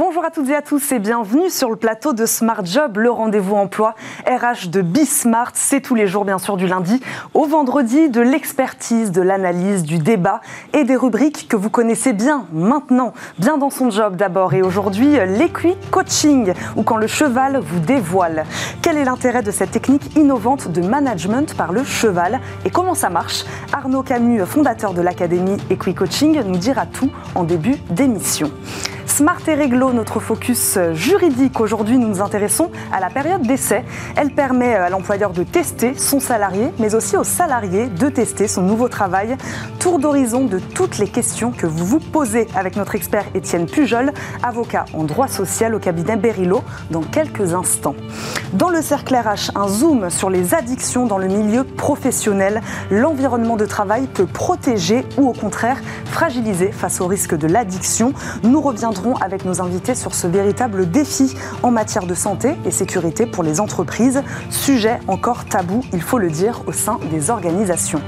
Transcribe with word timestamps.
Bonjour 0.00 0.24
à 0.24 0.30
toutes 0.30 0.48
et 0.48 0.54
à 0.54 0.62
tous 0.62 0.92
et 0.92 0.98
bienvenue 0.98 1.50
sur 1.50 1.68
le 1.68 1.76
plateau 1.76 2.14
de 2.14 2.24
Smart 2.24 2.64
Job, 2.64 2.96
le 2.96 3.10
rendez-vous 3.10 3.54
emploi 3.54 3.94
RH 4.26 4.68
de 4.70 4.80
Bismart. 4.80 5.50
C'est 5.52 5.82
tous 5.82 5.94
les 5.94 6.06
jours, 6.06 6.24
bien 6.24 6.38
sûr, 6.38 6.56
du 6.56 6.66
lundi 6.66 7.02
au 7.34 7.44
vendredi, 7.44 8.08
de 8.08 8.22
l'expertise, 8.22 9.12
de 9.12 9.20
l'analyse, 9.20 9.82
du 9.82 9.98
débat 9.98 10.40
et 10.72 10.84
des 10.84 10.96
rubriques 10.96 11.48
que 11.48 11.56
vous 11.56 11.68
connaissez 11.68 12.14
bien 12.14 12.46
maintenant, 12.50 13.12
bien 13.38 13.58
dans 13.58 13.68
son 13.68 13.90
job 13.90 14.16
d'abord. 14.16 14.54
Et 14.54 14.62
aujourd'hui, 14.62 15.18
l'équi 15.36 15.76
coaching, 15.90 16.54
ou 16.76 16.82
quand 16.82 16.96
le 16.96 17.06
cheval 17.06 17.60
vous 17.62 17.80
dévoile. 17.80 18.46
Quel 18.80 18.96
est 18.96 19.04
l'intérêt 19.04 19.42
de 19.42 19.50
cette 19.50 19.70
technique 19.70 20.16
innovante 20.16 20.68
de 20.68 20.80
management 20.80 21.54
par 21.58 21.72
le 21.72 21.84
cheval 21.84 22.40
et 22.64 22.70
comment 22.70 22.94
ça 22.94 23.10
marche? 23.10 23.44
Arnaud 23.70 24.02
Camus, 24.02 24.46
fondateur 24.46 24.94
de 24.94 25.02
l'académie 25.02 25.58
Equi 25.68 25.92
Coaching, 25.92 26.42
nous 26.46 26.56
dira 26.56 26.86
tout 26.86 27.10
en 27.34 27.44
début 27.44 27.76
d'émission. 27.90 28.50
Smart 29.10 29.40
et 29.48 29.54
Réglo, 29.54 29.92
notre 29.92 30.20
focus 30.20 30.78
juridique. 30.92 31.58
Aujourd'hui, 31.60 31.98
nous 31.98 32.06
nous 32.06 32.22
intéressons 32.22 32.70
à 32.92 33.00
la 33.00 33.10
période 33.10 33.42
d'essai. 33.42 33.84
Elle 34.16 34.30
permet 34.30 34.76
à 34.76 34.88
l'employeur 34.88 35.32
de 35.32 35.42
tester 35.42 35.94
son 35.94 36.20
salarié, 36.20 36.72
mais 36.78 36.94
aussi 36.94 37.16
au 37.16 37.24
salarié 37.24 37.88
de 37.88 38.08
tester 38.08 38.46
son 38.46 38.62
nouveau 38.62 38.88
travail. 38.88 39.36
Tour 39.80 39.98
d'horizon 39.98 40.44
de 40.44 40.60
toutes 40.60 40.98
les 40.98 41.08
questions 41.08 41.50
que 41.50 41.66
vous 41.66 41.84
vous 41.84 41.98
posez 41.98 42.46
avec 42.54 42.76
notre 42.76 42.94
expert 42.94 43.24
Étienne 43.34 43.66
Pujol, 43.66 44.12
avocat 44.44 44.84
en 44.94 45.02
droit 45.02 45.28
social 45.28 45.74
au 45.74 45.80
cabinet 45.80 46.16
Berilo, 46.16 46.62
dans 46.90 47.02
quelques 47.02 47.52
instants. 47.52 47.96
Dans 48.52 48.70
le 48.70 48.80
cercle 48.80 49.16
RH, 49.16 49.50
un 49.56 49.68
zoom 49.68 50.08
sur 50.08 50.30
les 50.30 50.54
addictions 50.54 51.06
dans 51.06 51.18
le 51.18 51.26
milieu 51.26 51.64
professionnel. 51.64 52.62
L'environnement 52.90 53.56
de 53.56 53.66
travail 53.66 54.06
peut 54.06 54.26
protéger 54.26 55.04
ou 55.18 55.28
au 55.28 55.32
contraire 55.32 55.78
fragiliser 56.06 56.70
face 56.70 57.00
au 57.00 57.06
risque 57.06 57.36
de 57.36 57.48
l'addiction. 57.48 58.12
Nous 58.44 58.60
reviendrons 58.60 58.99
avec 59.20 59.44
nos 59.44 59.60
invités 59.60 59.94
sur 59.94 60.14
ce 60.14 60.26
véritable 60.26 60.90
défi 60.90 61.34
en 61.62 61.70
matière 61.70 62.06
de 62.06 62.14
santé 62.14 62.56
et 62.64 62.70
sécurité 62.70 63.26
pour 63.26 63.42
les 63.42 63.60
entreprises, 63.60 64.22
sujet 64.50 65.00
encore 65.08 65.44
tabou, 65.46 65.82
il 65.92 66.02
faut 66.02 66.18
le 66.18 66.30
dire, 66.30 66.62
au 66.66 66.72
sein 66.72 66.98
des 67.10 67.30
organisations. 67.30 68.02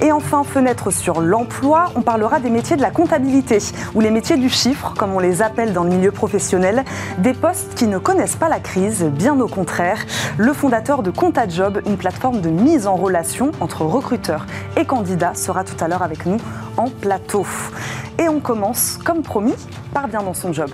Et 0.00 0.12
enfin, 0.12 0.44
fenêtre 0.44 0.92
sur 0.92 1.20
l'emploi, 1.20 1.86
on 1.96 2.02
parlera 2.02 2.38
des 2.38 2.50
métiers 2.50 2.76
de 2.76 2.82
la 2.82 2.90
comptabilité, 2.90 3.58
ou 3.94 4.00
les 4.00 4.10
métiers 4.10 4.36
du 4.36 4.48
chiffre, 4.48 4.94
comme 4.96 5.12
on 5.12 5.18
les 5.18 5.42
appelle 5.42 5.72
dans 5.72 5.82
le 5.82 5.90
milieu 5.90 6.12
professionnel, 6.12 6.84
des 7.18 7.32
postes 7.32 7.74
qui 7.74 7.88
ne 7.88 7.98
connaissent 7.98 8.36
pas 8.36 8.48
la 8.48 8.60
crise, 8.60 9.04
bien 9.04 9.38
au 9.40 9.48
contraire. 9.48 9.98
Le 10.36 10.52
fondateur 10.52 11.02
de 11.02 11.10
ComptaJob, 11.10 11.82
une 11.86 11.96
plateforme 11.96 12.40
de 12.40 12.48
mise 12.48 12.86
en 12.86 12.94
relation 12.94 13.50
entre 13.60 13.82
recruteurs 13.82 14.46
et 14.76 14.84
candidats, 14.84 15.34
sera 15.34 15.64
tout 15.64 15.82
à 15.82 15.88
l'heure 15.88 16.02
avec 16.02 16.26
nous 16.26 16.38
en 16.76 16.88
plateau. 16.88 17.44
Et 18.20 18.28
on 18.28 18.38
commence, 18.38 18.98
comme 19.04 19.22
promis, 19.22 19.54
par 19.92 20.06
bien 20.06 20.22
dans 20.22 20.34
son 20.34 20.52
job. 20.52 20.70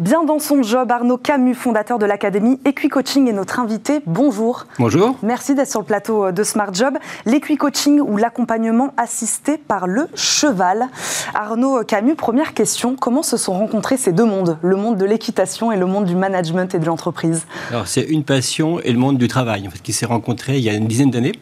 Bien 0.00 0.22
dans 0.22 0.38
son 0.38 0.62
job, 0.62 0.92
Arnaud 0.92 1.16
Camus, 1.16 1.56
fondateur 1.56 1.98
de 1.98 2.06
l'Académie 2.06 2.60
Equicoaching, 2.64 3.28
est 3.28 3.32
notre 3.32 3.58
invité. 3.58 3.98
Bonjour. 4.06 4.66
Bonjour. 4.78 5.16
Merci 5.24 5.56
d'être 5.56 5.68
sur 5.68 5.80
le 5.80 5.86
plateau 5.86 6.30
de 6.30 6.44
Smart 6.44 6.72
Job. 6.72 6.94
L'Equicoaching 7.26 8.00
ou 8.00 8.16
l'accompagnement 8.16 8.94
assisté 8.96 9.58
par 9.58 9.88
le 9.88 10.06
cheval. 10.14 10.86
Arnaud 11.34 11.82
Camus, 11.82 12.14
première 12.14 12.54
question. 12.54 12.94
Comment 12.94 13.24
se 13.24 13.36
sont 13.36 13.54
rencontrés 13.54 13.96
ces 13.96 14.12
deux 14.12 14.24
mondes, 14.24 14.56
le 14.62 14.76
monde 14.76 14.98
de 14.98 15.04
l'équitation 15.04 15.72
et 15.72 15.76
le 15.76 15.86
monde 15.86 16.04
du 16.04 16.14
management 16.14 16.72
et 16.76 16.78
de 16.78 16.86
l'entreprise 16.86 17.44
Alors, 17.70 17.88
c'est 17.88 18.02
une 18.02 18.22
passion 18.22 18.78
et 18.78 18.92
le 18.92 18.98
monde 19.00 19.18
du 19.18 19.26
travail, 19.26 19.66
en 19.66 19.70
fait, 19.72 19.82
qui 19.82 19.92
s'est 19.92 20.06
rencontré 20.06 20.58
il 20.58 20.62
y 20.62 20.70
a 20.70 20.74
une 20.74 20.86
dizaine 20.86 21.10
d'années 21.10 21.32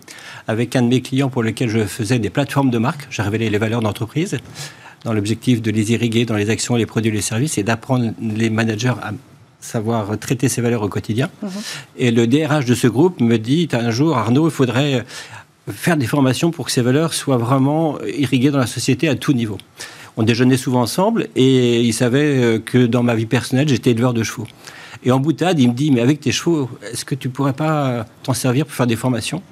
avec 0.49 0.75
un 0.77 0.81
de 0.81 0.89
mes 0.89 1.03
clients 1.03 1.29
pour 1.29 1.43
lequel 1.43 1.69
je 1.69 1.81
faisais 1.81 2.19
des 2.19 2.31
plateformes 2.31 2.71
de 2.71 2.79
marque. 2.79 3.07
J'ai 3.11 3.21
révélé 3.21 3.51
les 3.51 3.59
valeurs 3.59 3.83
d'entreprise 3.83 4.39
dans 5.05 5.13
l'objectif 5.13 5.63
de 5.63 5.71
les 5.71 5.93
irriguer 5.93 6.25
dans 6.25 6.37
les 6.37 6.51
actions, 6.51 6.77
les 6.77 6.87
produits, 6.87 7.11
les 7.11 7.21
services, 7.21 7.59
et 7.59 7.63
d'apprendre 7.63 8.13
les 8.21 8.51
managers 8.51 8.95
à 9.03 9.13
savoir 9.61 10.19
traiter 10.19 10.49
ces 10.49 10.61
valeurs 10.61 10.83
au 10.83 10.89
quotidien. 10.89 11.31
Mhm. 11.43 11.51
Et 11.97 12.11
le 12.11 12.27
DRH 12.27 12.65
de 12.65 12.75
ce 12.75 12.87
groupe 12.87 13.21
me 13.21 13.39
dit 13.39 13.69
un 13.73 13.91
jour, 13.91 14.17
Arnaud, 14.17 14.49
il 14.49 14.53
faudrait 14.53 15.05
faire 15.69 15.97
des 15.97 16.07
formations 16.07 16.51
pour 16.51 16.67
que 16.67 16.73
ces 16.73 16.83
valeurs 16.83 17.15
soient 17.15 17.39
vraiment 17.39 17.99
irriguées 18.03 18.51
dans 18.51 18.59
la 18.59 18.67
société 18.67 19.09
à 19.09 19.17
tout 19.17 19.33
niveau. 19.33 19.59
On 20.17 20.23
déjeunait 20.23 20.57
souvent 20.57 20.83
ensemble 20.83 21.29
et 21.37 21.83
il 21.83 21.93
savait 21.93 22.43
euh, 22.43 22.59
que 22.59 22.87
dans 22.87 23.03
ma 23.03 23.15
vie 23.15 23.27
personnelle, 23.27 23.69
j'étais 23.69 23.91
éleveur 23.91 24.15
de 24.15 24.23
chevaux. 24.23 24.47
Et 25.05 25.13
en 25.13 25.21
boutade, 25.21 25.61
il 25.61 25.69
me 25.69 25.75
dit, 25.75 25.91
mais 25.91 26.01
avec 26.01 26.21
tes 26.21 26.33
chevaux, 26.33 26.71
est-ce 26.91 27.05
que 27.05 27.15
tu 27.15 27.29
pourrais 27.29 27.53
pas 27.53 28.07
t'en 28.23 28.33
servir 28.33 28.65
pour 28.65 28.75
faire 28.75 28.87
des 28.87 28.97
formations? 28.97 29.43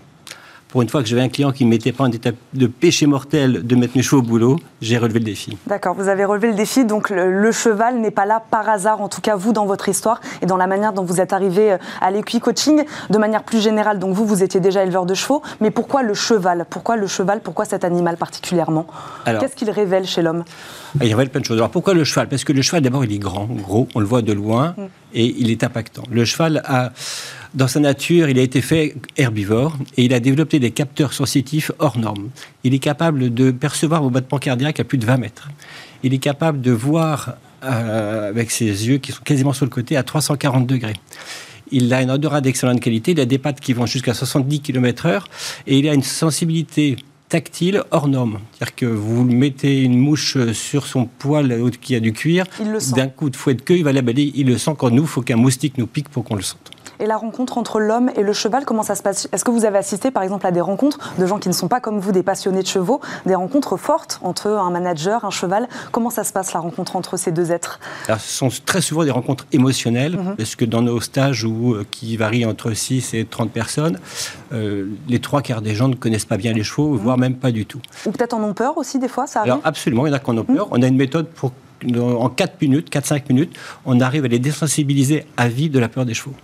Pour 0.75 0.83
une 0.83 0.89
fois 0.89 1.05
que 1.05 1.09
j'avais 1.09 1.23
un 1.23 1.29
client 1.29 1.53
qui 1.53 1.65
ne 1.65 1.71
mettait 1.71 1.93
pas 1.93 2.03
en 2.03 2.11
état 2.11 2.33
de 2.53 2.67
péché 2.67 3.07
mortel 3.07 3.65
de 3.65 3.77
mettre 3.77 3.97
mes 3.97 4.03
chevaux 4.03 4.19
au 4.19 4.23
boulot, 4.23 4.59
j'ai 4.83 4.99
relevé 4.99 5.21
le 5.21 5.25
défi. 5.25 5.57
D'accord, 5.69 5.95
vous 5.95 6.09
avez 6.09 6.25
relevé 6.25 6.49
le 6.49 6.55
défi, 6.55 6.85
donc 6.85 7.11
le, 7.11 7.53
cheval 7.53 8.01
n'est 8.01 8.11
pas 8.11 8.27
là 8.27 8.43
par 8.51 8.69
hasard, 8.69 9.01
en 9.01 9.09
tout 9.09 9.21
cas 9.21 9.37
vous 9.37 9.53
dans 9.53 9.67
votre 9.67 9.89
histoire 9.89 10.21
et 10.43 10.47
dans 10.47 10.57
la 10.57 10.67
manière 10.67 10.93
dont 10.93 11.05
vous 11.05 11.21
êtes 11.21 11.33
arrivé 11.33 11.75
euh, 11.75 11.79
à 12.01 12.11
l'équi-coaching. 12.11 12.83
De 13.09 13.19
manière 13.19 13.45
plus 13.45 13.63
générale, 13.63 14.01
donc 14.01 14.17
vous, 14.17 14.27
vous 14.27 14.43
étiez 14.43 14.59
déjà 14.59 14.83
éleveur 14.83 15.07
de 15.07 15.15
chevaux, 15.15 15.43
mais 15.61 15.71
pourquoi 15.71 16.03
le 16.03 16.13
cheval? 16.13 16.67
Pourquoi 16.69 16.97
le 16.97 17.07
cheval? 17.07 17.39
Pourquoi 17.41 17.67
cet 17.67 17.85
animal 17.85 18.17
particulièrement? 18.17 18.89
Qu'est-ce 19.27 19.55
qu'il 19.55 19.71
révèle 19.71 20.07
chez 20.07 20.23
l'homme? 20.23 20.43
Il 21.01 21.09
révèle 21.09 21.31
plein 21.31 21.41
de 21.41 21.47
choses. 21.47 21.59
Alors 21.59 21.71
pourquoi 21.71 21.95
le 21.95 22.03
cheval? 22.03 22.29
Parce 22.29 22.43
que 22.43 22.53
le 22.53 22.63
cheval, 22.63 22.83
d'abord, 22.83 23.05
il 23.05 23.13
est 23.13 23.19
grand, 23.19 23.47
gros, 23.47 23.87
on 23.95 24.01
le 24.01 24.07
voit 24.07 24.23
de 24.23 24.33
loin, 24.33 24.75
mm. 24.77 24.83
et 25.15 25.35
il 25.39 25.53
est 25.53 25.63
impactant. 25.63 26.03
Le 26.11 26.25
cheval 26.25 26.63
a 26.65 26.91
dans 27.55 27.69
sa 27.69 27.81
nature, 27.81 28.29
il 28.29 28.39
a 28.39 28.43
été 28.43 28.61
fait 28.61 28.97
herbivore 29.17 29.77
et 29.97 30.05
il 30.05 30.13
a 30.13 30.21
développé 30.21 30.59
des 30.59 30.73
capteurs 30.73 31.13
sensitifs 31.13 31.71
hors 31.79 31.99
normes. 31.99 32.31
Il 32.65 32.75
est 32.75 32.81
capable 32.81 33.33
de 33.33 33.51
percevoir 33.51 34.03
vos 34.03 34.11
battements 34.11 34.39
cardiaques 34.39 34.81
à 34.81 34.85
plus 34.85 34.99
de 34.99 35.07
20 35.07 35.19
mètres. 35.19 35.51
Il 36.03 36.13
est 36.13 36.19
capable 36.19 36.61
de 36.61 36.73
voir 36.73 37.37
euh, 37.63 38.29
avec 38.29 38.51
ses 38.51 38.89
yeux 38.89 38.99
qui 38.99 39.13
sont 39.13 39.23
quasiment 39.23 39.53
sur 39.53 39.65
le 39.65 39.71
côté 39.71 39.97
à 39.97 40.03
340 40.03 40.67
degrés. 40.67 40.97
Il 41.71 41.93
a 41.95 42.03
une 42.03 42.11
odorat 42.11 42.41
d'excellente 42.41 42.81
qualité, 42.81 43.13
il 43.13 43.21
a 43.21 43.25
des 43.25 43.39
pattes 43.39 43.61
qui 43.61 43.73
vont 43.73 43.87
jusqu'à 43.87 44.15
70 44.15 44.61
km/h 44.61 45.23
et 45.67 45.79
il 45.79 45.89
a 45.89 45.95
une 45.95 46.03
sensibilité 46.03 46.97
tactile 47.29 47.83
hors 47.91 48.09
norme. 48.09 48.41
C'est-à-dire 48.65 48.77
que 48.77 48.87
vous 48.87 49.25
mettez 49.25 49.83
une 49.83 49.99
mouche 49.99 50.39
sur 50.53 50.87
son 50.87 51.05
poil 51.05 51.71
qui 51.83 51.95
a 51.95 52.01
du 52.01 52.15
cuir, 52.15 52.47
d'un 52.95 53.09
coup 53.09 53.29
de 53.29 53.37
fouet 53.37 53.53
de 53.53 53.61
queue, 53.61 53.77
il 53.77 53.85
va 53.85 53.93
la 53.93 54.01
balayer, 54.01 54.33
il 54.37 54.47
le 54.47 54.57
sent 54.57 54.73
quand 54.79 54.91
nous, 54.91 55.03
il 55.03 55.09
faut 55.09 55.21
qu'un 55.21 55.37
moustique 55.37 55.77
nous 55.77 55.87
pique 55.87 56.09
pour 56.09 56.25
qu'on 56.25 56.37
le 56.37 56.43
sente. 56.43 56.71
Et 57.01 57.07
la 57.07 57.17
rencontre 57.17 57.59
entre 57.59 57.81
l'homme 57.81 58.11
et 58.17 58.23
le 58.23 58.33
cheval, 58.33 58.65
comment 58.65 58.83
ça 58.83 58.95
se 58.95 59.03
passe? 59.03 59.29
Est-ce 59.33 59.45
que 59.45 59.51
vous 59.51 59.65
avez 59.65 59.79
assisté 59.79 60.11
par 60.11 60.23
exemple 60.23 60.47
à 60.47 60.53
des 60.53 60.61
rencontres 60.61 61.15
de 61.19 61.27
gens 61.27 61.39
qui 61.39 61.49
ne 61.49 61.55
sont 61.55 61.69
pas 61.69 61.81
comme 61.81 61.99
vous 61.99 62.13
des 62.13 62.23
passionnés 62.23 62.63
de 62.63 62.67
chevaux, 62.67 63.01
des 63.27 63.35
rencontres 63.35 63.77
fortes 63.77 64.21
entre 64.23 64.49
un 64.49 64.71
manager, 64.71 65.25
un 65.25 65.31
cheval? 65.31 65.69
Comment 65.91 66.11
ça 66.11 66.25
se 66.25 66.33
passe 66.33 66.53
la 66.53 66.61
rencontre 66.61 66.97
entre 66.97 67.17
ces 67.17 67.33
deux 67.33 67.53
êtres? 67.53 67.81
Alors, 68.07 68.21
Ce 68.21 68.33
sont 68.33 68.49
très 68.65 68.81
souvent 68.81 69.05
des 69.05 69.11
rencontres 69.11 69.47
émotionnelles, 69.53 70.17
mhm. 70.17 70.37
parce 70.37 70.57
que 70.57 70.65
dans 70.65 70.83
nos 70.83 71.01
stages 71.01 71.45
où, 71.45 71.75
euh, 71.75 71.85
qui 71.91 72.17
varient 72.17 72.47
entre 72.47 72.73
6 72.73 73.15
et 73.15 73.25
30 73.25 73.51
personnes, 73.51 73.99
euh, 74.53 74.87
les 75.09 75.19
trois 75.19 75.43
quarts 75.43 75.63
des 75.63 75.75
gens 75.75 75.89
ne 75.89 75.97
connaissent 75.97 76.25
pas 76.25 76.37
bien 76.37 76.53
les 76.53 76.63
chevaux, 76.63 76.91
mhm. 76.91 76.99
voire 76.99 77.19
même 77.19 77.37
pas 77.37 77.51
du 77.51 77.67
tout. 77.67 77.81
Ou 78.07 78.13
peut-être 78.13 78.35
en 78.35 78.43
ont 78.43 78.54
peur 78.55 78.79
aussi 78.79 78.99
des 78.99 79.09
fois, 79.09 79.27
ça 79.27 79.41
arrive 79.41 79.53
Alors 79.53 79.67
absolument, 79.67 80.07
il 80.07 80.11
y 80.11 80.13
en 80.13 80.17
a 80.17 80.19
qui 80.19 80.31
en 80.31 80.39
ont 80.39 80.45
peur. 80.45 80.67
Mhm. 80.67 80.73
On 80.73 80.83
a 80.83 80.87
une 80.87 80.97
méthode 80.97 81.29
pour 81.29 81.53
en 81.99 82.31
4 82.31 82.63
minutes, 82.63 82.91
4-5 82.91 83.25
minutes, 83.29 83.55
on 83.85 84.01
arrive 84.01 84.25
à 84.25 84.29
les 84.29 84.39
désensibiliser 84.39 85.27
à 85.37 85.49
vie 85.49 85.69
de 85.69 85.79
la 85.79 85.89
peur 85.89 86.07
des 86.07 86.15
chevaux. 86.15 86.35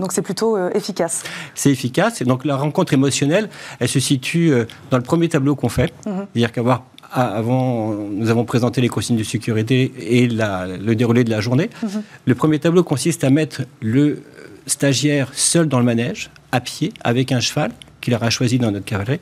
Donc 0.00 0.12
c'est 0.12 0.22
plutôt 0.22 0.56
euh, 0.56 0.70
efficace. 0.74 1.22
C'est 1.54 1.70
efficace. 1.70 2.20
Et 2.20 2.24
donc 2.24 2.44
la 2.44 2.56
rencontre 2.56 2.92
émotionnelle, 2.92 3.48
elle 3.80 3.88
se 3.88 4.00
situe 4.00 4.52
euh, 4.52 4.64
dans 4.90 4.98
le 4.98 5.02
premier 5.02 5.28
tableau 5.28 5.54
qu'on 5.54 5.68
fait. 5.68 5.92
Mhm. 6.06 6.26
C'est-à-dire 6.32 6.52
qu'avoir 6.52 6.84
avant, 7.12 7.92
nous 7.94 8.28
avons 8.30 8.44
présenté 8.44 8.80
les 8.80 8.88
consignes 8.88 9.16
de 9.16 9.22
sécurité 9.22 9.92
et 10.00 10.26
le 10.26 10.94
déroulé 10.94 11.24
de 11.24 11.30
la 11.30 11.40
journée. 11.40 11.70
Mhm. 11.82 12.02
Le 12.26 12.34
premier 12.34 12.58
tableau 12.58 12.82
consiste 12.82 13.24
à 13.24 13.30
mettre 13.30 13.62
le 13.80 14.22
stagiaire 14.66 15.30
seul 15.32 15.68
dans 15.68 15.78
le 15.78 15.84
manège, 15.84 16.30
à 16.52 16.60
pied, 16.60 16.92
avec 17.04 17.32
un 17.32 17.40
cheval 17.40 17.70
qu'il 18.06 18.14
aura 18.14 18.30
choisi 18.30 18.58
dans 18.58 18.70
notre 18.70 18.84
cavalerie. 18.84 19.18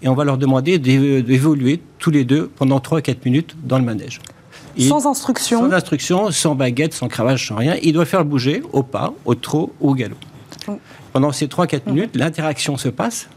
Et 0.00 0.08
on 0.08 0.14
va 0.14 0.22
leur 0.22 0.38
demander 0.38 0.78
d'évoluer 0.78 1.80
tous 1.98 2.12
les 2.12 2.24
deux 2.24 2.48
pendant 2.54 2.78
3 2.78 3.00
4 3.00 3.24
minutes 3.24 3.56
dans 3.64 3.78
le 3.78 3.84
manège 3.84 4.20
sans 4.78 5.06
instruction 5.08 5.58
Sans 5.62 5.72
instruction, 5.72 6.30
sans 6.30 6.54
baguette, 6.54 6.94
sans 6.94 7.08
cravache, 7.08 7.48
sans 7.48 7.56
rien. 7.56 7.74
Il 7.82 7.94
doit 7.94 8.04
faire 8.04 8.24
bouger 8.24 8.62
au 8.72 8.84
pas, 8.84 9.12
au 9.24 9.34
trot 9.34 9.72
ou 9.80 9.90
au 9.90 9.94
galop. 9.94 10.14
Pendant 11.12 11.32
ces 11.32 11.48
3-4 11.48 11.80
mhm. 11.86 11.94
minutes, 11.94 12.14
l'interaction 12.14 12.76
se 12.76 12.88
passe. 12.88 13.28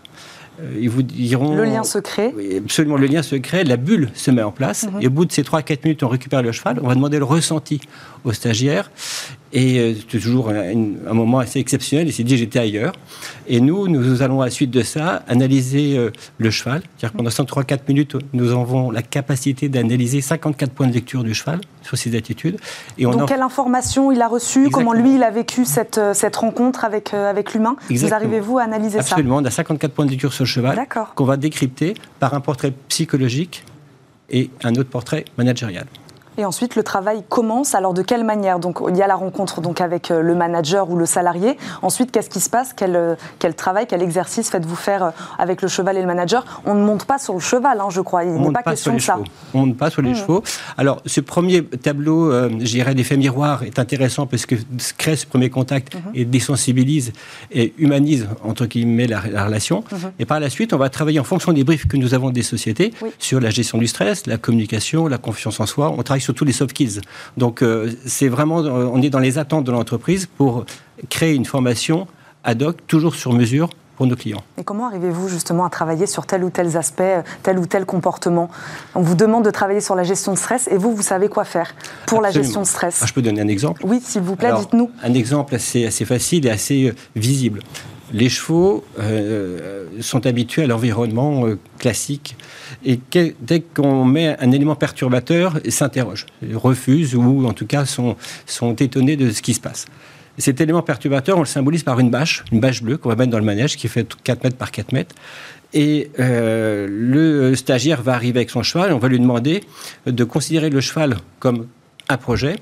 Euh, 0.62 0.78
ils 0.80 0.90
vous 0.90 1.02
diront. 1.02 1.56
Le 1.56 1.64
lien 1.64 1.84
se 1.84 1.98
crée. 1.98 2.32
Oui, 2.38 2.58
absolument, 2.58 2.98
le 2.98 3.08
lien 3.08 3.24
se 3.24 3.36
crée, 3.38 3.64
la 3.64 3.78
bulle 3.78 4.12
se 4.14 4.30
met 4.30 4.44
en 4.44 4.52
place. 4.52 4.86
Mhm. 4.86 5.02
Et 5.02 5.08
au 5.08 5.10
bout 5.10 5.26
de 5.26 5.32
ces 5.32 5.42
3-4 5.42 5.80
minutes, 5.84 6.04
on 6.04 6.10
récupère 6.10 6.44
le 6.44 6.52
cheval. 6.52 6.80
On 6.84 6.88
va 6.88 6.94
demander 6.94 7.18
le 7.18 7.26
ressenti 7.26 7.82
au 8.24 8.34
stagiaire. 8.34 8.92
Et 9.54 9.80
euh, 9.80 9.94
c'est 9.96 10.20
toujours 10.20 10.50
un, 10.50 11.14
moment 11.14 11.40
assez 11.40 11.60
exceptionnel. 11.60 12.08
Il 12.08 12.14
s'est 12.14 12.24
dit 12.24 12.38
j'étais 12.38 12.60
ailleurs. 12.60 12.94
Et 13.48 13.60
nous, 13.60 13.88
nous 13.88 14.22
allons 14.22 14.42
à 14.42 14.46
la 14.46 14.52
suite 14.52 14.72
de 14.72 14.82
ça 14.82 15.24
analyser 15.28 15.98
euh, 15.98 16.12
le 16.38 16.52
cheval. 16.52 16.82
C'est-à-dire 16.98 17.18
pendant 17.18 17.30
103-4 17.30 17.80
minutes, 17.88 18.16
nous 18.34 18.52
avons 18.52 18.92
la 18.92 19.02
capacité 19.02 19.68
d'analyser 19.68 20.22
54 20.22 20.72
points 20.72 20.88
de 20.88 20.94
lecture 20.94 21.24
du 21.24 21.34
cheval 21.34 21.60
sur 21.82 21.98
ses 21.98 22.16
attitudes. 22.16 22.58
Et 22.98 23.06
on 23.06 23.12
Donc, 23.12 23.28
quelle 23.28 23.42
information 23.42 24.12
il 24.12 24.22
a 24.22 24.28
reçue? 24.28 24.70
Comment 24.70 24.94
lui, 24.94 25.16
il 25.16 25.24
a 25.24 25.32
vécu 25.32 25.66
cette, 25.66 25.98
euh, 25.98 26.14
cette 26.14 26.36
rencontre 26.36 26.86
avec, 26.86 27.14
avec 27.14 27.54
l'humain? 27.54 27.76
Vous 27.90 28.14
arrivez-vous 28.14 28.58
à 28.58 28.64
analyser 28.64 29.02
ça? 29.02 29.16
Absolument. 29.16 29.38
On 29.38 29.46
a 29.46 29.52
54 29.52 29.92
points 29.92 30.06
de 30.06 30.12
lecture 30.12 30.34
sur 30.34 30.46
le 30.46 30.50
cheval 30.50 30.88
qu'on 31.16 31.26
va 31.26 31.38
décrypter 31.38 31.94
par 32.20 32.34
un 32.34 32.40
portrait 32.40 32.74
psychologique 32.88 33.64
et 34.30 34.50
un 34.64 34.74
autre 34.76 34.90
portrait 34.90 35.26
managérial. 35.38 35.86
Et 36.42 36.46
ensuite, 36.46 36.76
le 36.76 36.82
travail 36.82 37.24
commence. 37.30 37.76
Alors, 37.76 37.94
de 37.94 38.02
quelle 38.02 38.24
manière? 38.24 38.58
Donc, 38.58 38.80
il 38.90 38.98
y 38.98 39.04
a 39.04 39.08
la 39.08 39.14
rencontre 39.14 39.62
donc, 39.62 39.80
avec 39.80 40.10
euh, 40.10 40.24
le 40.24 40.34
manager 40.34 40.90
ou 40.90 40.98
le 40.98 41.06
salarié. 41.06 41.56
Ensuite, 41.84 42.12
qu'est-ce 42.12 42.32
qui 42.32 42.40
se 42.40 42.50
passe? 42.50 42.74
Quel, 42.76 42.96
euh, 42.96 43.14
quel, 43.38 43.54
travail, 43.54 43.86
quel 43.88 44.02
exercice 44.02 44.50
faites-vous 44.50 44.76
faire 44.76 45.04
euh, 45.04 45.10
avec 45.38 45.62
le 45.62 45.68
cheval 45.68 45.98
et 45.98 46.02
le 46.02 46.08
manager? 46.08 46.44
On 46.66 46.74
ne 46.74 46.84
monte 46.84 47.06
pas 47.06 47.20
sur 47.20 47.36
le 47.36 47.40
cheval, 47.40 47.80
hein, 47.80 47.90
je 47.92 48.02
crois. 48.02 48.24
Il 48.24 48.34
n'est 48.34 48.52
pas, 48.52 48.64
question 48.64 48.96
de 48.96 49.00
ça. 49.00 49.20
On 49.54 49.62
ne 49.62 49.66
monte 49.68 49.78
pas 49.78 49.92
sur 49.92 50.02
les 50.02 50.14
mmh. 50.14 50.16
chevaux. 50.16 50.44
Alors, 50.80 51.04
ce 51.06 51.22
premier 51.22 51.64
tableau, 51.64 52.32
euh, 52.32 52.50
je 52.50 52.66
dirais, 52.66 52.96
d'effet 52.96 53.18
miroir 53.18 53.62
est 53.62 53.78
intéressant 53.78 54.26
parce 54.26 54.48
que 54.48 54.56
crée 54.98 55.16
ce 55.16 55.28
premier 55.28 55.52
contact 55.52 55.94
mmh. 55.94 56.00
et 56.16 56.26
désensibilise 56.26 57.14
et 57.52 57.76
humanise, 57.78 58.28
entre 58.44 58.66
guillemets, 58.66 59.06
la, 59.06 59.20
relation. 59.20 59.84
Mmh. 59.92 59.96
Et 60.18 60.26
par 60.26 60.40
la 60.40 60.50
suite, 60.50 60.74
on 60.74 60.78
va 60.78 60.90
travailler 60.90 61.20
en 61.20 61.24
fonction 61.24 61.54
des 61.54 61.64
briefs 61.64 61.88
que 61.88 61.98
nous 61.98 62.16
avons 62.16 62.32
des 62.32 62.42
sociétés 62.42 62.96
sur 63.20 63.40
la 63.40 63.52
gestion 63.52 63.78
du 63.78 63.86
stress, 63.86 64.26
la 64.26 64.38
communication, 64.38 65.06
la 65.06 65.20
confiance 65.20 65.60
en 65.60 65.68
soi. 65.68 65.94
On 65.96 66.02
travaille 66.02 66.20
sur 66.20 66.31
tous 66.32 66.46
les 66.46 66.52
soft 66.52 66.72
skills. 66.72 67.02
Donc, 67.38 67.62
euh, 67.62 67.92
c'est 68.06 68.28
vraiment, 68.28 68.60
euh, 68.60 68.90
on 68.92 69.02
est 69.02 69.10
dans 69.10 69.20
les 69.20 69.38
attentes 69.38 69.66
de 69.66 69.72
l'entreprise 69.72 70.28
pour 70.38 70.66
créer 71.10 71.34
une 71.34 71.46
formation 71.46 72.08
ad 72.44 72.62
hoc, 72.64 72.78
toujours 72.88 73.16
sur 73.16 73.34
mesure 73.34 73.70
pour 73.96 74.08
nos 74.08 74.16
clients. 74.16 74.42
Et 74.58 74.64
comment 74.64 74.88
arrivez-vous 74.88 75.28
justement 75.28 75.66
à 75.66 75.70
travailler 75.70 76.08
sur 76.08 76.26
tel 76.26 76.44
ou 76.44 76.50
tel 76.50 76.76
aspect, 76.76 77.24
tel 77.44 77.60
ou 77.60 77.66
tel 77.66 77.86
comportement? 77.86 78.50
On 78.96 79.02
vous 79.02 79.16
demande 79.16 79.46
de 79.46 79.52
travailler 79.52 79.82
sur 79.82 79.96
la 79.96 80.04
gestion 80.04 80.34
de 80.34 80.38
stress 80.38 80.68
et 80.72 80.78
vous, 80.78 80.96
vous 80.96 81.04
savez 81.04 81.28
quoi 81.28 81.44
faire 81.44 81.76
pour 82.08 82.22
la 82.22 82.32
gestion 82.32 82.62
de 82.62 82.68
stress 82.68 83.00
ah, 83.04 83.06
Je 83.06 83.14
peux 83.14 83.22
donner 83.22 83.42
un 83.42 83.48
exemple? 83.48 83.86
Oui, 83.86 84.02
s'il 84.04 84.22
vous 84.22 84.36
plaît, 84.36 84.54
dites-nous. 84.58 84.90
Un 85.04 85.14
exemple 85.14 85.54
assez, 85.54 85.86
assez 85.86 86.06
facile 86.06 86.48
et 86.48 86.50
assez 86.50 86.88
euh, 86.88 86.96
visible 87.16 87.62
les 88.14 88.30
chevaux 88.30 88.84
euh, 89.00 89.86
sont 90.02 90.26
habitués 90.26 90.64
à 90.64 90.68
l'environnement 90.68 91.46
euh, 91.46 91.58
classique 91.80 92.36
et 92.86 93.00
dès 93.42 93.62
qu'on 93.62 94.06
met 94.06 94.36
un 94.40 94.52
élément 94.52 94.76
perturbateur, 94.76 95.60
ils 95.66 95.72
s'interrogent, 95.72 96.26
refusent 96.54 97.16
ou 97.16 97.46
en 97.46 97.54
tout 97.54 97.66
cas 97.66 97.86
sont, 97.86 98.16
étonnés 98.80 99.16
de 99.16 99.32
ce 99.32 99.42
qui 99.42 99.54
se 99.54 99.60
passe. 99.60 99.86
cet 100.38 100.62
élément 100.62 100.82
perturbateur, 100.82 101.38
on 101.38 101.42
le 101.42 101.46
symbolise 101.46 101.84
par 101.84 102.00
une 102.00 102.10
bâche, 102.10 102.44
une 102.52 102.60
bâche 102.60 102.82
bleue 102.82 102.98
qu'on 102.98 103.10
va 103.10 103.16
mettre 103.16 103.32
dans 103.32 103.40
le 103.40 103.46
manège 103.46 103.78
qui 103.78 103.88
fait 103.88 104.08
4 104.24 104.44
mètres 104.44 104.58
par 104.58 104.72
4 104.72 104.92
mètres. 104.94 105.16
Et 105.74 106.12
euh, 106.20 106.88
le 106.90 107.56
stagiaire 107.56 108.02
va 108.02 108.14
arriver 108.14 108.40
avec 108.40 108.50
son 108.50 108.62
cheval 108.62 108.92
on 108.92 108.98
va 108.98 109.08
lui 109.08 109.20
demander 109.20 109.64
de 110.06 110.24
considérer 110.26 110.70
le 110.70 110.82
cheval 110.82 111.18
comme 111.40 111.68
un 112.10 112.18
projet 112.18 112.58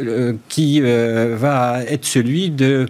euh, 0.00 0.32
qui 0.48 0.80
euh, 0.82 1.36
va 1.38 1.84
être 1.84 2.04
celui 2.04 2.50
de, 2.50 2.88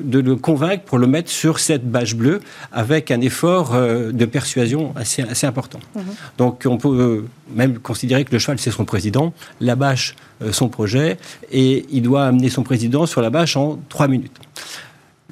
de, 0.00 0.20
le 0.20 0.36
convaincre 0.36 0.84
pour 0.84 0.96
le 0.96 1.06
mettre 1.06 1.30
sur 1.30 1.58
cette 1.58 1.86
bâche 1.86 2.14
bleue 2.14 2.40
avec 2.72 3.10
un 3.10 3.20
effort 3.20 3.74
euh, 3.74 4.10
de 4.10 4.24
persuasion 4.24 4.94
assez, 4.96 5.20
assez 5.20 5.46
important. 5.46 5.80
Mhm. 5.94 6.02
Donc 6.38 6.64
on 6.66 6.78
peut 6.78 7.26
même 7.54 7.78
considérer 7.78 8.24
que 8.24 8.32
le 8.32 8.38
cheval 8.38 8.58
c'est 8.58 8.70
son 8.70 8.86
président, 8.86 9.34
la 9.60 9.76
bâche 9.76 10.16
son 10.50 10.68
projet, 10.68 11.18
et 11.52 11.84
il 11.90 12.02
doit 12.02 12.24
amener 12.24 12.48
son 12.48 12.62
président 12.62 13.04
sur 13.04 13.20
la 13.20 13.28
bâche 13.28 13.56
en 13.56 13.78
trois 13.90 14.08
minutes. 14.08 14.38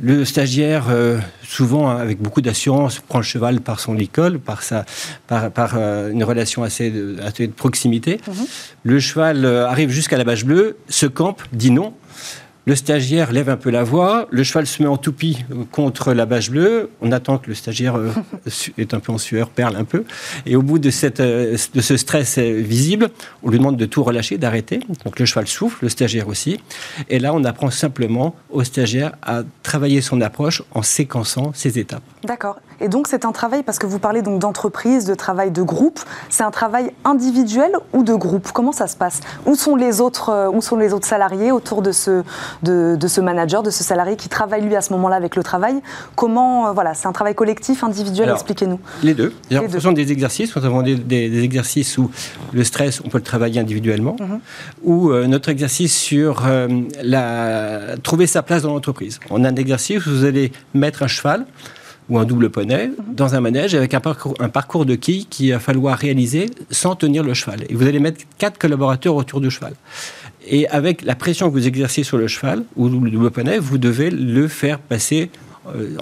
Le 0.03 0.25
stagiaire, 0.25 0.87
euh, 0.91 1.21
souvent 1.47 1.89
hein, 1.89 1.97
avec 1.99 2.21
beaucoup 2.21 2.41
d'assurance, 2.41 2.99
prend 2.99 3.19
le 3.19 3.25
cheval 3.25 3.61
par 3.61 3.79
son 3.79 3.97
école, 3.97 4.41
par, 4.41 4.65
sa, 4.65 4.85
par, 5.29 5.75
euh, 5.77 6.11
une 6.11 6.25
relation 6.25 6.65
assez 6.65 6.91
de, 6.91 7.17
de 7.17 7.47
proximité. 7.47 8.21
Mhm. 8.27 8.35
Le 8.83 8.99
cheval 8.99 9.45
euh, 9.45 9.69
arrive 9.69 9.91
jusqu'à 9.91 10.19
la 10.19 10.25
bâche 10.25 10.45
bleue, 10.45 10.79
se 10.89 11.07
campe, 11.07 11.43
dit 11.53 11.71
non, 11.71 11.95
le 12.67 12.77
stagiaire 12.77 13.33
lève 13.33 13.51
un 13.51 13.57
peu 13.57 13.71
la 13.71 13.85
voix, 13.85 14.27
le 14.31 14.43
cheval 14.43 14.67
se 14.67 14.83
met 14.83 14.89
en 14.89 14.97
toupie 14.97 15.45
contre 15.71 16.15
la 16.15 16.25
bâche 16.25 16.51
bleue. 16.51 16.91
On 17.03 17.13
attend 17.13 17.39
que 17.39 17.49
le 17.49 17.55
stagiaire 17.55 17.97
euh, 17.97 18.11
est 18.79 18.95
un 18.95 19.01
peu 19.01 19.13
en 19.13 19.19
sueur, 19.19 19.51
perle 19.51 19.77
un 19.77 19.85
peu. 19.85 20.05
Et 20.47 20.57
au 20.57 20.63
bout 20.63 20.79
de, 20.79 20.91
cette, 20.91 21.21
euh, 21.21 21.57
de 21.75 21.81
ce 21.81 21.97
stress 21.97 22.39
visible, 22.39 23.11
on 23.43 23.51
lui 23.51 23.59
demande 23.59 23.77
de 23.77 23.85
tout 23.85 24.03
relâcher, 24.03 24.39
d'arrêter. 24.39 24.81
Donc 25.05 25.19
le 25.19 25.27
cheval 25.27 25.47
souffle, 25.47 25.79
le 25.83 25.89
stagiaire 25.91 26.29
aussi. 26.29 26.59
Et 27.11 27.19
là, 27.19 27.35
on 27.35 27.45
apprend 27.45 27.71
simplement 27.71 28.35
au 28.51 28.65
stagiaire 28.65 29.13
à 29.23 29.43
travailler 29.63 30.01
son 30.01 30.21
approche 30.23 30.63
en 30.73 30.83
séquençant 30.83 31.53
ses 31.55 31.79
étapes. 31.79 32.03
D'accord. 32.25 32.61
Et 32.81 32.89
donc 32.89 33.07
c'est 33.09 33.25
un 33.25 33.33
travail, 33.33 33.63
parce 33.63 33.79
que 33.79 33.87
vous 33.87 33.99
parlez 33.99 34.23
donc 34.23 34.39
d'entreprise, 34.39 35.05
de 35.05 35.15
travail 35.15 35.51
de 35.51 35.63
groupe, 35.63 36.01
c'est 36.29 36.43
un 36.43 36.51
travail 36.51 36.93
individuel 37.05 37.73
ou 37.93 38.03
de 38.03 38.15
groupe? 38.15 38.51
Comment 38.53 38.73
ça 38.73 38.87
se 38.87 38.97
passe? 38.97 39.21
Où 39.47 39.55
sont 39.55 39.77
les 39.77 40.01
autres, 40.01 40.31
euh, 40.31 40.51
où 40.51 40.61
sont 40.61 40.77
les 40.77 40.93
autres 40.93 41.07
salariés 41.07 41.53
autour 41.53 41.83
de 41.83 41.93
ce, 41.93 42.23
de, 42.63 42.99
ce 43.07 43.21
manager, 43.21 43.63
de 43.63 43.71
ce 43.71 43.85
salarié 43.85 44.17
qui 44.17 44.29
travaille 44.29 44.63
lui 44.63 44.77
à 44.77 44.81
ce 44.81 44.93
moment-là 44.93 45.17
avec 45.17 45.37
le 45.37 45.43
travail? 45.43 45.81
Comment, 46.17 46.69
euh, 46.69 46.73
voilà, 46.73 46.95
c'est 46.95 47.07
un 47.07 47.13
travail 47.13 47.35
collectif, 47.35 47.85
individuel 47.85 48.31
Expliquez-nous. 48.31 48.81
Les 49.03 49.15
deux. 49.15 49.33
En 49.53 49.69
fonction 49.69 49.93
des 49.93 50.13
exercices, 50.13 50.55
nous 50.57 50.65
avons 50.65 50.83
des, 50.83 51.45
exercices 51.45 51.99
où 51.99 52.11
le 52.53 52.65
stress, 52.65 53.01
on 53.05 53.09
peut 53.09 53.19
le 53.19 53.25
travailler 53.25 53.61
individuellement, 53.61 54.17
mhm. 54.19 54.41
ou 54.83 55.11
euh, 55.11 55.27
notre 55.27 55.49
exercice 55.49 55.97
sur 55.97 56.43
la, 57.03 57.97
trouver 58.03 58.27
sa 58.27 58.43
place 58.43 58.63
dans 58.63 58.73
l'entreprise. 58.73 59.21
On 59.31 59.45
a 59.45 59.49
un 59.49 59.57
exercice 59.57 60.07
où 60.07 60.11
vous 60.11 60.25
allez 60.25 60.53
mettre 60.75 61.03
un 61.03 61.07
cheval 61.07 61.47
ou 62.09 62.19
un 62.19 62.25
double 62.25 62.51
poney 62.51 62.91
dans 63.09 63.35
un 63.35 63.41
manège 63.41 63.75
avec 63.75 63.95
un 63.95 64.01
parcours, 64.01 64.35
un 64.39 64.49
parcours 64.49 64.85
de 64.85 64.95
quilles 64.95 65.27
qu'il 65.27 65.53
va 65.53 65.59
falloir 65.59 65.97
réaliser 65.97 66.51
sans 66.71 66.97
tenir 66.97 67.23
le 67.23 67.35
cheval. 67.35 67.65
Et 67.69 67.75
vous 67.75 67.87
allez 67.87 68.01
mettre 68.01 68.25
quatre 68.39 68.59
collaborateurs 68.59 69.15
autour 69.15 69.41
du 69.41 69.51
cheval. 69.51 69.75
Et 70.47 70.69
avec 70.69 71.03
la 71.03 71.15
pression 71.15 71.49
que 71.49 71.53
vous 71.53 71.67
exercez 71.67 72.03
sur 72.03 72.19
le 72.19 72.29
cheval 72.29 72.65
ou 72.77 72.89
le 72.89 73.11
double 73.11 73.31
poney, 73.31 73.59
vous 73.59 73.79
devez 73.79 74.11
le 74.11 74.49
faire 74.49 74.79
passer 74.79 75.31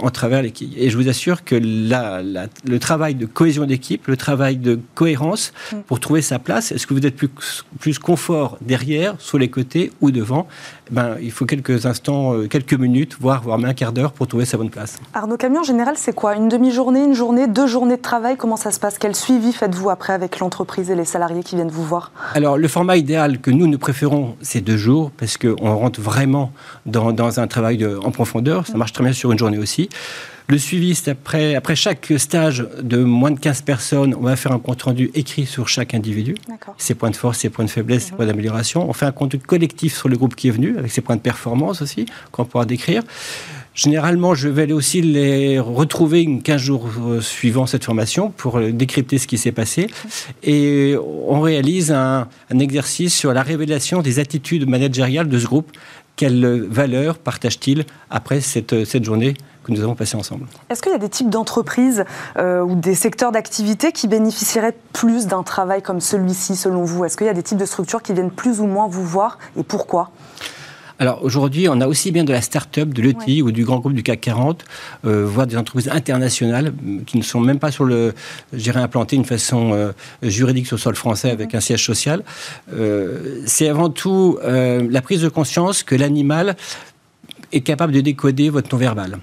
en 0.01 0.11
travers 0.11 0.43
les 0.43 0.51
quilles. 0.51 0.75
Et 0.77 0.91
je 0.91 0.97
vous 0.97 1.09
assure 1.09 1.45
que 1.45 1.55
le 1.55 2.79
travail 2.79 3.15
de 3.15 3.27
cohésion 3.27 3.65
d'équipe, 3.65 4.07
le 4.07 4.17
travail 4.17 4.57
de 4.57 4.81
cohérence 4.95 5.53
mm. 5.73 5.77
pour 5.87 6.01
trouver 6.01 6.23
sa 6.23 6.39
place, 6.39 6.73
est-ce 6.73 6.87
que 6.87 6.95
vous 6.95 7.07
êtes 7.07 7.17
plus, 7.17 7.31
plus 7.79 7.99
confort 7.99 8.59
derrière, 8.61 9.15
sur 9.19 9.39
les 9.39 9.49
côtés 9.49 9.93
ou 10.01 10.11
devant 10.11 10.47
ben, 10.91 11.17
Il 11.21 11.31
faut 11.31 11.47
quelques 11.47 11.87
instants, 11.87 12.35
euh, 12.35 12.49
quelques 12.49 12.75
minutes, 12.75 13.17
voire, 13.21 13.43
voire 13.43 13.59
même 13.59 13.71
un 13.71 13.75
quart 13.75 13.93
d'heure 13.93 14.13
pour 14.13 14.27
trouver 14.27 14.45
sa 14.45 14.57
bonne 14.57 14.71
place. 14.71 14.99
Arnaud 15.15 15.37
Camion, 15.37 15.61
en 15.61 15.65
général, 15.65 15.95
c'est 15.97 16.15
quoi? 16.15 16.35
Une 16.35 16.49
demi-journée, 16.49 17.05
une 17.05 17.15
journée, 17.15 17.47
deux 17.47 17.67
journées 17.67 17.97
de 17.97 18.03
travail? 18.03 18.37
Comment 18.37 18.57
ça 18.57 18.71
se 18.71 18.81
passe? 18.81 18.99
Quel 18.99 19.15
suivi 19.15 19.53
faites-vous 19.53 19.91
après 19.91 20.13
avec 20.13 20.39
l'entreprise 20.39 20.91
et 20.91 20.95
les 20.95 21.05
salariés 21.05 21.43
qui 21.43 21.57
viennent 21.57 21.71
vous 21.71 21.85
voir? 21.85 22.13
Alors, 22.35 22.59
le 22.59 22.69
format 22.69 22.97
idéal 22.97 23.41
que 23.41 23.51
nous, 23.51 23.67
nous 23.67 23.79
préférons, 23.79 24.37
c'est 24.43 24.61
deux 24.61 24.77
jours, 24.77 25.11
parce 25.17 25.37
qu'on 25.39 25.75
rentre 25.77 26.01
vraiment 26.01 26.53
dans, 26.87 27.13
dans 27.13 27.41
un 27.41 27.47
travail 27.47 27.77
de, 27.77 27.99
en 28.03 28.11
profondeur. 28.11 28.67
Ça 28.67 28.75
mm. 28.75 28.79
marche 28.79 28.93
très 28.93 29.05
bien 29.05 29.13
sur 29.13 29.33
une 29.33 29.39
journée 29.39 29.52
aussi. 29.59 29.89
Le 30.49 30.59
suivi, 30.59 30.95
c'est 30.95 31.11
après, 31.11 31.55
après 31.55 31.77
chaque 31.77 32.13
stage 32.17 32.67
de 32.83 32.99
moins 32.99 33.31
de 33.31 33.39
15 33.39 33.63
personnes, 33.63 34.15
on 34.15 34.23
va 34.23 34.37
faire 34.37 34.53
un 34.53 34.59
compte 34.59 34.83
rendu 34.83 35.11
écrit 35.15 35.47
sur 35.47 35.69
chaque 35.69 35.95
individu, 35.95 36.35
ses 36.79 36.95
points 36.95 37.11
de 37.11 37.17
force, 37.17 37.39
ses 37.39 37.49
points 37.49 37.65
de 37.65 37.71
faiblesse, 37.71 38.05
ses 38.05 38.11
mhm. 38.11 38.17
points 38.17 38.27
d'amélioration. 38.27 38.89
On 38.89 38.93
fait 38.93 39.07
un 39.07 39.13
compte 39.13 39.41
collectif 39.43 39.97
sur 39.97 40.09
le 40.09 40.17
groupe 40.17 40.35
qui 40.35 40.49
est 40.49 40.51
venu, 40.51 40.77
avec 40.77 40.91
ses 40.91 41.01
points 41.01 41.17
de 41.17 41.21
performance 41.21 41.81
aussi, 41.81 42.07
qu'on 42.33 42.45
pourra 42.45 42.67
décrire. 42.67 43.03
Généralement, 43.75 44.35
je 44.35 44.49
vais 44.49 44.71
aussi 44.73 45.01
les 45.01 45.59
retrouver 45.59 46.29
15 46.45 46.61
jours 46.61 46.91
euh, 47.01 47.23
suivant 47.23 47.65
cette 47.65 47.85
formation 47.85 48.31
pour 48.31 48.61
décrypter 48.61 49.17
ce 49.17 49.27
qui 49.27 49.39
s'est 49.39 49.53
passé. 49.53 49.87
Mhm. 49.87 50.11
Et 50.43 50.97
on 50.99 51.41
réalise 51.41 51.93
un, 51.93 52.29
un, 52.51 52.59
exercice 52.59 53.15
sur 53.15 53.33
la 53.33 53.43
révélation 53.43 54.03
des 54.03 54.19
attitudes 54.19 54.69
managériales 54.69 55.29
de 55.29 55.39
ce 55.39 55.47
groupe 55.47 55.73
quelles 56.17 56.67
valeurs 56.69 57.19
partage-t-il 57.19 57.85
après 58.11 58.41
cette, 58.41 58.85
cette 58.85 59.05
journée 59.05 59.35
que 59.65 59.73
nous 59.73 59.81
avons 59.81 59.95
passée 59.95 60.17
ensemble? 60.17 60.47
Est-ce 60.71 60.83
qu'il 60.83 60.93
y 60.93 60.95
a 60.95 60.99
des 60.99 61.09
types 61.09 61.31
d'entreprises 61.31 62.05
euh, 62.37 62.61
ou 62.61 62.75
des 62.75 62.95
secteurs 62.95 63.33
d'activité 63.33 63.93
qui 63.93 64.09
bénéficieraient 64.09 64.77
plus 64.93 65.27
d'un 65.27 65.43
travail 65.43 65.83
comme 65.83 66.01
celui-ci, 66.01 66.57
selon 66.57 66.85
vous? 66.85 67.05
Est-ce 67.05 67.17
qu'il 67.17 67.27
y 67.27 67.31
a 67.31 67.35
des 67.35 67.43
types 67.43 67.59
de 67.59 67.65
structures 67.65 68.03
qui 68.03 68.13
viennent 68.13 68.31
plus 68.31 68.61
ou 68.61 68.67
moins 68.67 68.89
vous 68.89 69.05
voir 69.05 69.39
et 69.57 69.63
pourquoi? 69.63 70.11
Alors 70.99 71.23
aujourd'hui, 71.25 71.69
on 71.69 71.81
a 71.81 71.87
aussi 71.87 72.13
bien 72.13 72.25
de 72.25 72.33
la 72.33 72.41
start-up, 72.41 72.89
de 72.89 73.03
l'ETI 73.03 73.43
ou 73.43 73.51
du 73.51 73.65
grand 73.65 73.79
groupe 73.79 73.95
du 73.95 74.03
CAC 74.03 74.21
40, 74.21 74.65
euh, 75.05 75.27
voire 75.27 75.47
des 75.47 75.57
entreprises 75.57 75.89
internationales 75.89 76.73
euh, 76.87 76.99
qui 77.07 77.19
ne 77.19 77.23
sont 77.23 77.41
même 77.41 77.59
pas 77.59 77.71
sur 77.71 77.85
le, 77.85 78.15
j'irais 78.53 78.81
implantées 78.81 79.17
d'une 79.17 79.25
façon 79.25 79.73
euh, 79.73 79.93
juridique 80.23 80.67
sur 80.67 80.77
le 80.77 80.81
sol 80.81 80.95
français 80.95 81.31
avec 81.31 81.53
mhm. 81.53 81.59
un 81.59 81.61
siège 81.61 81.85
social. 81.85 82.23
c'est 83.47 83.69
avant 83.69 83.91
tout 83.91 84.39
la 84.43 85.03
prise 85.03 85.23
de 85.23 85.29
conscience 85.29 85.83
que 85.83 85.95
l'animal 85.95 86.57
est 87.53 87.61
capable 87.61 87.93
de 87.93 88.01
décoder 88.01 88.49
votre 88.49 88.75
non-verbal. 88.75 89.19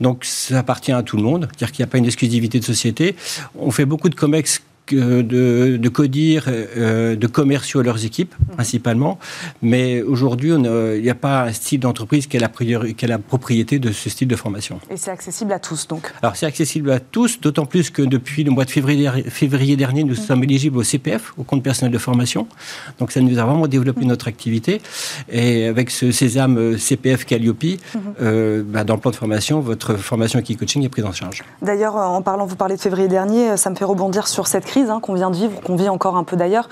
Donc 0.00 0.24
ça 0.24 0.58
appartient 0.58 0.92
à 0.92 1.02
tout 1.02 1.16
le 1.16 1.22
monde, 1.22 1.48
c'est-à-dire 1.50 1.72
qu'il 1.72 1.82
n'y 1.82 1.88
a 1.88 1.90
pas 1.90 1.98
une 1.98 2.04
exclusivité 2.04 2.60
de 2.60 2.64
société. 2.64 3.16
On 3.58 3.70
fait 3.70 3.86
beaucoup 3.86 4.08
de 4.08 4.14
comex 4.14 4.62
de, 4.94 5.76
de 5.76 5.88
codir, 5.88 6.44
euh, 6.48 7.16
de 7.16 7.26
commerciaux 7.26 7.80
à 7.80 7.82
leurs 7.82 8.04
équipes, 8.04 8.34
mhm. 8.38 8.54
principalement. 8.56 9.18
Mais 9.62 10.02
aujourd'hui, 10.02 10.50
il 10.50 11.02
n'y 11.02 11.10
a 11.10 11.14
pas 11.14 11.44
un 11.44 11.52
style 11.52 11.80
d'entreprise 11.80 12.26
qui, 12.26 12.36
a 12.36 12.40
la 12.40 13.18
propriété 13.18 13.78
de 13.78 13.92
ce 13.92 14.10
style 14.10 14.28
de 14.28 14.36
formation. 14.36 14.80
Et 14.90 14.96
c'est 14.96 15.10
accessible 15.10 15.52
à 15.52 15.58
tous, 15.58 15.88
donc 15.88 16.12
Alors, 16.22 16.36
c'est 16.36 16.46
accessible 16.46 16.90
à 16.90 17.00
tous, 17.00 17.40
d'autant 17.40 17.66
plus 17.66 17.90
que 17.90 18.02
depuis 18.02 18.44
le 18.44 18.50
mois 18.50 18.64
de 18.64 18.70
février, 18.70 19.10
février 19.28 19.76
dernier, 19.76 20.04
nous 20.04 20.14
mhm. 20.14 20.26
sommes 20.26 20.44
éligibles 20.44 20.78
au 20.78 20.82
CPF, 20.82 21.32
au 21.38 21.42
compte 21.42 21.62
personnel 21.62 21.92
de 21.92 21.98
formation. 21.98 22.46
Donc, 22.98 23.12
ça 23.12 23.20
nous 23.20 23.38
a 23.38 23.44
vraiment 23.44 23.66
développé 23.66 24.02
mhm. 24.02 24.08
notre 24.08 24.28
activité. 24.28 24.80
Et 25.30 25.66
avec 25.66 25.90
ce 25.90 26.12
sésame 26.12 26.58
euh, 26.58 26.78
CPF 26.78 27.24
Calliope, 27.24 27.64
euh, 28.20 28.62
bah, 28.64 28.84
dans 28.84 28.94
le 28.94 29.00
plan 29.00 29.10
de 29.10 29.16
formation, 29.16 29.60
votre 29.60 29.94
formation 29.96 30.40
qui 30.42 30.56
coaching 30.56 30.84
est 30.84 30.88
prise 30.88 31.04
en 31.04 31.12
charge. 31.12 31.44
D'ailleurs, 31.62 31.96
en 31.96 32.22
parlant, 32.22 32.46
vous 32.46 32.56
parlez 32.56 32.76
de 32.76 32.80
février 32.80 33.08
dernier, 33.08 33.56
ça 33.56 33.70
me 33.70 33.74
fait 33.74 33.84
rebondir 33.84 34.26
sur 34.28 34.46
cette 34.46 34.64
crise 34.64 34.79
hein, 34.88 35.00
qu'on 35.00 35.14
vient 35.14 35.30
de 35.30 35.36
vivre, 35.36 35.60
qu'on 35.60 35.76
vit 35.76 35.88
encore 35.88 36.16
un 36.16 36.24
peu 36.24 36.36
d'ailleurs, 36.36 36.68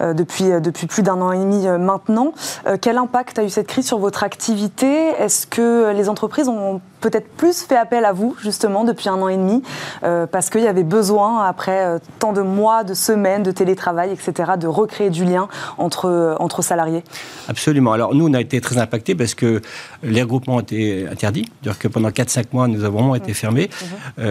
euh, 0.00 0.12
depuis, 0.12 0.52
euh, 0.52 0.60
depuis 0.60 0.86
plus 0.86 1.02
d'un 1.02 1.20
an 1.20 1.32
et 1.32 1.38
demi 1.38 1.66
euh, 1.66 1.78
maintenant. 1.78 2.32
quel 2.80 2.98
impact 2.98 3.38
a 3.38 3.44
eu 3.44 3.48
cette 3.48 3.66
crise 3.66 3.86
sur 3.86 3.98
votre 3.98 4.22
activité? 4.22 5.08
Est-ce 5.18 5.46
que 5.46 5.92
les 5.92 6.08
entreprises 6.08 6.48
ont 6.48 6.80
peut-être 7.00 7.28
plus 7.28 7.62
fait 7.62 7.76
appel 7.76 8.04
à 8.04 8.12
vous, 8.12 8.36
justement, 8.40 8.84
depuis 8.84 9.08
un 9.08 9.20
an 9.20 9.28
et 9.28 9.36
demi, 9.36 9.62
parce 10.00 10.50
qu'il 10.50 10.62
y 10.62 10.66
avait 10.66 10.82
besoin, 10.82 11.44
après 11.44 11.98
tant 12.18 12.32
de 12.32 12.42
mois, 12.42 12.84
de 12.84 12.94
semaines, 12.94 13.42
de 13.42 13.50
télétravail, 13.50 14.10
etc., 14.12 14.52
de 14.58 14.66
recréer 14.66 15.10
du 15.10 15.24
lien 15.24 15.48
entre, 15.76 16.36
entre 16.40 16.62
salariés 16.62 17.04
Absolument. 17.48 17.92
Alors, 17.92 18.14
nous, 18.14 18.28
on 18.28 18.34
a 18.34 18.40
été 18.40 18.60
très 18.60 18.78
impactés 18.78 19.14
parce 19.14 19.34
que 19.34 19.60
les 20.02 20.22
regroupements 20.22 20.56
ont 20.56 20.60
été 20.60 21.06
interdits. 21.08 21.48
C'est-à-dire 21.62 21.78
que 21.78 21.88
pendant 21.88 22.10
4-5 22.10 22.44
mois, 22.52 22.68
nous 22.68 22.84
avons 22.84 22.98
vraiment 22.98 23.14
été 23.14 23.32
mmh. 23.32 23.34
fermés. 23.34 23.70
Mmh 24.18 24.22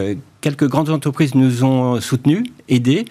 quelques 0.42 0.68
grandes 0.68 0.90
entreprises 0.90 1.36
nous 1.36 1.64
ont 1.64 2.00
soutenus, 2.00 2.46
aidés. 2.70 3.06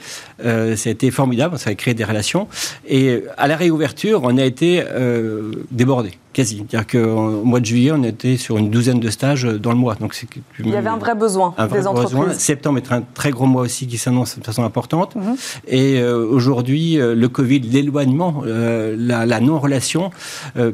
Euh, 0.45 0.77
ça 0.77 0.89
a 0.89 0.93
été 0.93 1.11
formidable, 1.11 1.59
ça 1.59 1.71
a 1.71 1.75
créé 1.75 1.95
des 1.95 2.05
relations. 2.05 2.49
Et 2.89 3.25
à 3.37 3.47
la 3.49 3.57
réouverture, 3.57 4.21
on 4.25 4.39
a 4.39 4.45
été 4.45 4.83
euh, 4.83 5.53
débordés, 5.71 6.13
quasi. 6.37 6.65
C'est-à-dire 6.69 6.87
qu'au 6.87 7.45
mois 7.45 7.61
de 7.61 7.65
juillet, 7.65 7.93
on 7.93 8.03
était 8.03 8.37
sur 8.37 8.59
une 8.59 8.71
douzaine 8.71 9.01
de 9.01 9.09
stages 9.09 9.45
dans 9.45 9.71
le 9.71 9.79
mois. 9.79 9.95
Donc 9.95 10.15
Il 10.61 10.69
y 10.69 10.77
avait 10.77 10.91
un 10.91 10.99
vrai 10.99 11.15
besoin 11.15 11.55
un 11.57 11.67
des 11.67 11.87
entreprises. 11.87 12.37
Septembre 12.39 12.79
est 12.79 12.93
un 12.93 13.03
très 13.15 13.31
gros 13.31 13.47
mois 13.47 13.63
aussi 13.63 13.87
qui 13.87 13.97
s'annonce 13.97 14.39
de 14.39 14.45
façon 14.45 14.63
importante. 14.63 15.17
Mhm. 15.17 15.37
Et 15.67 15.99
euh, 15.99 16.27
aujourd'hui, 16.27 17.01
euh, 17.01 17.15
le 17.15 17.29
Covid, 17.29 17.61
l'éloignement, 17.61 18.43
la, 18.45 19.25
la 19.25 19.41
non-relation 19.41 20.11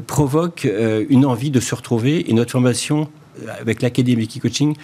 provoque 0.07 0.69
une 1.09 1.25
envie 1.25 1.51
de 1.51 1.61
se 1.61 1.75
retrouver. 1.75 2.29
Et 2.29 2.35
notre 2.35 2.51
formation 2.51 3.09
avec 3.61 3.83
l'Académie 3.83 4.29
Coaching 4.29 4.75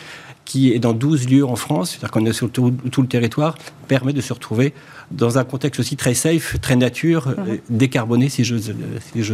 qui 0.49 0.73
est 0.73 0.78
dans 0.78 0.95
12 0.95 1.28
lieux 1.28 1.45
en 1.45 1.57
France, 1.57 1.90
c'est-à-dire 1.90 2.11
qu'on 2.11 2.25
est 2.25 2.33
sur 2.33 2.50
tout, 2.50 2.73
le 2.83 3.07
territoire, 3.07 3.59
permet 3.87 4.14
de 4.14 4.23
se 4.23 4.33
retrouver 4.33 4.73
dans 5.11 5.37
un 5.37 5.45
contexte 5.45 5.78
aussi 5.78 5.95
très 5.95 6.14
safe, 6.14 6.59
très 6.62 6.75
nature, 6.75 7.28
mhm. 7.28 7.35
euh, 7.47 7.57
décarboné, 7.69 8.31
si 8.31 8.45
j'ose 8.45 8.73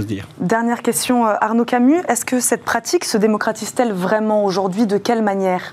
dire. 0.06 0.26
Dernière 0.40 0.82
question, 0.82 1.24
euh, 1.24 1.34
Arnaud 1.40 1.64
Camus. 1.64 2.02
Est-ce 2.08 2.24
que 2.24 2.40
cette 2.40 2.64
pratique 2.64 3.04
se 3.04 3.16
démocratise-t-elle 3.16 3.92
vraiment 3.92 4.44
aujourd'hui? 4.44 4.86
De 4.86 4.98
quelle 4.98 5.22
manière? 5.22 5.72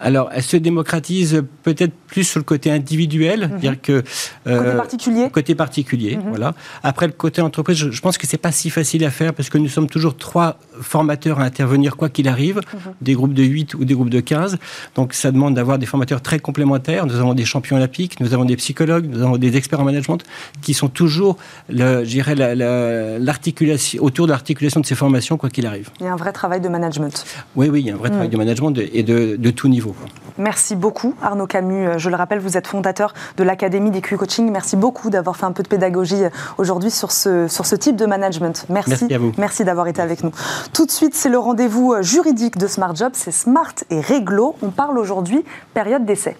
Alors, 0.00 0.30
elle 0.32 0.42
se 0.42 0.56
démocratise 0.56 1.42
peut-être 1.62 1.92
plus 2.06 2.24
sur 2.24 2.40
le 2.40 2.44
côté 2.44 2.70
individuel, 2.70 3.50
mhm. 3.52 3.58
dire 3.58 3.80
que 3.80 4.02
euh, 4.46 4.58
côté 4.58 4.76
particulier. 4.76 5.30
Côté 5.30 5.54
particulier, 5.54 6.16
mhm. 6.16 6.30
voilà. 6.30 6.54
Après 6.82 7.06
le 7.06 7.12
côté 7.12 7.42
entreprise, 7.42 7.76
je, 7.76 8.00
pense 8.00 8.16
que 8.16 8.26
c'est 8.26 8.38
pas 8.38 8.50
si 8.50 8.70
facile 8.70 9.04
à 9.04 9.10
faire 9.10 9.34
parce 9.34 9.50
que 9.50 9.58
nous 9.58 9.68
sommes 9.68 9.88
toujours 9.88 10.16
trois 10.16 10.58
formateurs 10.80 11.38
à 11.40 11.44
intervenir 11.44 11.96
quoi 11.96 12.08
qu'il 12.08 12.28
arrive, 12.28 12.56
mhm. 12.56 12.92
des 13.02 13.12
groupes 13.12 13.34
de 13.34 13.42
8 13.42 13.74
ou 13.74 13.84
des 13.84 13.92
groupes 13.92 14.10
de 14.10 14.20
15. 14.20 14.58
Donc 14.94 15.12
ça 15.12 15.30
demande 15.30 15.54
d'avoir 15.54 15.78
des 15.78 15.86
formateurs 15.86 16.22
très 16.22 16.38
complémentaires. 16.38 17.04
Nous 17.04 17.16
avons 17.16 17.34
des 17.34 17.44
champions 17.44 17.76
olympiques, 17.76 18.20
nous 18.20 18.32
avons 18.32 18.46
des 18.46 18.56
psychologues, 18.56 19.06
nous 19.06 19.22
avons 19.22 19.36
des 19.36 19.56
experts 19.58 19.80
en 19.80 19.84
management 19.84 20.24
qui 20.62 20.72
sont 20.72 20.88
toujours, 20.88 21.36
je 21.68 22.04
dirais, 22.04 22.34
l'articulation 22.34 24.02
autour 24.02 24.26
de 24.26 24.32
l'articulation 24.32 24.80
de 24.80 24.86
ces 24.86 24.94
formations 24.94 25.36
quoi 25.36 25.50
qu'il 25.50 25.66
arrive. 25.66 25.90
Il 26.00 26.06
y 26.06 26.08
a 26.08 26.12
un 26.12 26.16
vrai 26.16 26.32
travail 26.32 26.62
de 26.62 26.68
management. 26.68 27.24
Oui, 27.54 27.68
oui, 27.68 27.80
il 27.80 27.86
y 27.86 27.90
a 27.90 27.94
un 27.94 27.98
vrai 27.98 28.08
travail 28.08 28.30
de 28.30 28.36
management 28.36 28.78
et 28.78 29.02
de, 29.02 29.36
de 29.36 29.50
tout 29.50 29.68
niveau. 29.68 29.89
Merci 30.38 30.76
beaucoup 30.76 31.14
Arnaud 31.22 31.46
Camus. 31.46 31.98
Je 31.98 32.10
le 32.10 32.16
rappelle, 32.16 32.38
vous 32.38 32.56
êtes 32.56 32.66
fondateur 32.66 33.14
de 33.36 33.44
l'Académie 33.44 33.90
des 33.90 34.00
Q 34.00 34.16
Coaching. 34.16 34.50
Merci 34.50 34.76
beaucoup 34.76 35.10
d'avoir 35.10 35.36
fait 35.36 35.46
un 35.46 35.52
peu 35.52 35.62
de 35.62 35.68
pédagogie 35.68 36.22
aujourd'hui 36.58 36.90
sur 36.90 37.12
ce, 37.12 37.48
sur 37.48 37.66
ce 37.66 37.76
type 37.76 37.96
de 37.96 38.06
management. 38.06 38.66
Merci. 38.68 38.90
Merci 38.90 39.14
à 39.14 39.18
vous. 39.18 39.32
Merci 39.38 39.64
d'avoir 39.64 39.86
été 39.86 40.00
avec 40.00 40.24
nous. 40.24 40.32
Tout 40.72 40.86
de 40.86 40.90
suite, 40.90 41.14
c'est 41.14 41.28
le 41.28 41.38
rendez-vous 41.38 41.94
juridique 42.02 42.58
de 42.58 42.66
Smart 42.66 42.94
Job. 42.94 43.12
C'est 43.14 43.32
Smart 43.32 43.74
et 43.90 44.00
Réglo. 44.00 44.56
On 44.62 44.70
parle 44.70 44.98
aujourd'hui 44.98 45.44
période 45.74 46.04
d'essai. 46.04 46.36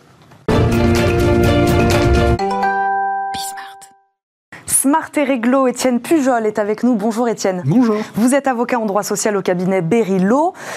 Smart 4.80 5.10
et 5.18 5.24
Réglo, 5.24 5.66
Étienne 5.66 6.00
Pujol 6.00 6.46
est 6.46 6.58
avec 6.58 6.84
nous. 6.84 6.94
Bonjour 6.94 7.28
Étienne. 7.28 7.62
Bonjour. 7.66 7.98
Vous 8.14 8.34
êtes 8.34 8.46
avocat 8.46 8.78
en 8.78 8.86
droit 8.86 9.02
social 9.02 9.36
au 9.36 9.42
cabinet 9.42 9.82
Berry 9.82 10.24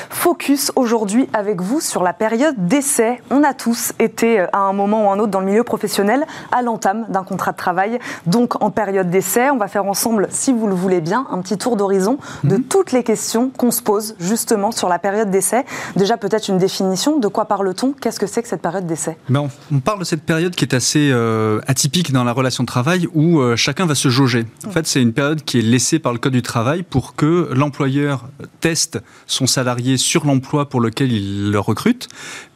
Focus 0.09 0.73
aujourd'hui 0.75 1.29
avec 1.31 1.61
vous 1.61 1.79
sur 1.79 2.03
la 2.03 2.11
période 2.11 2.55
d'essai. 2.57 3.21
On 3.29 3.43
a 3.43 3.53
tous 3.53 3.93
été 3.99 4.41
euh, 4.41 4.47
à 4.51 4.57
un 4.57 4.73
moment 4.73 5.07
ou 5.07 5.09
un 5.09 5.19
autre 5.19 5.31
dans 5.31 5.39
le 5.39 5.45
milieu 5.45 5.63
professionnel 5.63 6.25
à 6.51 6.61
l'entame 6.61 7.05
d'un 7.07 7.23
contrat 7.23 7.53
de 7.53 7.57
travail, 7.57 7.97
donc 8.25 8.61
en 8.61 8.71
période 8.71 9.09
d'essai. 9.09 9.49
On 9.51 9.57
va 9.57 9.69
faire 9.69 9.85
ensemble, 9.85 10.27
si 10.31 10.51
vous 10.51 10.67
le 10.67 10.75
voulez 10.75 10.99
bien, 10.99 11.25
un 11.31 11.41
petit 11.41 11.57
tour 11.57 11.77
d'horizon 11.77 12.17
de 12.43 12.57
mhm. 12.57 12.63
toutes 12.63 12.91
les 12.91 13.03
questions 13.03 13.51
qu'on 13.57 13.71
se 13.71 13.81
pose 13.81 14.15
justement 14.19 14.71
sur 14.71 14.89
la 14.89 14.99
période 14.99 15.31
d'essai. 15.31 15.63
Déjà 15.95 16.17
peut-être 16.17 16.49
une 16.49 16.57
définition, 16.57 17.19
de 17.19 17.27
quoi 17.29 17.45
parle-t-on? 17.45 17.93
Qu'est-ce 17.93 18.19
que 18.19 18.27
c'est 18.27 18.41
que 18.41 18.49
cette 18.49 18.61
période 18.61 18.85
d'essai? 18.85 19.17
Ben, 19.29 19.47
on, 19.71 19.79
parle 19.79 19.99
de 19.99 20.03
cette 20.03 20.23
période 20.23 20.55
qui 20.55 20.65
est 20.65 20.75
assez 20.75 21.09
euh, 21.09 21.61
atypique 21.67 22.11
dans 22.11 22.25
la 22.25 22.33
relation 22.33 22.63
de 22.63 22.67
travail 22.67 23.07
où 23.13 23.39
euh, 23.39 23.55
chacun 23.55 23.85
va 23.85 23.92
se 23.95 24.09
jauger. 24.09 24.45
En 24.65 24.71
fait, 24.71 24.87
c'est 24.87 25.01
une 25.01 25.13
période 25.13 25.43
qui 25.43 25.59
est 25.59 25.61
laissée 25.61 25.99
par 25.99 26.13
le 26.13 26.19
Code 26.19 26.33
du 26.33 26.41
travail 26.41 26.83
pour 26.83 27.15
que 27.15 27.49
l'employeur 27.53 28.29
teste 28.59 28.99
son 29.27 29.47
salarié 29.47 29.97
sur 29.97 30.25
l'emploi 30.25 30.69
pour 30.69 30.81
lequel 30.81 31.11
il 31.11 31.51
le 31.51 31.59
recrute, 31.59 32.07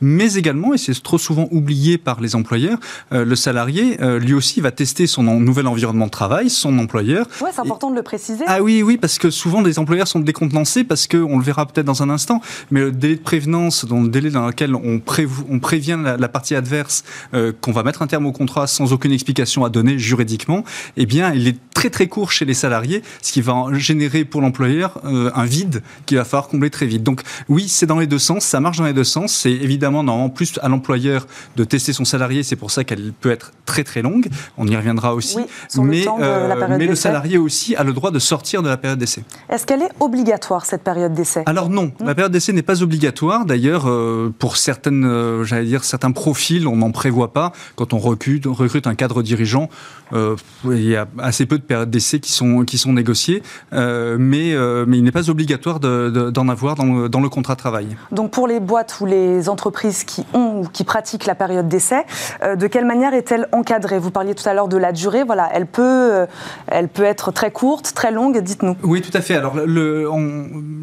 mais 0.02 0.34
également, 0.34 0.74
et 0.74 0.78
c'est 0.78 1.02
trop 1.02 1.18
souvent 1.18 1.48
oublié 1.52 1.98
par 1.98 2.22
les 2.22 2.36
employeurs, 2.36 2.78
euh, 3.12 3.26
le 3.26 3.36
salarié, 3.36 4.02
euh, 4.02 4.20
lui 4.20 4.34
aussi, 4.34 4.62
va 4.62 4.72
tester 4.72 5.08
son 5.08 5.24
nouvel 5.24 5.68
environnement 5.68 6.06
de 6.06 6.12
travail, 6.12 6.50
son 6.50 6.78
employeur. 6.80 7.28
Ouais, 7.42 7.50
c'est 7.54 7.62
important 7.62 7.92
de 7.92 7.96
le 7.96 8.04
préciser. 8.04 8.44
Ah 8.48 8.62
oui, 8.62 8.82
oui, 8.82 8.98
parce 8.98 9.18
que 9.18 9.30
souvent, 9.30 9.62
les 9.62 9.80
employeurs 9.80 10.08
sont 10.08 10.20
décontenancés 10.20 10.84
parce 10.84 11.08
que, 11.08 11.18
on 11.18 11.38
le 11.38 11.44
verra 11.44 11.66
peut-être 11.66 11.86
dans 11.86 12.04
un 12.04 12.10
instant, 12.10 12.42
mais 12.72 12.82
le 12.82 12.92
délai 12.92 13.16
de 13.16 13.22
prévenance, 13.22 13.86
dans 13.86 14.02
le 14.02 14.10
délai 14.10 14.30
dans 14.30 14.48
lequel 14.48 14.76
on, 14.76 15.02
on 15.50 15.60
prévient 15.60 16.00
la, 16.04 16.28
partie 16.28 16.56
adverse 16.56 17.04
euh, 17.34 17.52
qu'on 17.60 17.72
va 17.72 17.84
mettre 17.84 18.02
un 18.02 18.08
terme 18.08 18.26
au 18.26 18.32
contrat 18.32 18.68
sans 18.68 18.94
aucune 18.94 19.12
explication 19.12 19.66
à 19.66 19.70
donner 19.70 19.98
juridiquement, 19.98 20.64
eh 20.98 21.06
bien, 21.06 21.27
il 21.34 21.48
est 21.48 21.58
très 21.78 21.90
très 21.92 22.08
court 22.08 22.32
chez 22.32 22.44
les 22.44 22.56
salariés, 22.56 23.04
ce 23.22 23.32
qui 23.32 23.42
va 23.42 23.66
générer 23.74 24.26
pour 24.26 24.42
l'employeur 24.42 25.00
euh, 25.06 25.30
un 25.36 25.46
vide 25.46 25.84
qu'il 26.08 26.18
va 26.18 26.26
falloir 26.26 26.48
combler 26.48 26.72
très 26.72 26.88
vite. 26.88 27.04
Donc 27.04 27.22
oui, 27.50 27.68
c'est 27.68 27.86
dans 27.86 28.00
les 28.00 28.08
deux 28.08 28.18
sens, 28.18 28.44
ça 28.44 28.60
marche 28.60 28.78
dans 28.78 28.86
les 28.86 28.94
deux 28.94 29.04
sens. 29.04 29.32
C'est 29.32 29.52
évidemment 29.52 30.00
en 30.00 30.30
plus 30.30 30.58
à 30.64 30.70
l'employeur 30.70 31.28
de 31.56 31.64
tester 31.64 31.94
son 31.94 32.04
salarié, 32.04 32.42
c'est 32.42 32.56
pour 32.56 32.72
ça 32.72 32.84
qu'elle 32.84 33.14
peut 33.14 33.30
être 33.30 33.52
très 33.68 33.84
très 33.84 34.02
longue. 34.02 34.28
On 34.58 34.68
y 34.68 34.76
reviendra 34.76 35.14
aussi. 35.14 35.38
mais 35.76 36.02
le, 36.02 36.08
euh, 36.20 36.78
mais 36.80 36.88
le 36.88 36.96
salarié 36.96 37.38
aussi 37.38 37.76
a 37.76 37.84
le 37.84 37.94
droit 37.94 38.10
de 38.10 38.18
sortir 38.18 38.64
de 38.64 38.70
la 38.70 38.78
période 38.78 38.98
d'essai. 38.98 39.24
Est-ce 39.48 39.68
qu'elle 39.68 39.84
est 39.84 39.92
obligatoire 40.00 40.66
cette 40.66 40.84
période 40.84 41.14
d'essai? 41.14 41.44
Alors 41.46 41.70
non, 41.70 41.92
la 42.04 42.16
période 42.16 42.32
d'essai 42.32 42.54
n'est 42.54 42.64
pas 42.64 42.82
obligatoire. 42.82 43.46
D'ailleurs, 43.46 43.88
euh, 43.88 44.34
pour 44.40 44.58
certaines, 44.58 45.44
j'allais 45.44 45.66
dire 45.66 45.84
certains 45.84 46.12
profils, 46.12 46.68
on 46.68 46.78
n'en 46.78 46.92
prévoit 46.92 47.34
pas. 47.34 47.52
Quand 47.76 47.94
on 47.94 48.00
recrute, 48.00 48.46
recrute 48.48 48.88
un 48.88 48.96
cadre 48.96 49.22
dirigeant, 49.22 49.70
il 50.14 50.90
y 50.90 50.96
a 50.96 51.08
assez 51.20 51.46
peu 51.46 51.58
de 51.58 51.64
périodes 51.64 51.90
d'essai 51.90 52.20
qui 52.20 52.32
sont, 52.32 52.64
qui 52.64 52.78
sont 52.78 52.94
négociées, 52.94 53.44
euh, 53.74 54.18
mais, 54.20 54.54
euh, 54.54 54.86
mais 54.88 54.98
il 54.98 55.04
n'est 55.04 55.12
pas 55.12 55.30
obligatoire 55.30 55.80
d'en 55.80 56.50
avoir 56.50 56.76
dans 56.76 56.86
le, 56.86 57.10
dans 57.10 57.20
le, 57.20 57.30
contrat 57.30 57.56
de 57.56 57.60
travail. 57.60 57.98
Donc 58.12 58.32
pour 58.32 58.48
les 58.48 58.60
boîtes 58.60 59.00
ou 59.02 59.06
les 59.06 59.50
entreprises 59.50 60.04
qui 60.04 60.26
ont 60.34 60.62
ou 60.62 60.68
qui 60.68 60.84
pratiquent 60.84 61.26
la 61.26 61.36
période 61.36 61.68
d'essai, 61.68 62.06
euh, 62.44 62.56
de 62.56 62.68
quelle 62.68 62.86
manière 62.86 63.14
est-elle 63.14 63.48
encadrée? 63.52 64.00
Vous 64.00 64.12
parliez 64.12 64.34
tout 64.34 64.48
à 64.48 64.54
l'heure 64.54 64.68
de 64.68 64.78
la 64.78 64.92
durée, 64.92 65.24
voilà, 65.24 65.50
elle 65.54 65.66
peut, 65.66 66.26
elle 66.68 66.88
peut 66.88 67.04
être 67.04 67.32
très 67.32 67.52
courte, 67.52 67.94
très 67.94 68.12
longue, 68.12 68.42
dites-nous. 68.42 68.76
Oui, 68.84 69.02
tout 69.02 69.16
à 69.16 69.22
fait. 69.22 69.36
Alors 69.36 69.56
le, 69.56 70.10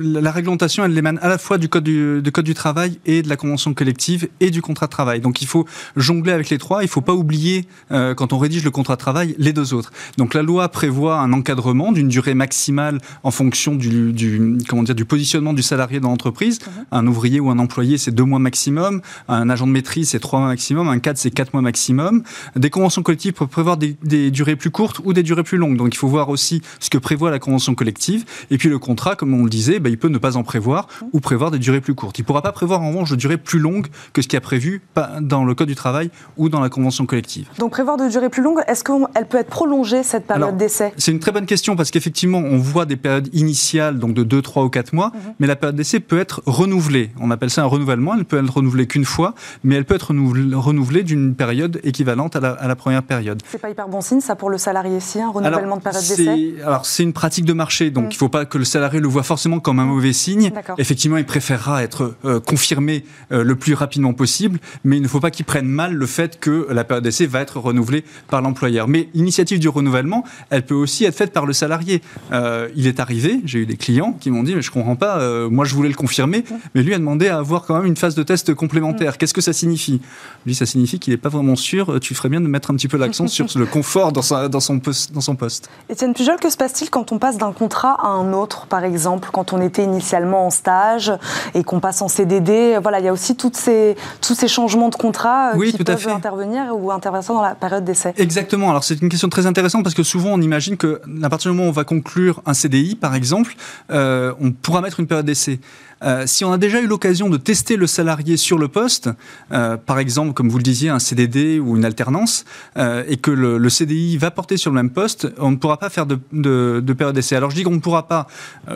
la 0.00 0.30
réglementation, 0.30 0.84
elle 0.84 0.96
émane 0.96 1.18
à 1.22 1.28
la 1.28 1.38
fois 1.38 1.58
du 1.58 1.68
code 1.68 1.84
du, 1.84 2.22
du 2.22 2.32
code 2.32 2.44
du 2.44 2.54
travail 2.54 2.98
et 3.06 3.22
de 3.22 3.28
la 3.28 3.36
convention 3.36 3.74
collective 3.74 4.28
et 4.40 4.50
du 4.50 4.62
contrat 4.62 4.86
de 4.86 4.92
travail. 4.92 5.20
Donc 5.20 5.42
il 5.42 5.46
faut 5.46 5.64
jongler 5.96 6.32
avec 6.32 6.50
les 6.50 6.58
trois. 6.58 6.82
Il 6.82 6.86
ne 6.86 6.90
faut 6.90 7.00
pas 7.00 7.14
oublier, 7.14 7.66
quand 7.90 8.32
on 8.32 8.38
rédige 8.38 8.64
le 8.64 8.70
contrat 8.70 8.94
de 8.94 9.00
travail, 9.00 9.13
les 9.38 9.52
deux 9.52 9.74
autres. 9.74 9.92
Donc 10.18 10.34
la 10.34 10.42
loi 10.42 10.68
prévoit 10.68 11.18
un 11.18 11.32
encadrement 11.32 11.92
d'une 11.92 12.08
durée 12.08 12.34
maximale 12.34 12.98
en 13.22 13.30
fonction 13.30 13.74
du, 13.74 14.58
comment 14.68 14.82
dire, 14.82 14.94
du 14.94 15.04
positionnement 15.04 15.52
du 15.52 15.62
salarié 15.62 16.00
dans 16.00 16.08
l'entreprise. 16.08 16.60
Mhm. 16.60 16.84
Un 16.90 17.06
ouvrier 17.06 17.40
ou 17.40 17.50
un 17.50 17.58
employé, 17.58 17.98
c'est 17.98 18.10
deux 18.10 18.24
mois 18.24 18.38
maximum. 18.38 19.00
Un 19.28 19.48
agent 19.50 19.66
de 19.66 19.72
maîtrise, 19.72 20.10
c'est 20.10 20.18
trois 20.18 20.40
mois 20.40 20.48
maximum. 20.48 20.88
Un 20.88 20.98
cadre, 20.98 21.18
c'est 21.18 21.30
quatre 21.30 21.52
mois 21.52 21.62
maximum. 21.62 22.22
des 22.56 22.70
conventions 22.70 23.02
collectives 23.02 23.34
peuvent 23.34 23.48
prévoir 23.48 23.76
des, 23.76 23.96
des, 24.02 24.30
durées 24.30 24.56
plus 24.56 24.70
courtes 24.70 25.00
ou 25.04 25.12
des 25.12 25.22
durées 25.22 25.42
plus 25.44 25.58
longues. 25.58 25.76
Donc 25.76 25.94
il 25.94 25.98
faut 25.98 26.08
voir 26.08 26.28
aussi 26.28 26.62
ce 26.80 26.90
que 26.90 26.98
prévoit 26.98 27.30
la 27.30 27.38
convention 27.38 27.74
collective. 27.74 28.24
Et 28.50 28.58
puis 28.58 28.68
le 28.68 28.78
contrat, 28.78 29.16
comme 29.16 29.34
on 29.34 29.44
le 29.44 29.50
disait, 29.50 29.78
bah, 29.78 29.90
il 29.90 29.98
peut 29.98 30.08
ne 30.08 30.18
pas 30.18 30.36
en 30.36 30.42
prévoir 30.42 30.88
ou 31.12 31.20
prévoir 31.20 31.50
des 31.50 31.58
durées 31.58 31.80
plus 31.80 31.94
courtes. 31.94 32.18
Il 32.18 32.22
ne 32.22 32.26
pourra 32.26 32.42
pas 32.42 32.52
prévoir 32.52 32.82
en 32.82 32.88
revanche 32.88 33.10
de 33.10 33.16
durées 33.16 33.38
plus 33.38 33.58
longues 33.58 33.88
que 34.12 34.22
ce 34.22 34.28
qui 34.28 34.36
a 34.36 34.40
prévu 34.40 34.82
dans 35.20 35.44
le 35.44 35.54
Code 35.54 35.68
du 35.68 35.74
travail 35.74 36.10
ou 36.36 36.48
dans 36.48 36.60
la 36.60 36.68
convention 36.68 37.06
collective. 37.06 37.48
Donc 37.58 37.72
prévoir 37.72 37.96
de 37.96 38.08
durées 38.08 38.30
plus 38.30 38.42
longues, 38.42 38.60
est-ce 38.66 38.84
qu'elle 39.12 39.26
peut 39.26 39.38
être 39.38 39.50
prolongée 39.50 40.02
cette 40.02 40.26
période 40.26 40.56
d'essai? 40.56 40.92
C'est 40.96 41.12
une 41.12 41.18
très 41.18 41.32
bonne 41.32 41.46
question 41.46 41.76
parce 41.76 41.90
qu'effectivement, 41.90 42.38
on 42.38 42.58
voit 42.58 42.86
des 42.86 42.96
périodes 42.96 43.28
initiales, 43.32 43.98
donc 43.98 44.14
de 44.14 44.22
2, 44.22 44.42
3 44.42 44.64
ou 44.64 44.68
4 44.68 44.92
mois, 44.92 45.12
mhm. 45.14 45.34
mais 45.38 45.46
la 45.46 45.56
période 45.56 45.76
d'essai 45.76 46.00
peut 46.00 46.18
être 46.18 46.42
renouvelée. 46.46 47.10
On 47.20 47.30
appelle 47.30 47.50
ça 47.50 47.62
un 47.62 47.66
renouvellement. 47.66 48.14
Elle 48.14 48.24
peut 48.24 48.42
être 48.42 48.50
renouvelée 48.50 48.86
qu'une 48.86 49.04
fois, 49.04 49.34
mais 49.62 49.74
elle 49.76 49.84
peut 49.84 49.94
être 49.94 50.10
renouvelée 50.10 51.02
d'une 51.02 51.34
période 51.34 51.80
équivalente 51.84 52.36
à 52.36 52.40
la, 52.40 52.50
à 52.50 52.68
la 52.68 52.76
première 52.76 53.02
période. 53.02 53.42
C'est 53.50 53.60
pas 53.60 53.70
hyper 53.70 53.88
bon 53.88 54.00
signe, 54.00 54.20
ça, 54.20 54.36
pour 54.36 54.50
le 54.50 54.58
salarié 54.58 54.96
ici, 54.96 55.20
un 55.20 55.30
renouvellement 55.30 55.76
de 55.76 55.82
période 55.82 56.02
d'essai? 56.02 56.54
Alors, 56.64 56.86
c'est 56.86 57.02
une 57.02 57.12
pratique 57.12 57.44
de 57.44 57.52
marché, 57.52 57.90
donc 57.90 58.04
mm. 58.04 58.10
il 58.10 58.14
ne 58.14 58.18
faut 58.18 58.28
pas 58.28 58.44
que 58.44 58.58
le 58.58 58.64
salarié 58.64 59.00
le 59.00 59.08
voit 59.08 59.22
forcément 59.22 59.60
comme 59.60 59.78
un 59.78 59.84
mauvais 59.84 60.12
signe. 60.12 60.52
Effectivement, 60.78 61.16
il 61.16 61.24
préférera 61.24 61.82
être 61.82 62.14
euh, 62.24 62.40
confirmé 62.40 63.04
euh, 63.32 63.44
le 63.44 63.56
plus 63.56 63.74
rapidement 63.74 64.12
possible, 64.12 64.58
mais 64.84 64.96
il 64.96 65.02
ne 65.02 65.08
faut 65.08 65.20
pas 65.20 65.30
qu'il 65.30 65.44
prenne 65.44 65.66
mal 65.66 65.94
le 65.94 66.06
fait 66.06 66.38
que 66.38 66.66
la 66.70 66.84
période 66.84 67.04
d'essai 67.04 67.26
va 67.26 67.40
être 67.40 67.58
renouvelée 67.58 68.04
par 68.28 68.42
l'employeur. 68.42 68.88
Mais 68.94 69.08
l'initiative 69.12 69.58
du 69.58 69.68
renouvellement, 69.68 70.22
elle 70.50 70.64
peut 70.64 70.74
aussi 70.74 71.04
être 71.04 71.16
faite 71.16 71.32
par 71.32 71.46
le 71.46 71.52
salarié. 71.52 72.00
Euh, 72.32 72.68
il 72.76 72.86
est 72.86 73.00
arrivé, 73.00 73.40
j'ai 73.44 73.58
eu 73.58 73.66
des 73.66 73.76
clients 73.76 74.16
qui 74.20 74.30
m'ont 74.30 74.44
dit, 74.44 74.54
mais 74.54 74.62
je 74.62 74.70
comprends 74.70 74.96
pas, 74.96 75.18
moi 75.50 75.64
je 75.64 75.74
voulais 75.74 75.88
le 75.88 75.96
confirmer, 75.96 76.44
mais 76.74 76.82
lui 76.82 76.94
a 76.94 76.98
demandé 76.98 77.28
à 77.28 77.38
avoir 77.38 77.64
quand 77.66 77.74
même 77.74 77.86
une 77.86 77.96
phase 77.96 78.14
de 78.14 78.22
test 78.22 78.54
complémentaire. 78.54 79.18
Qu'est-ce 79.18 79.34
que 79.34 79.40
ça 79.40 79.52
signifie? 79.52 80.00
Lui, 80.46 80.54
ça 80.54 80.64
signifie 80.64 81.00
qu'il 81.00 81.12
n'est 81.12 81.18
pas 81.18 81.28
vraiment 81.28 81.56
sûr. 81.56 81.98
Tu 82.00 82.14
ferais 82.14 82.28
bien 82.28 82.40
de 82.40 82.46
mettre 82.46 82.70
un 82.70 82.74
petit 82.74 82.88
peu 82.88 82.96
l'accent 82.96 83.26
sur 83.26 83.46
le 83.56 83.66
confort 83.66 84.12
dans, 84.12 84.48
dans, 84.48 84.60
son, 84.60 84.78
poste, 84.78 85.12
dans 85.12 85.20
son 85.20 85.34
poste. 85.34 85.68
Étienne 85.88 86.14
Pujol, 86.14 86.36
que 86.38 86.50
se 86.50 86.56
passe-t-il 86.56 86.90
quand 86.90 87.12
on 87.12 87.18
passe 87.18 87.36
d'un 87.36 87.52
contrat 87.52 87.96
à 88.02 88.08
un 88.08 88.32
autre, 88.32 88.66
par 88.66 88.84
exemple, 88.84 89.30
quand 89.32 89.52
on 89.52 89.60
était 89.60 89.82
initialement 89.82 90.46
en 90.46 90.50
stage 90.50 91.12
et 91.54 91.64
qu'on 91.64 91.80
passe 91.80 92.02
en 92.02 92.08
CDD 92.08 92.78
Voilà, 92.80 93.00
il 93.00 93.04
y 93.04 93.08
a 93.08 93.12
aussi 93.12 93.36
toutes 93.36 93.56
ces, 93.56 93.96
tous 94.20 94.34
ces 94.34 94.48
changements 94.48 94.88
de 94.88 94.94
contrat 94.94 95.54
euh, 95.54 95.70
qui 95.70 95.82
peuvent 95.82 96.08
intervenir 96.08 96.74
ou 96.76 96.90
intervenir 96.90 97.34
dans 97.34 97.42
la 97.42 97.54
période 97.54 97.84
d'essai. 97.84 98.14
Exactement. 98.16 98.70
Alors 98.70 98.83
c'est 98.84 99.00
une 99.00 99.08
question 99.08 99.28
très 99.28 99.46
intéressante 99.46 99.82
parce 99.82 99.94
que 99.94 100.02
souvent 100.02 100.30
on 100.30 100.40
imagine 100.40 100.76
que 100.76 101.00
à 101.22 101.30
partir 101.30 101.50
du 101.50 101.56
moment 101.56 101.68
où 101.68 101.70
on 101.70 101.74
va 101.74 101.84
conclure 101.84 102.42
un 102.46 102.54
CDI, 102.54 102.94
par 102.94 103.14
exemple, 103.14 103.56
euh, 103.90 104.32
on 104.40 104.52
pourra 104.52 104.80
mettre 104.80 105.00
une 105.00 105.06
période 105.06 105.26
d'essai. 105.26 105.60
Euh, 106.04 106.24
si 106.26 106.44
on 106.44 106.52
a 106.52 106.58
déjà 106.58 106.80
eu 106.80 106.86
l'occasion 106.86 107.28
de 107.30 107.36
tester 107.36 107.76
le 107.76 107.86
salarié 107.86 108.36
sur 108.36 108.58
le 108.58 108.68
poste, 108.68 109.10
euh, 109.52 109.76
par 109.76 109.98
exemple, 109.98 110.32
comme 110.34 110.48
vous 110.48 110.58
le 110.58 110.62
disiez, 110.62 110.90
un 110.90 110.98
CDD 110.98 111.58
ou 111.58 111.76
une 111.76 111.84
alternance, 111.84 112.44
euh, 112.76 113.04
et 113.08 113.16
que 113.16 113.30
le, 113.30 113.68
CDI 113.68 114.18
va 114.18 114.30
porter 114.30 114.56
sur 114.56 114.70
le 114.70 114.76
même 114.76 114.90
poste, 114.90 115.28
on 115.38 115.50
ne 115.50 115.56
pourra 115.56 115.78
pas 115.78 115.90
faire 115.90 116.06
de, 116.06 116.20
de, 116.32 116.92
période 116.92 117.14
d'essai. 117.14 117.34
Alors 117.34 117.50
je 117.50 117.56
dis 117.56 117.64
qu'on 117.64 117.72
ne 117.72 117.80
pourra 117.80 118.06
pas, 118.06 118.28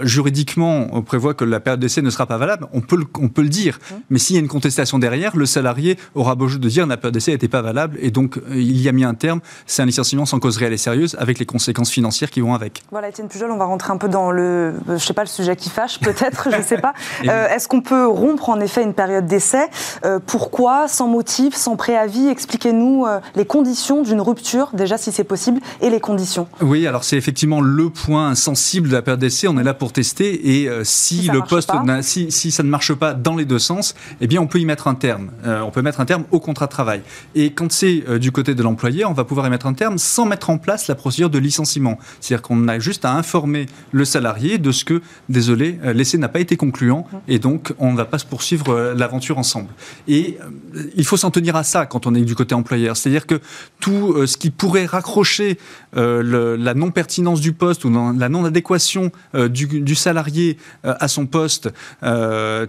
juridiquement, 0.03 0.89
on 0.93 1.03
prévoit 1.03 1.35
que 1.35 1.45
la 1.45 1.61
période 1.61 1.79
d'essai 1.79 2.03
ne 2.03 2.11
sera 2.11 2.27
pas 2.27 2.37
valable, 2.37 2.67
on 2.73 2.81
peut 2.81 2.97
le, 2.97 3.05
on 3.21 3.29
peut 3.29 3.43
le 3.43 3.49
dire. 3.49 3.79
Mmh. 3.79 3.95
Mais 4.11 4.19
s'il 4.19 4.35
y 4.35 4.39
a 4.39 4.43
une 4.43 4.49
contestation 4.49 4.99
derrière, 4.99 5.37
le 5.37 5.47
salarié 5.47 5.99
aura 6.15 6.35
beau 6.35 6.49
jeu 6.49 6.59
de 6.59 6.69
dire 6.69 6.85
que 6.85 6.89
la 6.89 6.97
période 6.97 7.15
d'essai 7.15 7.31
n'était 7.33 7.49
pas 7.49 7.63
valable, 7.63 7.97
et 8.01 8.11
donc 8.11 8.41
il 8.51 8.81
y 8.81 8.89
a 8.89 8.93
mis 8.93 9.05
un 9.05 9.15
terme, 9.15 9.41
c'est 9.67 9.83
un 9.83 9.87
licenciement 9.87 10.27
sans 10.27 10.41
cause 10.41 10.57
réelle 10.57 10.73
et 10.73 10.79
sérieuse, 10.79 11.17
avec 11.21 11.39
les 11.39 11.47
conséquences 11.47 11.91
financières 11.91 12.31
qui 12.31 12.41
vont 12.41 12.55
avec. 12.55 12.83
Voilà, 12.91 13.11
Étienne 13.11 13.29
Pujol, 13.29 13.51
on 13.53 13.59
va 13.59 13.67
rentrer 13.67 13.93
un 13.93 13.99
peu 13.99 14.09
dans 14.09 14.33
le, 14.33 14.75
je 14.89 14.97
sais 14.97 15.15
pas, 15.15 15.23
le 15.23 15.29
sujet 15.29 15.55
qui 15.55 15.71
fâche 15.71 16.01
peut-être, 16.01 16.49
je 16.51 16.57
ne 16.57 16.63
sais 16.63 16.79
pas. 16.79 16.95
Euh, 17.27 17.49
est-ce 17.49 17.69
qu'on 17.69 17.81
peut 17.81 18.07
rompre 18.07 18.49
en 18.49 18.61
effet 18.61 18.83
une 18.83 18.95
période 18.95 19.27
d'essai 19.27 19.67
euh, 20.05 20.19
Pourquoi 20.25 20.89
Sans 20.89 21.09
motif, 21.09 21.55
sans 21.55 21.77
préavis 21.77 22.29
Expliquez-nous 22.29 23.07
euh, 23.07 23.21
les 23.35 23.45
conditions 23.45 24.03
d'une 24.03 24.21
rupture, 24.21 24.71
déjà 24.73 24.99
si 24.99 25.13
c'est 25.13 25.25
possible, 25.25 25.61
et 25.81 25.91
les 25.91 26.01
conditions. 26.01 26.49
Oui, 26.61 26.87
alors 26.87 27.05
c'est 27.05 27.17
effectivement 27.17 27.61
le 27.61 27.91
point 27.91 28.35
sensible 28.35 28.89
de 28.89 28.95
la 28.95 29.03
période 29.03 29.21
d'essai. 29.21 29.49
On 29.49 29.59
est 29.59 29.65
là 29.65 29.75
pour 29.75 29.93
tester 29.93 30.59
et 30.59 30.69
si, 30.85 31.29
le 31.29 31.41
poste, 31.41 31.71
si, 32.03 32.31
si, 32.31 32.51
ça 32.51 32.63
ne 32.63 32.69
marche 32.69 32.93
pas 32.95 33.15
dans 33.15 33.37
les 33.37 33.45
deux 33.45 33.59
sens, 33.59 33.95
eh 34.21 34.27
bien 34.27 34.41
on 34.41 34.47
peut 34.47 34.59
y 34.59 34.65
mettre 34.65 34.89
un 34.89 34.95
terme. 34.95 35.31
on 35.45 35.71
peut 35.71 35.83
mettre 35.83 36.01
un 36.01 36.05
terme 36.05 36.25
au 36.31 36.41
contrat 36.41 36.67
de 36.67 36.71
travail. 36.71 37.03
Et 37.35 37.53
quand 37.53 37.71
c'est 37.73 38.19
du 38.19 38.33
côté 38.33 38.55
de 38.55 38.63
l'employeur, 38.63 39.11
on 39.11 39.15
va 39.15 39.25
pouvoir 39.25 39.47
y 39.47 39.51
mettre 39.51 39.67
un 39.67 39.75
terme 39.75 39.99
sans 39.99 40.27
mettre 40.27 40.51
en 40.51 40.59
place 40.59 40.89
la 40.89 40.95
procédure 40.95 41.31
de 41.31 41.39
licenciement. 41.39 41.99
C'est-à-dire 42.21 42.43
qu'on 42.43 42.69
a 42.69 42.79
juste 42.79 43.05
à 43.05 43.13
informer 43.13 43.67
le 43.93 44.05
salarié 44.05 44.59
de 44.59 44.73
ce 44.73 44.85
que, 44.85 45.03
désolé, 45.29 45.79
l'essai 45.95 46.19
n'a 46.19 46.29
pas 46.29 46.41
été 46.41 46.57
concluant 46.57 47.08
et 47.27 47.39
donc 47.39 47.75
on 47.79 47.93
ne 47.93 47.97
va 47.97 48.05
pas 48.05 48.19
se 48.19 48.27
poursuivre 48.27 48.71
euh, 48.71 48.95
l'aventure 48.95 49.39
ensemble. 49.39 49.69
Et 50.07 50.39
euh, 50.75 50.83
il 50.97 51.05
faut 51.05 51.17
s'en 51.17 51.31
tenir 51.31 51.57
à 51.57 51.63
ça 51.63 51.87
quand 51.87 52.07
on 52.07 52.15
est 52.15 52.23
du 52.23 52.35
côté 52.35 52.55
employeur, 52.55 52.97
c'est-à-dire 52.97 53.27
que 53.27 53.41
tout 53.81 54.13
euh, 54.13 54.27
ce 54.27 54.37
qui 54.37 54.51
pourrait 54.51 54.87
raccrocher 54.87 55.59
la 55.95 56.75
non-pertinence 56.75 57.41
du 57.41 57.53
poste 57.53 57.85
ou 57.85 57.91
la 57.91 58.29
non-adéquation 58.29 59.11
du, 59.35 59.95
salarié 59.95 60.59
à 60.85 61.09
son 61.09 61.27
poste, 61.27 61.71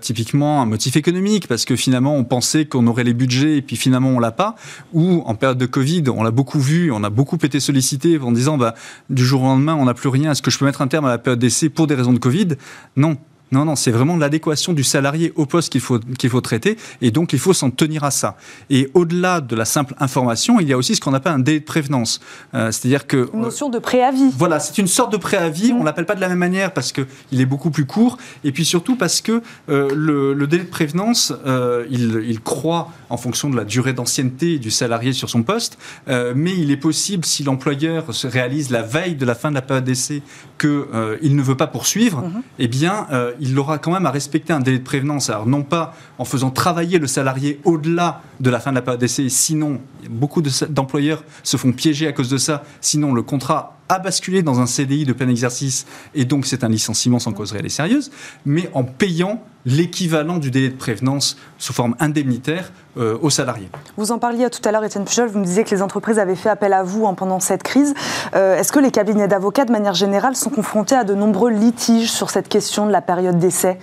typiquement 0.01 0.61
un 0.61 0.65
motif 0.65 0.95
économique, 0.95 1.47
parce 1.47 1.65
que 1.65 1.75
finalement 1.75 2.15
on 2.15 2.23
pensait 2.23 2.65
qu'on 2.65 2.87
aurait 2.87 3.03
les 3.03 3.13
budgets 3.13 3.57
et 3.57 3.61
puis 3.61 3.75
finalement 3.75 4.09
on 4.09 4.19
l'a 4.19 4.31
pas, 4.31 4.55
ou 4.93 5.21
en 5.25 5.35
période 5.35 5.57
de 5.57 5.65
Covid, 5.65 6.05
on 6.07 6.23
l'a 6.23 6.31
beaucoup 6.31 6.59
vu, 6.59 6.91
on 6.91 7.03
a 7.03 7.09
beaucoup 7.09 7.37
été 7.43 7.59
sollicité 7.59 8.17
en 8.19 8.31
disant 8.31 8.57
bah, 8.57 8.73
du 9.09 9.25
jour 9.25 9.43
au 9.43 9.45
lendemain 9.45 9.75
on 9.75 9.85
n'a 9.85 9.93
plus 9.93 10.09
rien, 10.09 10.31
est-ce 10.31 10.41
que 10.41 10.49
je 10.49 10.57
peux 10.57 10.65
mettre 10.65 10.81
un 10.81 10.87
terme 10.87 11.05
à 11.05 11.09
la 11.09 11.17
période 11.17 11.39
d'essai 11.39 11.69
pour 11.69 11.87
des 11.87 11.95
raisons 11.95 12.13
de 12.13 12.19
Covid? 12.19 12.55
Non, 12.95 13.17
non, 13.51 13.65
non, 13.65 13.75
c'est 13.75 13.91
vraiment 13.91 14.15
l'adéquation 14.15 14.73
du 14.73 14.83
salarié 14.83 15.33
au 15.35 15.45
poste 15.45 15.71
qu'il 15.71 15.81
faut, 15.81 15.99
qu'il 15.99 16.29
faut 16.29 16.41
traiter, 16.41 16.77
et 17.01 17.11
donc 17.11 17.33
il 17.33 17.39
faut 17.39 17.53
s'en 17.53 17.71
tenir 17.71 18.03
à 18.03 18.11
ça. 18.11 18.37
Et 18.69 18.89
au-delà 18.93 19.41
de 19.41 19.55
la 19.55 19.65
simple 19.65 19.95
information, 19.99 20.59
il 20.59 20.67
y 20.67 20.73
a 20.73 20.77
aussi 20.77 20.95
ce 20.95 21.01
qu'on 21.01 21.13
appelle 21.13 21.33
un 21.33 21.39
délai 21.39 21.59
de 21.59 21.65
prévenance. 21.65 22.19
Euh, 22.53 22.71
c'est-à-dire 22.71 23.07
que... 23.07 23.29
Une 23.33 23.41
notion 23.41 23.69
de 23.69 23.79
préavis. 23.79 24.31
Voilà, 24.37 24.59
c'est 24.59 24.77
une 24.77 24.87
sorte 24.87 25.11
de 25.11 25.17
préavis, 25.17 25.73
on 25.73 25.79
ne 25.79 25.85
l'appelle 25.85 26.05
pas 26.05 26.15
de 26.15 26.21
la 26.21 26.29
même 26.29 26.37
manière 26.37 26.73
parce 26.73 26.91
qu'il 26.91 27.05
est 27.31 27.45
beaucoup 27.45 27.71
plus 27.71 27.85
court, 27.85 28.17
et 28.43 28.51
puis 28.51 28.65
surtout 28.65 28.95
parce 28.95 29.21
que 29.21 29.41
euh, 29.69 29.89
le, 29.95 30.47
délai 30.47 30.63
de 30.63 30.69
prévenance, 30.69 31.33
euh, 31.45 31.85
il, 31.89 32.23
il, 32.27 32.41
croît 32.41 32.91
en 33.09 33.17
fonction 33.17 33.49
de 33.49 33.55
la 33.55 33.65
durée 33.65 33.93
d'ancienneté 33.93 34.59
du 34.59 34.71
salarié 34.71 35.13
sur 35.13 35.29
son 35.29 35.43
poste, 35.43 35.77
mais 36.07 36.55
il 36.57 36.71
est 36.71 36.77
possible, 36.77 37.25
si 37.25 37.43
l'employeur 37.43 38.13
se 38.13 38.27
réalise 38.27 38.69
la 38.69 38.81
veille 38.81 39.15
de 39.15 39.25
la 39.25 39.35
fin 39.35 39.49
de 39.49 39.55
la 39.55 39.61
période 39.61 39.83
d'essai 39.83 40.21
qu'il 40.59 41.35
ne 41.35 41.41
veut 41.41 41.57
pas 41.57 41.67
poursuivre, 41.67 42.21
mm-hmm. 42.21 42.41
eh 42.59 42.67
bien 42.67 43.07
il 43.39 43.57
aura 43.57 43.79
quand 43.79 43.91
même 43.91 44.05
à 44.05 44.11
respecter 44.11 44.53
un 44.53 44.59
délai 44.59 44.79
de 44.79 44.83
prévenance. 44.83 45.29
Alors 45.29 45.47
non 45.47 45.63
pas 45.63 45.95
en 46.17 46.25
faisant 46.25 46.51
travailler 46.51 46.99
le 46.99 47.07
salarié 47.07 47.59
au-delà 47.63 48.21
de 48.39 48.49
la 48.49 48.59
fin 48.59 48.71
de 48.71 48.75
la 48.75 48.81
période 48.81 48.99
d'essai, 48.99 49.29
sinon 49.29 49.81
beaucoup 50.09 50.41
d'employeurs 50.41 51.23
se 51.43 51.57
font 51.57 51.71
piéger 51.71 52.07
à 52.07 52.11
cause 52.11 52.29
de 52.29 52.37
ça, 52.37 52.63
sinon 52.81 53.13
le 53.13 53.23
contrat 53.23 53.78
a 53.89 53.99
basculé 53.99 54.43
dans 54.43 54.59
un 54.59 54.65
CDI 54.65 55.05
de 55.05 55.13
plein 55.13 55.27
exercice 55.27 55.85
et 56.15 56.25
donc 56.25 56.45
c'est 56.45 56.63
un 56.63 56.69
licenciement 56.69 57.19
sans 57.19 57.33
cause 57.33 57.51
réelle 57.51 57.65
et 57.65 57.69
sérieuse, 57.69 58.11
mais 58.45 58.69
en 58.73 58.83
payant 58.83 59.43
l'équivalent 59.65 60.37
du 60.37 60.51
délai 60.51 60.69
de 60.69 60.75
prévenance 60.75 61.37
sous 61.57 61.73
forme 61.73 61.95
indemnitaire 61.99 62.71
euh, 62.97 63.17
aux 63.21 63.29
salariés. 63.29 63.69
Vous 63.97 64.11
en 64.11 64.17
parliez 64.17 64.49
tout 64.49 64.67
à 64.67 64.71
l'heure, 64.71 64.83
Étienne 64.83 65.05
Pujol, 65.05 65.29
vous 65.29 65.39
me 65.39 65.45
disiez 65.45 65.63
que 65.63 65.69
les 65.69 65.81
entreprises 65.81 66.17
avaient 66.17 66.35
fait 66.35 66.49
appel 66.49 66.73
à 66.73 66.83
vous 66.83 67.11
pendant 67.13 67.39
cette 67.39 67.63
crise. 67.63 67.93
Euh, 68.35 68.57
est-ce 68.57 68.71
que 68.71 68.79
les 68.79 68.91
cabinets 68.91 69.27
d'avocats, 69.27 69.65
de 69.65 69.71
manière 69.71 69.93
générale, 69.93 70.35
sont 70.35 70.49
confrontés 70.49 70.95
à 70.95 71.03
de 71.03 71.13
nombreux 71.13 71.51
litiges 71.51 72.11
sur 72.11 72.29
cette 72.29 72.49
question 72.49 72.87
de 72.87 72.91
la 72.91 73.01
période 73.01 73.37
d'essai 73.37 73.77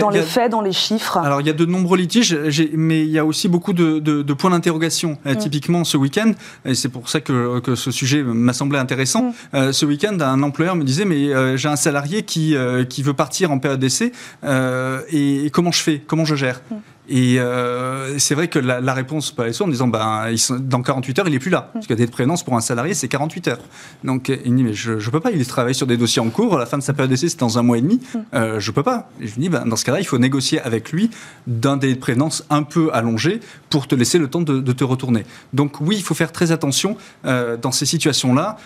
Dans 0.00 0.10
les 0.10 0.22
faits, 0.22 0.50
dans 0.50 0.60
les 0.60 0.72
chiffres? 0.72 1.18
Alors, 1.18 1.40
il 1.40 1.46
y 1.46 1.50
a 1.50 1.52
de 1.52 1.66
nombreux 1.66 1.98
litiges, 1.98 2.38
mais 2.74 3.00
il 3.02 3.10
y 3.10 3.18
a 3.18 3.24
aussi 3.24 3.48
beaucoup 3.48 3.72
de, 3.72 4.32
points 4.32 4.50
d'interrogation. 4.50 5.18
Mm. 5.24 5.36
Typiquement, 5.36 5.84
ce 5.84 5.96
week-end, 5.96 6.32
et 6.64 6.74
c'est 6.74 6.88
pour 6.88 7.08
ça 7.08 7.20
que, 7.20 7.74
ce 7.74 7.90
sujet 7.90 8.22
m'a 8.22 8.52
semblé 8.52 8.78
intéressant, 8.78 9.34
mm. 9.52 9.72
ce 9.72 9.86
week-end, 9.86 10.18
un 10.20 10.42
employeur 10.42 10.76
me 10.76 10.84
disait, 10.84 11.04
mais 11.04 11.56
j'ai 11.56 11.68
un 11.68 11.76
salarié 11.76 12.22
qui, 12.22 12.56
qui 12.88 13.02
veut 13.02 13.14
partir 13.14 13.50
en 13.50 13.58
période 13.58 13.80
d'essai, 13.80 14.12
et, 14.44 15.50
comment 15.52 15.72
je 15.72 15.82
fais? 15.82 16.02
Comment 16.06 16.24
je 16.24 16.34
gère? 16.34 16.60
Mm. 16.70 16.76
Et 17.08 17.40
euh, 17.40 18.18
c'est 18.18 18.34
vrai 18.34 18.48
que 18.48 18.58
la, 18.58 18.80
la 18.80 18.92
réponse 18.92 19.30
peut 19.30 19.42
aller 19.42 19.62
en 19.62 19.68
disant 19.68 19.88
ben, 19.88 20.26
dans 20.60 20.82
48 20.82 21.18
heures, 21.18 21.28
il 21.28 21.32
n'est 21.32 21.38
plus 21.38 21.50
là. 21.50 21.70
Parce 21.72 21.86
que 21.86 21.94
des 21.94 22.06
prévenance 22.06 22.42
pour 22.42 22.54
un 22.54 22.60
salarié, 22.60 22.92
c'est 22.92 23.08
48 23.08 23.48
heures. 23.48 23.60
Donc 24.04 24.28
il 24.28 24.54
dit 24.54 24.62
mais 24.62 24.74
je 24.74 24.92
ne 24.92 25.10
peux 25.10 25.20
pas, 25.20 25.30
il 25.30 25.46
travaille 25.46 25.74
sur 25.74 25.86
des 25.86 25.96
dossiers 25.96 26.20
en 26.20 26.28
cours, 26.28 26.58
la 26.58 26.66
fin 26.66 26.76
de 26.76 26.82
sa 26.82 26.92
période 26.92 27.10
d'essai, 27.10 27.28
c'est 27.28 27.40
dans 27.40 27.58
un 27.58 27.62
mois 27.62 27.78
et 27.78 27.80
demi. 27.80 28.00
Euh, 28.34 28.60
je 28.60 28.70
ne 28.70 28.74
peux 28.74 28.82
pas. 28.82 29.08
Et 29.20 29.26
je 29.26 29.34
lui 29.34 29.42
dis 29.42 29.48
ben, 29.48 29.64
dans 29.64 29.76
ce 29.76 29.84
cas-là, 29.86 30.00
il 30.00 30.04
faut 30.04 30.18
négocier 30.18 30.60
avec 30.60 30.92
lui 30.92 31.10
d'un 31.46 31.78
délai 31.78 31.94
de 31.94 31.98
prévenance 31.98 32.44
un 32.50 32.62
peu 32.62 32.90
allongé 32.92 33.40
pour 33.70 33.86
te 33.86 33.94
laisser 33.94 34.18
le 34.18 34.28
temps 34.28 34.42
de, 34.42 34.60
de 34.60 34.72
te 34.72 34.84
retourner. 34.84 35.24
Donc 35.54 35.80
oui, 35.80 35.96
il 35.96 36.02
faut 36.02 36.14
faire 36.14 36.32
très 36.32 36.52
attention 36.52 36.96
euh, 37.24 37.56
dans 37.56 37.72
ces 37.72 37.86
situations-là 37.86 38.56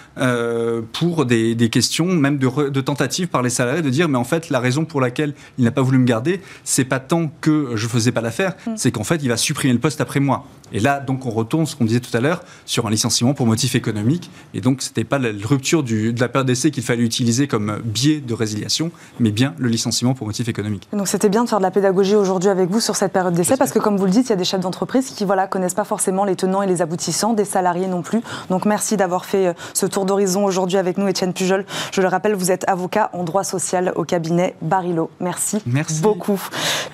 pour 0.92 1.26
des, 1.26 1.54
des, 1.54 1.68
questions, 1.68 2.06
même 2.06 2.38
de, 2.38 2.68
de 2.68 2.80
tentatives 2.80 3.28
par 3.28 3.42
les 3.42 3.50
salariés, 3.50 3.82
de 3.82 3.90
dire 3.90 4.08
mais 4.08 4.18
en 4.18 4.24
fait, 4.24 4.50
la 4.50 4.58
raison 4.58 4.84
pour 4.84 5.00
laquelle 5.00 5.34
il 5.58 5.64
n'a 5.64 5.70
pas 5.70 5.82
voulu 5.82 5.98
me 5.98 6.04
garder, 6.04 6.40
c'est 6.64 6.84
pas 6.84 6.98
tant 6.98 7.30
que 7.40 7.70
je 7.74 7.86
faisais 7.86 8.12
pas 8.12 8.20
la 8.20 8.31
faire, 8.32 8.54
mm. 8.66 8.72
c'est 8.76 8.90
qu'en 8.90 9.04
fait, 9.04 9.20
il 9.22 9.28
va 9.28 9.36
supprimer 9.36 9.72
le 9.72 9.80
poste 9.80 10.00
après 10.00 10.20
moi. 10.20 10.44
Et 10.72 10.80
là, 10.80 11.00
donc, 11.00 11.26
on 11.26 11.30
retourne 11.30 11.66
ce 11.66 11.76
qu'on 11.76 11.84
disait 11.84 12.00
tout 12.00 12.14
à 12.16 12.20
l'heure 12.20 12.42
sur 12.64 12.86
un 12.86 12.90
licenciement 12.90 13.34
pour 13.34 13.46
motif 13.46 13.74
économique. 13.74 14.30
Et 14.54 14.60
donc, 14.60 14.82
ce 14.82 14.88
n'était 14.88 15.04
pas 15.04 15.18
la 15.18 15.28
rupture 15.44 15.82
de 15.82 16.18
la 16.18 16.28
période 16.28 16.46
d'essai 16.46 16.70
qu'il 16.70 16.82
fallait 16.82 17.02
utiliser 17.02 17.46
comme 17.46 17.80
biais 17.84 18.20
de 18.20 18.34
résiliation, 18.34 18.90
mais 19.20 19.30
bien 19.30 19.54
le 19.58 19.68
licenciement 19.68 20.14
pour 20.14 20.26
motif 20.26 20.48
économique. 20.48 20.88
donc, 20.92 21.08
c'était 21.08 21.28
bien 21.28 21.44
de 21.44 21.48
faire 21.48 21.58
de 21.58 21.62
la 21.62 21.70
pédagogie 21.70 22.14
aujourd'hui 22.14 22.48
avec 22.48 22.70
vous 22.70 22.80
sur 22.80 22.96
cette 22.96 23.12
période 23.12 23.34
d'essai, 23.34 23.56
parce 23.56 23.70
que, 23.70 23.78
comme 23.78 23.96
vous 23.96 24.06
le 24.06 24.10
dites, 24.10 24.26
il 24.26 24.30
y 24.30 24.32
a 24.32 24.36
des 24.36 24.44
chefs 24.44 24.60
d'entreprise 24.60 25.10
qui 25.10 25.24
voilà, 25.24 25.46
connaissent 25.46 25.74
pas 25.74 25.84
forcément 25.84 26.24
les 26.24 26.36
tenants 26.36 26.62
et 26.62 26.66
les 26.66 26.80
aboutissants, 26.80 27.34
des 27.34 27.44
salariés 27.44 27.86
non 27.86 28.02
plus. 28.02 28.20
Donc, 28.48 28.64
merci 28.64 28.96
d'avoir 28.96 29.26
fait 29.26 29.48
euh, 29.48 29.52
ce 29.74 29.84
tour 29.86 30.06
d'horizon 30.06 30.44
aujourd'hui 30.44 30.78
avec 30.78 30.96
nous, 30.96 31.06
Étienne 31.06 31.34
Pujol. 31.34 31.66
Je 31.92 32.00
le 32.00 32.08
rappelle, 32.08 32.34
vous 32.34 32.50
êtes 32.50 32.68
avocat 32.68 33.10
en 33.12 33.24
droit 33.24 33.44
social 33.44 33.92
au 33.96 34.04
cabinet 34.04 34.54
Barilo. 34.62 35.10
Merci, 35.20 35.58
merci. 35.66 36.00
beaucoup. 36.00 36.40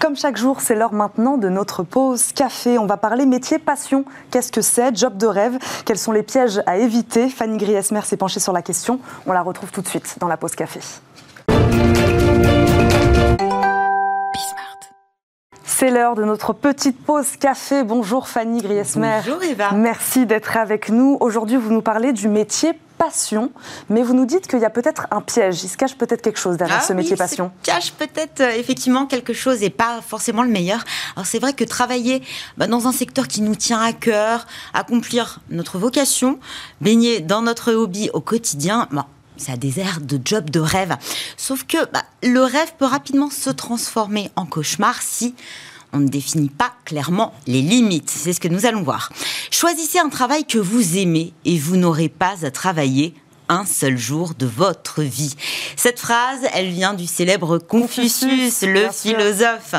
Comme 0.01 0.17
chaque 0.17 0.37
jour, 0.37 0.61
c'est 0.61 0.75
l'heure 0.75 0.93
maintenant 0.93 1.28
de 1.37 1.49
notre 1.51 1.83
pause 1.83 2.33
café. 2.33 2.79
On 2.79 2.87
va 2.87 2.97
parler 2.97 3.27
métier 3.27 3.59
passion. 3.59 4.05
Qu'est-ce 4.31 4.51
que 4.51 4.63
c'est? 4.63 4.97
Job 4.97 5.19
de 5.19 5.27
rêve 5.27 5.59
Quels 5.85 5.99
sont 5.99 6.13
les 6.13 6.23
pièges 6.23 6.63
à 6.65 6.79
éviter? 6.79 7.29
Fanny 7.29 7.59
Griesmer 7.59 8.01
s'est 8.03 8.17
penchée 8.17 8.41
sur 8.41 8.53
la 8.53 8.63
question. 8.63 9.01
On 9.27 9.33
la 9.33 9.43
retrouve 9.43 9.71
tout 9.71 9.83
de 9.83 9.89
suite 9.89 10.17
dans 10.21 10.29
la 10.29 10.39
pause 10.39 10.55
café. 10.55 10.81
C'est 15.65 15.91
l'heure 15.91 16.15
de 16.15 16.25
notre 16.25 16.55
petite 16.55 17.05
pause 17.05 17.37
café. 17.37 17.85
Bonjour 17.85 18.27
Fanny 18.27 18.63
Griesmer. 18.63 19.21
Bonjour 19.25 19.43
Eva. 19.45 19.73
Merci 19.73 20.27
d'être 20.27 20.57
avec 20.57 20.89
nous. 20.89 21.19
Aujourd'hui, 21.21 21.57
vous 21.57 21.71
nous 21.71 21.83
parlez 21.83 22.13
du 22.13 22.29
métier 22.29 22.73
passion, 22.99 23.53
mais 23.89 24.03
vous 24.03 24.15
nous 24.15 24.27
dites 24.27 24.47
qu'il 24.47 24.59
y 24.59 24.65
a 24.65 24.71
peut-être 24.71 25.07
un 25.11 25.21
piège. 25.21 25.63
Il 25.63 25.69
se 25.69 25.77
cache 25.77 25.97
peut-être 25.97 26.21
quelque 26.21 26.39
chose 26.39 26.57
derrière 26.57 26.81
ah 26.83 26.87
ce 26.87 26.93
métier 26.93 27.17
passion. 27.17 27.51
Il 27.63 27.67
se 27.67 27.73
cache 27.73 27.93
peut-être 27.93 28.41
euh, 28.41 28.51
effectivement 28.51 29.07
quelque 29.07 29.33
chose 29.33 29.63
et 29.63 29.71
pas 29.71 30.01
forcément 30.07 30.43
le 30.43 30.51
meilleur. 30.51 30.85
Alors 31.17 31.27
c'est 31.27 31.39
vrai 31.39 31.53
que 31.53 31.65
travailler 31.65 32.23
bah, 32.57 32.67
dans 32.67 32.87
un 32.87 32.93
secteur 32.93 33.29
qui 33.29 33.41
nous 33.41 33.55
tient 33.55 33.81
à 33.81 33.93
cœur, 33.93 34.47
accomplir 34.75 35.41
notre 35.51 35.79
vocation, 35.79 36.39
baigner 36.81 37.21
dans 37.21 37.43
notre 37.43 37.73
hobby 37.73 38.11
au 38.13 38.21
quotidien, 38.21 38.89
bon, 38.91 39.05
ça 39.37 39.53
a 39.53 39.57
des 39.57 39.79
airs 39.81 40.01
de 40.01 40.21
job 40.23 40.51
de 40.51 40.61
rêve. 40.61 40.97
Sauf 41.37 41.65
que 41.65 41.79
bah, 41.93 42.03
le 42.23 42.41
rêve 42.41 42.73
peut 42.79 42.85
rapidement 42.85 43.31
se 43.31 43.51
transformer 43.51 44.31
en 44.37 44.45
cauchemar 44.45 45.01
si 45.01 45.35
on 45.93 46.01
ne 46.01 46.09
définit 46.09 46.49
pas 46.51 46.73
clairement 46.85 47.35
les 47.47 47.63
limites. 47.63 48.11
C'est 48.11 48.33
ce 48.33 48.41
que 48.41 48.49
nous 48.49 48.67
allons 48.67 48.83
voir. 48.83 49.11
Choisissez 49.51 49.99
un 49.99 50.09
travail 50.09 50.45
que 50.45 50.59
vous 50.59 50.99
aimez 50.99 51.33
et 51.45 51.59
vous 51.59 51.77
n'aurez 51.77 52.09
pas 52.09 52.45
à 52.45 52.51
travailler 52.51 53.15
un 53.49 53.65
seul 53.65 53.97
jour 53.97 54.35
de 54.39 54.47
votre 54.47 55.03
vie. 55.03 55.35
Cette 55.77 56.01
phrase, 56.01 56.41
elle 56.55 56.71
vient 56.71 56.95
du 56.95 57.07
célèbre 57.07 57.59
Confucius, 57.59 58.63
le 58.63 58.89
philosophe. 58.91 59.75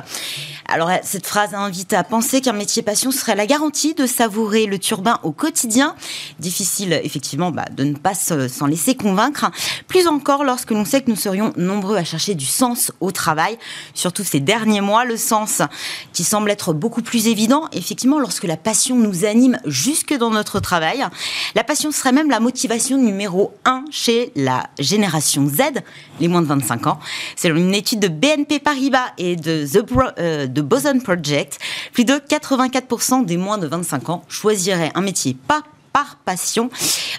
Alors 0.72 0.92
cette 1.04 1.26
phrase 1.26 1.56
invite 1.56 1.94
à 1.94 2.04
penser 2.04 2.42
qu'un 2.42 2.54
métier 2.54 2.84
passion 2.84 3.10
serait 3.10 3.36
la 3.36 3.48
garantie 3.48 3.96
de 3.96 4.06
savourer 4.06 4.68
le 4.68 4.78
turbin 4.78 5.20
au 5.24 5.32
quotidien. 5.32 5.96
Difficile 6.38 7.00
effectivement 7.04 7.50
bah, 7.50 7.66
de 7.76 7.84
ne 7.84 7.96
pas 7.96 8.14
s'en 8.14 8.68
laisser 8.68 8.94
convaincre. 8.94 9.50
Plus 9.88 10.08
encore 10.08 10.44
lorsque 10.44 10.70
l'on 10.70 10.86
sait 10.86 11.02
que 11.02 11.10
nous 11.10 11.16
serions 11.16 11.54
nombreux 11.58 11.98
à 11.98 12.04
chercher 12.04 12.36
du 12.36 12.46
sens 12.46 12.92
au 13.00 13.12
travail. 13.12 13.58
Surtout 13.96 14.24
ces 14.24 14.40
derniers 14.40 14.82
mois, 14.82 15.06
le 15.06 15.18
sens 15.18 15.64
qui 16.14 16.24
semble 16.24 16.52
être 16.52 16.72
beaucoup 16.72 17.02
plus 17.02 17.28
évident. 17.28 17.68
Effectivement, 17.74 18.20
lorsque 18.20 18.44
la 18.44 18.58
passion 18.58 18.96
nous 18.96 19.26
anime 19.26 19.58
jusque 19.66 20.14
dans 20.14 20.30
notre 20.30 20.60
travail, 20.60 21.04
la 21.56 21.64
passion 21.64 21.92
serait 21.92 22.12
même 22.12 22.30
la 22.30 22.40
motivation 22.40 22.98
numéro 22.98 23.56
un 23.66 23.84
chez 23.92 24.32
la 24.36 24.70
génération 24.80 25.48
Z, 25.48 25.82
les 26.20 26.28
moins 26.28 26.42
de 26.42 26.48
25 26.48 26.88
ans. 26.88 27.00
Selon 27.36 27.58
une 27.58 27.76
étude 27.76 28.00
de 28.00 28.08
BNP 28.08 28.60
Paribas 28.60 29.14
et 29.18 29.36
de 29.36 29.66
The, 29.66 29.86
euh, 30.20 30.48
Boson 30.48 31.00
Project, 31.00 31.60
plus 31.94 32.06
de 32.06 32.14
84% 32.14 33.26
des 33.26 33.38
moins 33.38 33.58
de 33.58 33.68
25 33.68 34.10
ans 34.10 34.24
choisiraient 34.28 34.92
un 34.96 35.02
métier 35.02 35.36
pas 35.48 35.64
par 35.94 36.18
passion, 36.18 36.70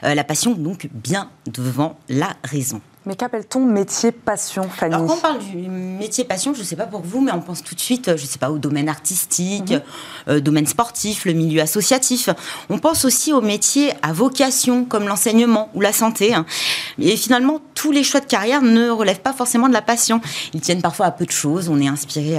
euh, 0.04 0.14
la 0.14 0.24
passion 0.24 0.52
donc 0.52 0.88
bien 0.92 1.30
devant 1.46 1.98
la 2.08 2.36
raison. 2.44 2.80
Mais 3.06 3.14
qu'appelle-t-on 3.14 3.64
métier 3.64 4.12
passion, 4.12 4.68
Fanny 4.68 4.94
Alors, 4.94 5.06
quand 5.06 5.14
on 5.14 5.20
parle 5.20 5.38
du 5.38 5.56
métier 5.56 6.22
passion, 6.24 6.52
je 6.52 6.60
ne 6.60 6.64
sais 6.64 6.76
pas 6.76 6.84
pour 6.84 7.00
vous, 7.00 7.22
mais 7.22 7.32
on 7.32 7.40
pense 7.40 7.64
tout 7.64 7.74
de 7.74 7.80
suite, 7.80 8.08
je 8.08 8.22
ne 8.22 8.28
sais 8.28 8.38
pas, 8.38 8.50
au 8.50 8.58
domaine 8.58 8.90
artistique, 8.90 9.72
euh, 10.28 10.40
domaine 10.40 10.66
sportif, 10.66 11.24
le 11.24 11.32
milieu 11.32 11.62
associatif. 11.62 12.28
On 12.68 12.78
pense 12.78 13.06
aussi 13.06 13.32
aux 13.32 13.40
métiers 13.40 13.94
à 14.02 14.12
vocation, 14.12 14.84
comme 14.84 15.08
l'enseignement 15.08 15.70
ou 15.74 15.80
la 15.80 15.94
santé. 15.94 16.34
Hein. 16.34 16.44
Et 16.98 17.16
finalement, 17.16 17.62
tous 17.74 17.90
les 17.90 18.04
choix 18.04 18.20
de 18.20 18.26
carrière 18.26 18.60
ne 18.60 18.90
relèvent 18.90 19.22
pas 19.22 19.32
forcément 19.32 19.68
de 19.68 19.72
la 19.72 19.80
passion. 19.80 20.20
Ils 20.52 20.60
tiennent 20.60 20.82
parfois 20.82 21.06
à 21.06 21.10
peu 21.10 21.24
de 21.24 21.30
choses. 21.30 21.70
On 21.70 21.80
est 21.80 21.88
inspiré 21.88 22.38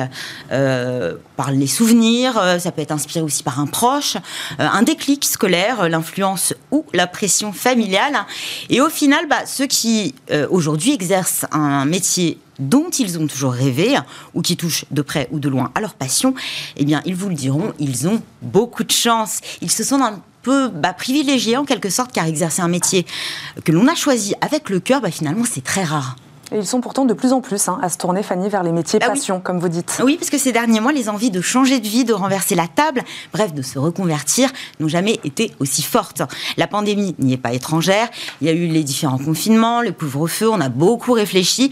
euh, 0.51 1.15
par 1.37 1.49
les 1.49 1.65
souvenirs, 1.65 2.37
euh, 2.37 2.59
ça 2.59 2.71
peut 2.71 2.83
être 2.83 2.91
inspiré 2.91 3.25
aussi 3.25 3.41
par 3.41 3.59
un 3.59 3.65
proche, 3.65 4.17
un 4.59 4.83
déclic 4.83 5.25
scolaire, 5.25 5.89
l'influence 5.89 6.53
ou 6.69 6.85
la 6.93 7.07
pression 7.07 7.51
familiale. 7.51 8.27
Et 8.69 8.79
au 8.79 8.89
final, 8.89 9.27
bah, 9.27 9.47
ceux 9.47 9.65
qui 9.65 10.13
aujourd'hui 10.51 10.91
exercent 10.91 11.45
un 11.51 11.85
métier 11.85 12.37
dont 12.59 12.89
ils 12.89 13.17
ont 13.17 13.27
toujours 13.27 13.53
rêvé, 13.53 13.97
ou 14.33 14.41
qui 14.41 14.55
touchent 14.55 14.85
de 14.91 15.01
près 15.01 15.27
ou 15.31 15.39
de 15.39 15.49
loin 15.49 15.71
à 15.73 15.81
leur 15.81 15.95
passion, 15.95 16.35
eh 16.77 16.85
bien, 16.85 17.01
ils 17.05 17.15
vous 17.15 17.29
le 17.29 17.35
diront, 17.35 17.73
ils 17.79 18.07
ont 18.07 18.21
beaucoup 18.41 18.83
de 18.83 18.91
chance. 18.91 19.39
Ils 19.61 19.71
se 19.71 19.83
sentent 19.83 20.03
un 20.03 20.21
peu 20.43 20.69
bah, 20.69 20.93
privilégiés 20.93 21.57
en 21.57 21.65
quelque 21.65 21.89
sorte, 21.89 22.11
car 22.11 22.25
exercer 22.25 22.61
un 22.61 22.67
métier 22.67 23.05
que 23.63 23.71
l'on 23.71 23.87
a 23.87 23.95
choisi 23.95 24.35
avec 24.41 24.69
le 24.69 24.79
cœur, 24.79 25.01
bah, 25.01 25.11
finalement, 25.11 25.43
c'est 25.49 25.63
très 25.63 25.83
rare. 25.83 26.15
Et 26.51 26.57
ils 26.57 26.67
sont 26.67 26.81
pourtant 26.81 27.05
de 27.05 27.13
plus 27.13 27.31
en 27.31 27.39
plus 27.39 27.69
hein, 27.69 27.79
à 27.81 27.87
se 27.87 27.97
tourner, 27.97 28.23
Fanny, 28.23 28.49
vers 28.49 28.63
les 28.63 28.73
métiers 28.73 28.99
ah 29.01 29.07
passion, 29.07 29.39
comme 29.39 29.59
vous 29.59 29.69
dites. 29.69 30.01
Oui, 30.03 30.17
parce 30.17 30.29
que 30.29 30.37
ces 30.37 30.51
derniers 30.51 30.81
mois, 30.81 30.91
les 30.91 31.07
envies 31.07 31.31
de 31.31 31.39
changer 31.39 31.79
de 31.79 31.87
vie, 31.87 32.03
de 32.03 32.13
renverser 32.13 32.55
la 32.55 32.67
table, 32.67 33.03
bref, 33.31 33.53
de 33.53 33.61
se 33.61 33.79
reconvertir, 33.79 34.51
n'ont 34.81 34.89
jamais 34.89 35.19
été 35.23 35.51
aussi 35.59 35.81
fortes. 35.81 36.21
La 36.57 36.67
pandémie 36.67 37.15
n'y 37.19 37.33
est 37.33 37.37
pas 37.37 37.53
étrangère. 37.53 38.09
Il 38.41 38.47
y 38.47 38.49
a 38.49 38.53
eu 38.53 38.67
les 38.67 38.83
différents 38.83 39.17
confinements, 39.17 39.81
le 39.81 39.93
couvre-feu. 39.93 40.49
On 40.49 40.59
a 40.59 40.69
beaucoup 40.69 41.13
réfléchi 41.13 41.71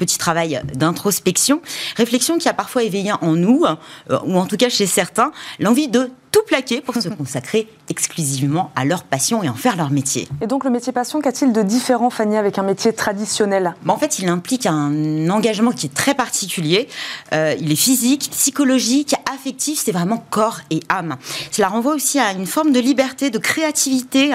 petit 0.00 0.16
travail 0.16 0.62
d'introspection, 0.74 1.60
réflexion 1.96 2.38
qui 2.38 2.48
a 2.48 2.54
parfois 2.54 2.82
éveillé 2.82 3.12
en 3.20 3.32
nous, 3.32 3.64
euh, 3.66 4.18
ou 4.24 4.38
en 4.38 4.46
tout 4.46 4.56
cas 4.56 4.70
chez 4.70 4.86
certains, 4.86 5.30
l'envie 5.58 5.88
de 5.88 6.10
tout 6.32 6.40
plaquer 6.46 6.80
pour 6.80 6.94
se 6.94 7.08
consacrer 7.20 7.68
exclusivement 7.88 8.72
à 8.76 8.84
leur 8.84 9.04
passion 9.04 9.42
et 9.42 9.48
en 9.48 9.54
faire 9.54 9.76
leur 9.76 9.90
métier. 9.90 10.28
Et 10.40 10.46
donc 10.46 10.64
le 10.64 10.70
métier 10.70 10.92
passion, 10.92 11.20
qu'a-t-il 11.20 11.52
de 11.52 11.62
différent, 11.62 12.08
Fanny, 12.08 12.36
avec 12.36 12.58
un 12.58 12.62
métier 12.62 12.92
traditionnel? 12.92 13.74
En 13.86 13.98
fait, 13.98 14.18
il 14.20 14.28
implique 14.28 14.64
un 14.66 15.28
engagement 15.28 15.72
qui 15.72 15.86
est 15.86 15.94
très 15.94 16.14
particulier. 16.14 16.88
Euh, 17.34 17.54
il 17.60 17.70
est 17.70 17.76
physique, 17.76 18.30
psychologique, 18.30 19.14
affectif, 19.30 19.82
c'est 19.84 19.92
vraiment 19.92 20.24
corps 20.30 20.60
et 20.70 20.80
âme. 20.88 21.16
Cela 21.50 21.68
renvoie 21.68 21.94
aussi 21.94 22.18
à 22.18 22.32
une 22.32 22.46
forme 22.46 22.72
de 22.72 22.80
liberté, 22.80 23.30
de 23.30 23.38
créativité, 23.38 24.34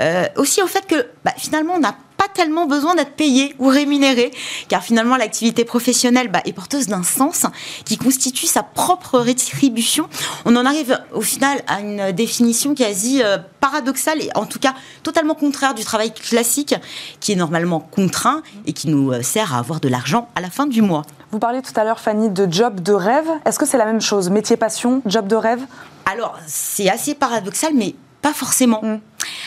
euh, 0.00 0.26
aussi 0.36 0.62
au 0.62 0.66
fait 0.66 0.86
que 0.86 1.06
bah, 1.24 1.32
finalement 1.36 1.74
on 1.74 1.80
n'a 1.80 1.96
pas 2.16 2.28
tellement 2.32 2.66
besoin 2.66 2.94
d'être 2.94 3.12
payé 3.12 3.54
ou 3.58 3.68
rémunéré, 3.68 4.30
car 4.68 4.82
finalement 4.82 5.16
l'activité 5.16 5.64
professionnelle 5.64 6.28
bah, 6.28 6.40
est 6.44 6.52
porteuse 6.52 6.86
d'un 6.86 7.02
sens 7.02 7.46
qui 7.84 7.96
constitue 7.96 8.46
sa 8.46 8.62
propre 8.62 9.18
rétribution. 9.18 10.08
On 10.44 10.56
en 10.56 10.64
arrive 10.64 10.98
au 11.12 11.20
final 11.20 11.62
à 11.66 11.80
une 11.80 12.12
définition 12.12 12.74
quasi 12.74 13.22
euh, 13.22 13.38
paradoxale 13.60 14.22
et 14.22 14.30
en 14.34 14.46
tout 14.46 14.58
cas 14.58 14.74
totalement 15.02 15.34
contraire 15.34 15.74
du 15.74 15.84
travail 15.84 16.12
classique 16.12 16.74
qui 17.20 17.32
est 17.32 17.36
normalement 17.36 17.80
contraint 17.80 18.42
et 18.66 18.72
qui 18.72 18.88
nous 18.88 19.12
euh, 19.12 19.22
sert 19.22 19.54
à 19.54 19.58
avoir 19.58 19.80
de 19.80 19.88
l'argent 19.88 20.28
à 20.34 20.40
la 20.40 20.50
fin 20.50 20.66
du 20.66 20.82
mois. 20.82 21.02
Vous 21.30 21.38
parliez 21.38 21.62
tout 21.62 21.72
à 21.78 21.84
l'heure, 21.84 21.98
Fanny, 21.98 22.30
de 22.30 22.46
job 22.50 22.80
de 22.80 22.92
rêve. 22.92 23.28
Est-ce 23.44 23.58
que 23.58 23.66
c'est 23.66 23.78
la 23.78 23.86
même 23.86 24.00
chose? 24.00 24.30
Métier 24.30 24.56
passion, 24.56 25.02
job 25.04 25.26
de 25.26 25.36
rêve? 25.36 25.62
Alors, 26.06 26.38
c'est 26.46 26.88
assez 26.88 27.14
paradoxal, 27.14 27.72
mais 27.74 27.94
pas 28.22 28.32
forcément. 28.32 28.80
Mm. 28.82 29.00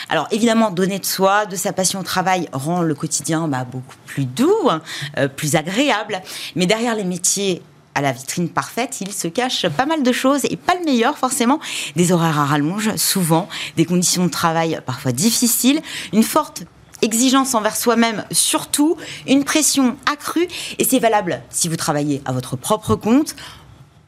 Alors 0.08 0.28
évidemment, 0.30 0.70
donner 0.70 0.98
de 0.98 1.04
soi, 1.04 1.46
de 1.46 1.56
sa 1.56 1.72
passion 1.72 2.00
au 2.00 2.02
travail 2.02 2.48
rend 2.52 2.82
le 2.82 2.94
quotidien 2.94 3.48
bah, 3.48 3.64
beaucoup 3.70 3.96
plus 4.06 4.24
doux, 4.24 4.68
euh, 5.16 5.28
plus 5.28 5.56
agréable. 5.56 6.20
Mais 6.56 6.66
derrière 6.66 6.94
les 6.94 7.04
métiers 7.04 7.62
à 7.94 8.00
la 8.00 8.12
vitrine 8.12 8.48
parfaite, 8.48 9.00
il 9.00 9.12
se 9.12 9.26
cache 9.26 9.68
pas 9.68 9.84
mal 9.84 10.04
de 10.04 10.12
choses 10.12 10.44
et 10.44 10.56
pas 10.56 10.74
le 10.76 10.84
meilleur 10.84 11.18
forcément. 11.18 11.58
Des 11.96 12.12
horaires 12.12 12.38
à 12.38 12.44
rallonge, 12.44 12.94
souvent, 12.96 13.48
des 13.76 13.84
conditions 13.84 14.24
de 14.24 14.30
travail 14.30 14.80
parfois 14.86 15.12
difficiles, 15.12 15.82
une 16.12 16.22
forte 16.22 16.62
exigence 17.02 17.54
envers 17.54 17.76
soi-même 17.76 18.24
surtout, 18.30 18.96
une 19.26 19.44
pression 19.44 19.96
accrue 20.10 20.48
et 20.78 20.84
c'est 20.84 20.98
valable 20.98 21.42
si 21.50 21.68
vous 21.68 21.76
travaillez 21.76 22.22
à 22.24 22.32
votre 22.32 22.56
propre 22.56 22.94
compte 22.94 23.34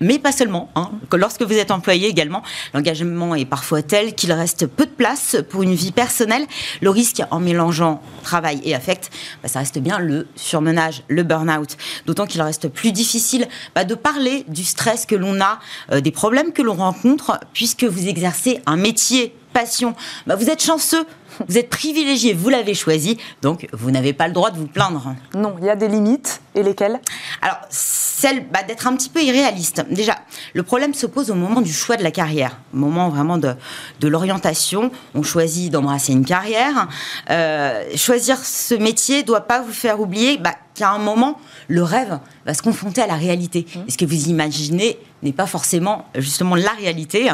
mais 0.01 0.19
pas 0.19 0.33
seulement. 0.33 0.71
Hein. 0.75 0.91
Lorsque 1.13 1.43
vous 1.43 1.55
êtes 1.55 1.71
employé 1.71 2.09
également, 2.09 2.43
l'engagement 2.75 3.35
est 3.35 3.45
parfois 3.45 3.83
tel 3.83 4.15
qu'il 4.15 4.33
reste 4.33 4.67
peu 4.67 4.87
de 4.87 4.91
place 4.91 5.37
pour 5.51 5.63
une 5.63 5.75
vie 5.75 5.93
personnelle. 5.93 6.47
Le 6.81 6.91
risque 6.91 7.23
en 7.31 7.41
mélangeant 7.41 8.03
travail 8.23 8.61
et 8.65 8.75
affect, 8.75 9.11
bah, 9.43 9.49
ça 9.49 9.59
reste 9.61 9.79
bien 9.79 9.99
le 9.99 10.27
surmenage, 10.37 11.03
le 11.09 11.23
burn-out. 11.23 11.77
D'autant 12.07 12.27
qu'il 12.27 12.41
reste 12.43 12.69
plus 12.69 12.93
difficile 12.93 13.47
bah, 13.75 13.85
de 13.85 13.95
parler 13.95 14.45
du 14.49 14.65
stress 14.65 15.07
que 15.07 15.15
l'on 15.15 15.41
a, 15.41 15.59
euh, 15.93 16.01
des 16.01 16.11
problèmes 16.11 16.53
que 16.53 16.63
l'on 16.63 16.75
rencontre, 16.75 17.39
puisque 17.53 17.85
vous 17.85 18.09
exercez 18.09 18.61
un 18.67 18.77
métier 18.77 19.35
passion. 19.53 19.95
Bah, 20.27 20.37
vous 20.37 20.49
êtes 20.49 20.63
chanceux, 20.63 21.05
vous 21.49 21.59
êtes 21.59 21.71
privilégié, 21.71 22.35
vous 22.35 22.49
l'avez 22.49 22.75
choisi, 22.75 23.19
donc 23.43 23.69
vous 23.73 23.91
n'avez 23.91 24.13
pas 24.13 24.29
le 24.29 24.35
droit 24.35 24.51
de 24.51 24.59
vous 24.59 24.67
plaindre. 24.67 25.15
Non, 25.35 25.57
il 25.59 25.67
y 25.67 25.71
a 25.71 25.77
des 25.77 25.89
limites 25.89 26.41
Et 26.55 26.63
lesquelles? 26.63 27.01
Alors, 27.43 27.59
celle 28.21 28.47
bah, 28.49 28.63
d'être 28.63 28.87
un 28.87 28.95
petit 28.97 29.09
peu 29.09 29.23
irréaliste. 29.23 29.85
Déjà, 29.91 30.17
le 30.53 30.63
problème 30.63 30.93
se 30.93 31.07
pose 31.07 31.31
au 31.31 31.35
moment 31.35 31.63
du 31.63 31.73
choix 31.73 31.97
de 31.97 32.03
la 32.03 32.11
carrière, 32.11 32.59
au 32.75 32.77
moment 32.77 33.09
vraiment 33.09 33.39
de, 33.39 33.55
de 34.01 34.09
l'orientation. 34.09 34.91
On 35.15 35.23
choisit 35.23 35.73
d'embrasser 35.73 36.13
une 36.13 36.25
carrière. 36.25 36.89
Euh, 37.31 37.83
choisir 37.97 38.37
ce 38.39 38.75
métier 38.75 39.23
ne 39.23 39.27
doit 39.27 39.43
pas 39.43 39.63
vous 39.63 39.73
faire 39.73 40.01
oublier 40.01 40.37
bah, 40.37 40.55
qu'à 40.75 40.91
un 40.91 40.99
moment, 40.99 41.41
le 41.69 41.83
rêve 41.83 42.19
va 42.45 42.53
se 42.53 42.63
confronter 42.63 43.01
à 43.01 43.07
la 43.07 43.15
réalité. 43.15 43.67
Mmh. 43.75 43.79
Et 43.89 43.91
ce 43.91 43.99
que 43.99 44.05
vous 44.05 44.29
imaginez 44.29 44.99
n'est 45.23 45.33
pas 45.33 45.47
forcément 45.47 46.07
justement 46.15 46.57
la 46.57 46.73
réalité. 46.73 47.31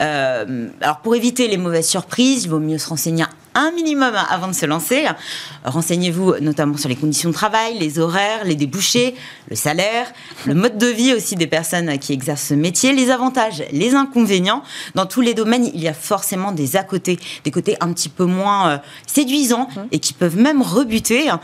Euh, 0.00 0.68
alors 0.80 0.98
pour 0.98 1.14
éviter 1.16 1.48
les 1.48 1.56
mauvaises 1.56 1.88
surprises, 1.88 2.44
il 2.44 2.50
vaut 2.50 2.58
mieux 2.58 2.78
se 2.78 2.88
renseigner 2.88 3.24
un 3.58 3.72
minimum 3.72 4.14
avant 4.30 4.48
de 4.48 4.52
se 4.52 4.66
lancer. 4.66 5.06
Renseignez-vous 5.64 6.36
notamment 6.40 6.76
sur 6.76 6.88
les 6.88 6.96
conditions 6.96 7.30
de 7.30 7.34
travail, 7.34 7.78
les 7.78 7.98
horaires, 7.98 8.44
les 8.44 8.54
débouchés, 8.54 9.14
le 9.50 9.56
salaire, 9.56 10.12
le 10.46 10.54
mode 10.54 10.78
de 10.78 10.86
vie 10.86 11.12
aussi 11.12 11.34
des 11.34 11.46
personnes 11.46 11.98
qui 11.98 12.12
exercent 12.12 12.48
ce 12.48 12.54
métier, 12.54 12.92
les 12.92 13.10
avantages, 13.10 13.64
les 13.72 13.94
inconvénients. 13.94 14.62
Dans 14.94 15.06
tous 15.06 15.20
les 15.20 15.34
domaines, 15.34 15.68
il 15.74 15.80
y 15.80 15.88
a 15.88 15.94
forcément 15.94 16.52
des 16.52 16.76
à 16.76 16.84
côté, 16.84 17.18
des 17.44 17.50
côtés 17.50 17.76
un 17.80 17.92
petit 17.92 18.08
peu 18.08 18.24
moins 18.24 18.70
euh, 18.70 18.78
séduisants 19.06 19.68
mmh. 19.74 19.80
et 19.92 19.98
qui 19.98 20.12
peuvent 20.12 20.36
même 20.36 20.62
rebuter. 20.62 21.30
Euh, 21.30 21.36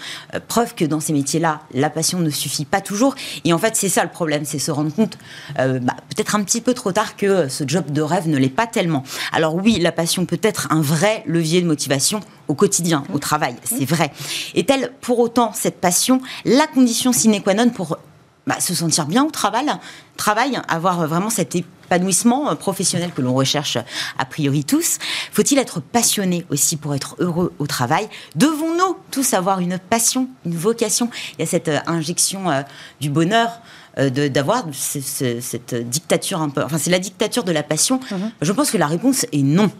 preuve 0.46 0.74
que 0.74 0.84
dans 0.84 1.00
ces 1.00 1.12
métiers-là, 1.12 1.60
la 1.72 1.90
passion 1.90 2.20
ne 2.20 2.30
suffit 2.30 2.64
pas 2.64 2.80
toujours. 2.80 3.14
Et 3.44 3.52
en 3.52 3.58
fait, 3.58 3.74
c'est 3.76 3.88
ça 3.88 4.04
le 4.04 4.10
problème, 4.10 4.44
c'est 4.44 4.58
se 4.58 4.70
rendre 4.70 4.92
compte 4.94 5.18
euh, 5.58 5.78
bah, 5.80 5.96
peut-être 6.14 6.34
un 6.36 6.42
petit 6.44 6.60
peu 6.60 6.74
trop 6.74 6.92
tard 6.92 7.16
que 7.16 7.48
ce 7.48 7.64
job 7.66 7.90
de 7.90 8.02
rêve 8.02 8.28
ne 8.28 8.38
l'est 8.38 8.48
pas 8.48 8.66
tellement. 8.66 9.02
Alors 9.32 9.54
oui, 9.54 9.78
la 9.80 9.92
passion 9.92 10.26
peut 10.26 10.40
être 10.42 10.68
un 10.70 10.80
vrai 10.80 11.24
levier 11.26 11.60
de 11.60 11.66
motivation 11.66 12.03
au 12.48 12.54
quotidien, 12.54 13.04
au 13.12 13.18
travail, 13.18 13.56
c'est 13.64 13.84
vrai. 13.84 14.12
Est-elle 14.54 14.92
pour 15.00 15.18
autant 15.18 15.52
cette 15.52 15.80
passion 15.80 16.20
la 16.44 16.66
condition 16.66 17.12
sine 17.12 17.42
qua 17.42 17.54
non 17.54 17.70
pour 17.70 17.98
bah, 18.46 18.60
se 18.60 18.74
sentir 18.74 19.06
bien 19.06 19.24
au 19.24 19.30
travail, 19.30 19.66
travail, 20.16 20.60
avoir 20.68 21.06
vraiment 21.06 21.30
cet 21.30 21.56
épanouissement 21.56 22.54
professionnel 22.56 23.10
que 23.14 23.22
l'on 23.22 23.32
recherche 23.32 23.78
a 24.18 24.24
priori 24.26 24.64
tous? 24.64 24.98
Faut-il 25.32 25.58
être 25.58 25.80
passionné 25.80 26.44
aussi 26.50 26.76
pour 26.76 26.94
être 26.94 27.16
heureux 27.20 27.54
au 27.58 27.66
travail? 27.66 28.06
Devons-nous 28.36 28.96
tous 29.10 29.32
avoir 29.32 29.60
une 29.60 29.78
passion, 29.78 30.28
une 30.44 30.56
vocation? 30.56 31.08
Il 31.38 31.40
y 31.40 31.42
a 31.44 31.46
cette 31.46 31.68
euh, 31.68 31.78
injection 31.86 32.50
euh, 32.50 32.62
du 33.00 33.08
bonheur 33.08 33.60
euh, 33.98 34.10
d'avoir 34.10 34.64
cette 34.72 35.74
dictature 35.74 36.42
un 36.42 36.50
peu. 36.50 36.62
Enfin, 36.62 36.78
c'est 36.78 36.90
la 36.90 36.98
dictature 36.98 37.44
de 37.44 37.52
la 37.52 37.62
passion. 37.62 37.98
Mhm. 38.10 38.30
Je 38.42 38.52
pense 38.52 38.70
que 38.70 38.76
la 38.76 38.86
réponse 38.86 39.24
est 39.32 39.42
non. 39.42 39.70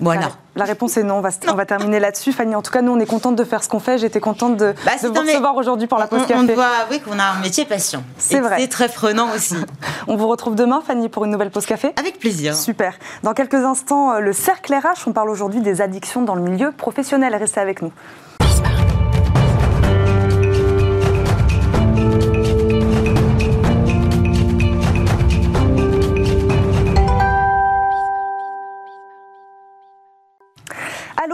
Voilà. 0.00 0.32
La 0.60 0.66
réponse 0.66 0.98
est 0.98 1.02
non. 1.02 1.14
On 1.14 1.20
va, 1.22 1.30
on 1.48 1.54
va 1.54 1.64
terminer 1.64 2.00
là-dessus. 2.00 2.32
Fanny, 2.32 2.54
en 2.54 2.60
tout 2.60 2.70
cas, 2.70 2.82
nous, 2.82 2.92
on 2.92 3.00
est 3.00 3.06
contente 3.06 3.34
de 3.34 3.44
faire 3.44 3.64
ce 3.64 3.68
qu'on 3.70 3.80
fait. 3.80 3.96
J'étais 3.96 4.20
contente 4.20 4.58
de, 4.58 4.74
bah, 4.84 4.92
vous 5.00 5.14
recevoir 5.14 5.56
aujourd'hui 5.56 5.86
pour 5.86 5.96
la 5.96 6.06
pause 6.06 6.26
café. 6.26 6.34
On 6.36 6.42
doit 6.42 6.66
avouer 6.82 7.00
qu'on 7.00 7.18
a 7.18 7.24
un 7.24 7.40
métier 7.40 7.64
passion. 7.64 8.04
C'est 8.18 8.40
vrai. 8.40 8.56
C'est 8.58 8.68
très 8.68 8.90
prenant 8.90 9.32
aussi. 9.34 9.54
on 10.06 10.16
vous 10.16 10.28
retrouve 10.28 10.56
demain, 10.56 10.82
Fanny, 10.86 11.08
pour 11.08 11.24
une 11.24 11.30
nouvelle 11.30 11.50
pause 11.50 11.64
café 11.64 11.94
Avec 11.98 12.18
plaisir. 12.18 12.54
Super. 12.54 12.92
Dans 13.22 13.32
quelques 13.32 13.54
instants, 13.54 14.12
euh, 14.12 14.20
le 14.20 14.34
cercle 14.34 14.74
RH. 14.74 15.06
On 15.06 15.12
parle 15.12 15.30
aujourd'hui 15.30 15.62
des 15.62 15.80
addictions 15.80 16.20
dans 16.20 16.34
le 16.34 16.42
milieu 16.42 16.72
professionnel. 16.72 17.34
Restez 17.34 17.60
avec 17.60 17.80
nous. 17.80 17.92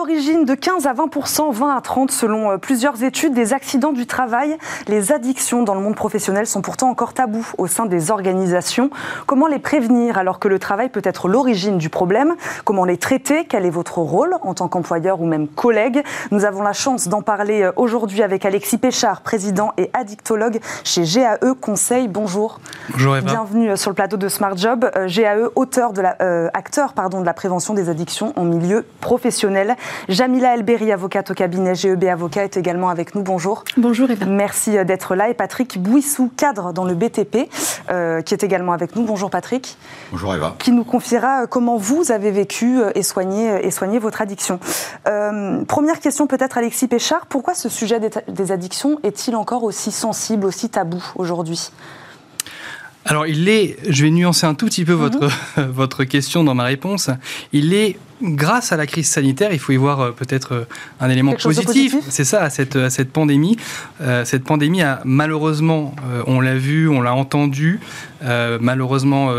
L'origine 0.07 0.45
de 0.45 0.55
15 0.55 0.87
à 0.87 0.95
20% 0.95 1.53
20 1.53 1.77
à 1.77 1.81
30 1.81 2.13
selon 2.13 2.53
euh, 2.53 2.59
plusieurs 2.59 3.03
études 3.03 3.35
des 3.35 3.53
accidents 3.53 3.91
du 3.91 4.07
travail. 4.07 4.57
Les 4.87 5.11
addictions 5.11 5.65
dans 5.65 5.75
le 5.75 5.81
monde 5.81 5.97
professionnel 5.97 6.47
sont 6.47 6.63
pourtant 6.63 6.89
encore 6.91 7.13
tabous 7.13 7.49
au 7.59 7.67
sein 7.67 7.87
des 7.87 8.13
organisations. 8.13 8.91
Comment 9.27 9.49
les 9.49 9.59
prévenir 9.59 10.17
alors 10.17 10.39
que 10.39 10.47
le 10.47 10.61
travail 10.61 10.91
peut 10.91 11.03
être 11.03 11.27
l'origine 11.27 11.77
du 11.77 11.89
problème? 11.89 12.37
Comment 12.65 12.85
les 12.85 12.99
traiter? 12.99 13.47
Quel 13.47 13.67
est 13.67 13.71
votre 13.71 13.99
rôle 13.99 14.37
en 14.43 14.55
tant 14.55 14.69
qu'employeur 14.69 15.21
ou 15.21 15.27
même 15.27 15.49
collègue? 15.49 16.05
Nous 16.31 16.45
avons 16.45 16.63
la 16.63 16.73
chance 16.73 17.09
d'en 17.09 17.23
parler 17.23 17.63
euh, 17.63 17.73
aujourd'hui 17.75 18.23
avec 18.23 18.45
Alexis 18.45 18.79
Péchard, 18.79 19.23
président 19.23 19.73
et 19.77 19.91
addictologue 19.93 20.61
chez 20.85 21.03
GAE 21.03 21.55
Conseil. 21.61 22.07
Bonjour. 22.07 22.61
Bonjour 22.91 23.17
Eva. 23.17 23.27
Bienvenue 23.27 23.71
euh, 23.71 23.77
sur 23.77 23.91
le 23.91 23.97
plateau 23.97 24.19
de 24.19 24.29
Smart 24.29 24.57
Job. 24.57 24.89
GAE, 25.09 25.49
auteur 25.57 25.93
de 25.93 26.01
la, 26.01 26.17
acteur 26.55 26.93
pardon, 26.93 27.21
de 27.21 27.27
la 27.27 27.35
prévention 27.35 27.75
des 27.75 27.89
addictions 27.89 28.33
en 28.37 28.45
milieu 28.45 28.85
professionnel. 29.01 29.75
Jamila 30.09 30.55
Elberi, 30.55 30.93
avocate 30.93 31.31
au 31.31 31.35
cabinet 31.35 31.75
GEB 31.75 32.05
Avocat, 32.05 32.45
est 32.45 32.57
également 32.57 32.89
avec 32.89 33.15
nous. 33.15 33.23
Bonjour. 33.23 33.65
Bonjour 33.77 34.11
Eva. 34.11 34.27
Merci 34.27 34.77
euh, 34.77 34.85
d'être 34.85 35.15
là. 35.15 35.29
Et 35.29 35.35
Patrick 35.35 35.81
Bouissou, 35.81 36.31
cadre 36.37 36.73
dans 36.73 36.85
le 36.85 36.95
BTP, 36.95 37.49
euh, 37.91 38.23
qui 38.23 38.35
est 38.35 38.45
également 38.45 38.73
avec 38.73 38.97
nous. 38.97 39.05
Bonjour 39.05 39.31
Patrick. 39.31 39.77
Bonjour 40.11 40.35
Eva. 40.35 40.55
Qui 40.59 40.73
nous 40.73 40.85
confiera 40.85 41.43
euh, 41.43 41.47
comment 41.47 41.77
vous 41.77 42.13
avez 42.13 42.31
vécu 42.31 42.79
et 42.95 43.03
soigné, 43.03 43.65
et 43.65 43.71
soigné 43.71 43.99
votre 43.99 44.21
addiction. 44.21 44.61
première 45.05 46.01
question 46.01 46.27
peut-être 46.27 46.59
Alexis 46.59 46.89
Péchard. 46.89 47.27
Pourquoi 47.27 47.55
ce 47.55 47.69
sujet 47.69 48.01
des 48.29 48.53
addictions 48.53 48.99
est-il 49.03 49.37
encore 49.37 49.65
aussi 49.65 49.91
sensible, 49.91 50.47
aussi 50.47 50.69
tabou 50.69 51.03
aujourd'hui? 51.17 51.71
Alors, 53.09 53.27
il 53.29 53.49
est, 53.49 53.77
je 53.89 54.03
vais 54.05 54.11
nuancer 54.11 54.47
un 54.47 54.55
tout 54.55 54.67
petit 54.67 54.85
peu 54.85 54.93
votre, 54.93 55.31
mhm. 55.57 55.71
votre 55.71 56.05
question 56.05 56.43
dans 56.43 56.55
ma 56.55 56.65
réponse, 56.65 57.09
il 57.53 57.73
est 57.73 57.99
grâce 58.23 58.73
à 58.73 58.77
la 58.77 58.87
crise 58.87 59.09
sanitaire, 59.09 59.53
il 59.53 59.59
faut 59.59 59.73
y 59.73 59.77
voir 59.77 60.01
euh, 60.01 60.11
peut-être 60.13 60.53
euh, 60.53 60.65
un 61.01 61.11
élément 61.11 61.35
positif. 61.35 61.97
C'est 62.09 62.25
ça, 62.25 62.43
à 62.43 62.51
cette, 62.51 62.77
à 62.77 62.91
cette 62.91 63.11
pandémie. 63.11 63.57
Euh, 64.01 64.25
cette 64.25 64.45
pandémie 64.45 64.83
a 64.83 65.01
malheureusement, 65.05 65.95
on 66.27 66.41
l'a 66.41 66.57
vu, 66.57 66.89
on 66.89 67.01
l'a 67.01 67.15
entendu, 67.15 67.81
malheureusement 68.61 69.31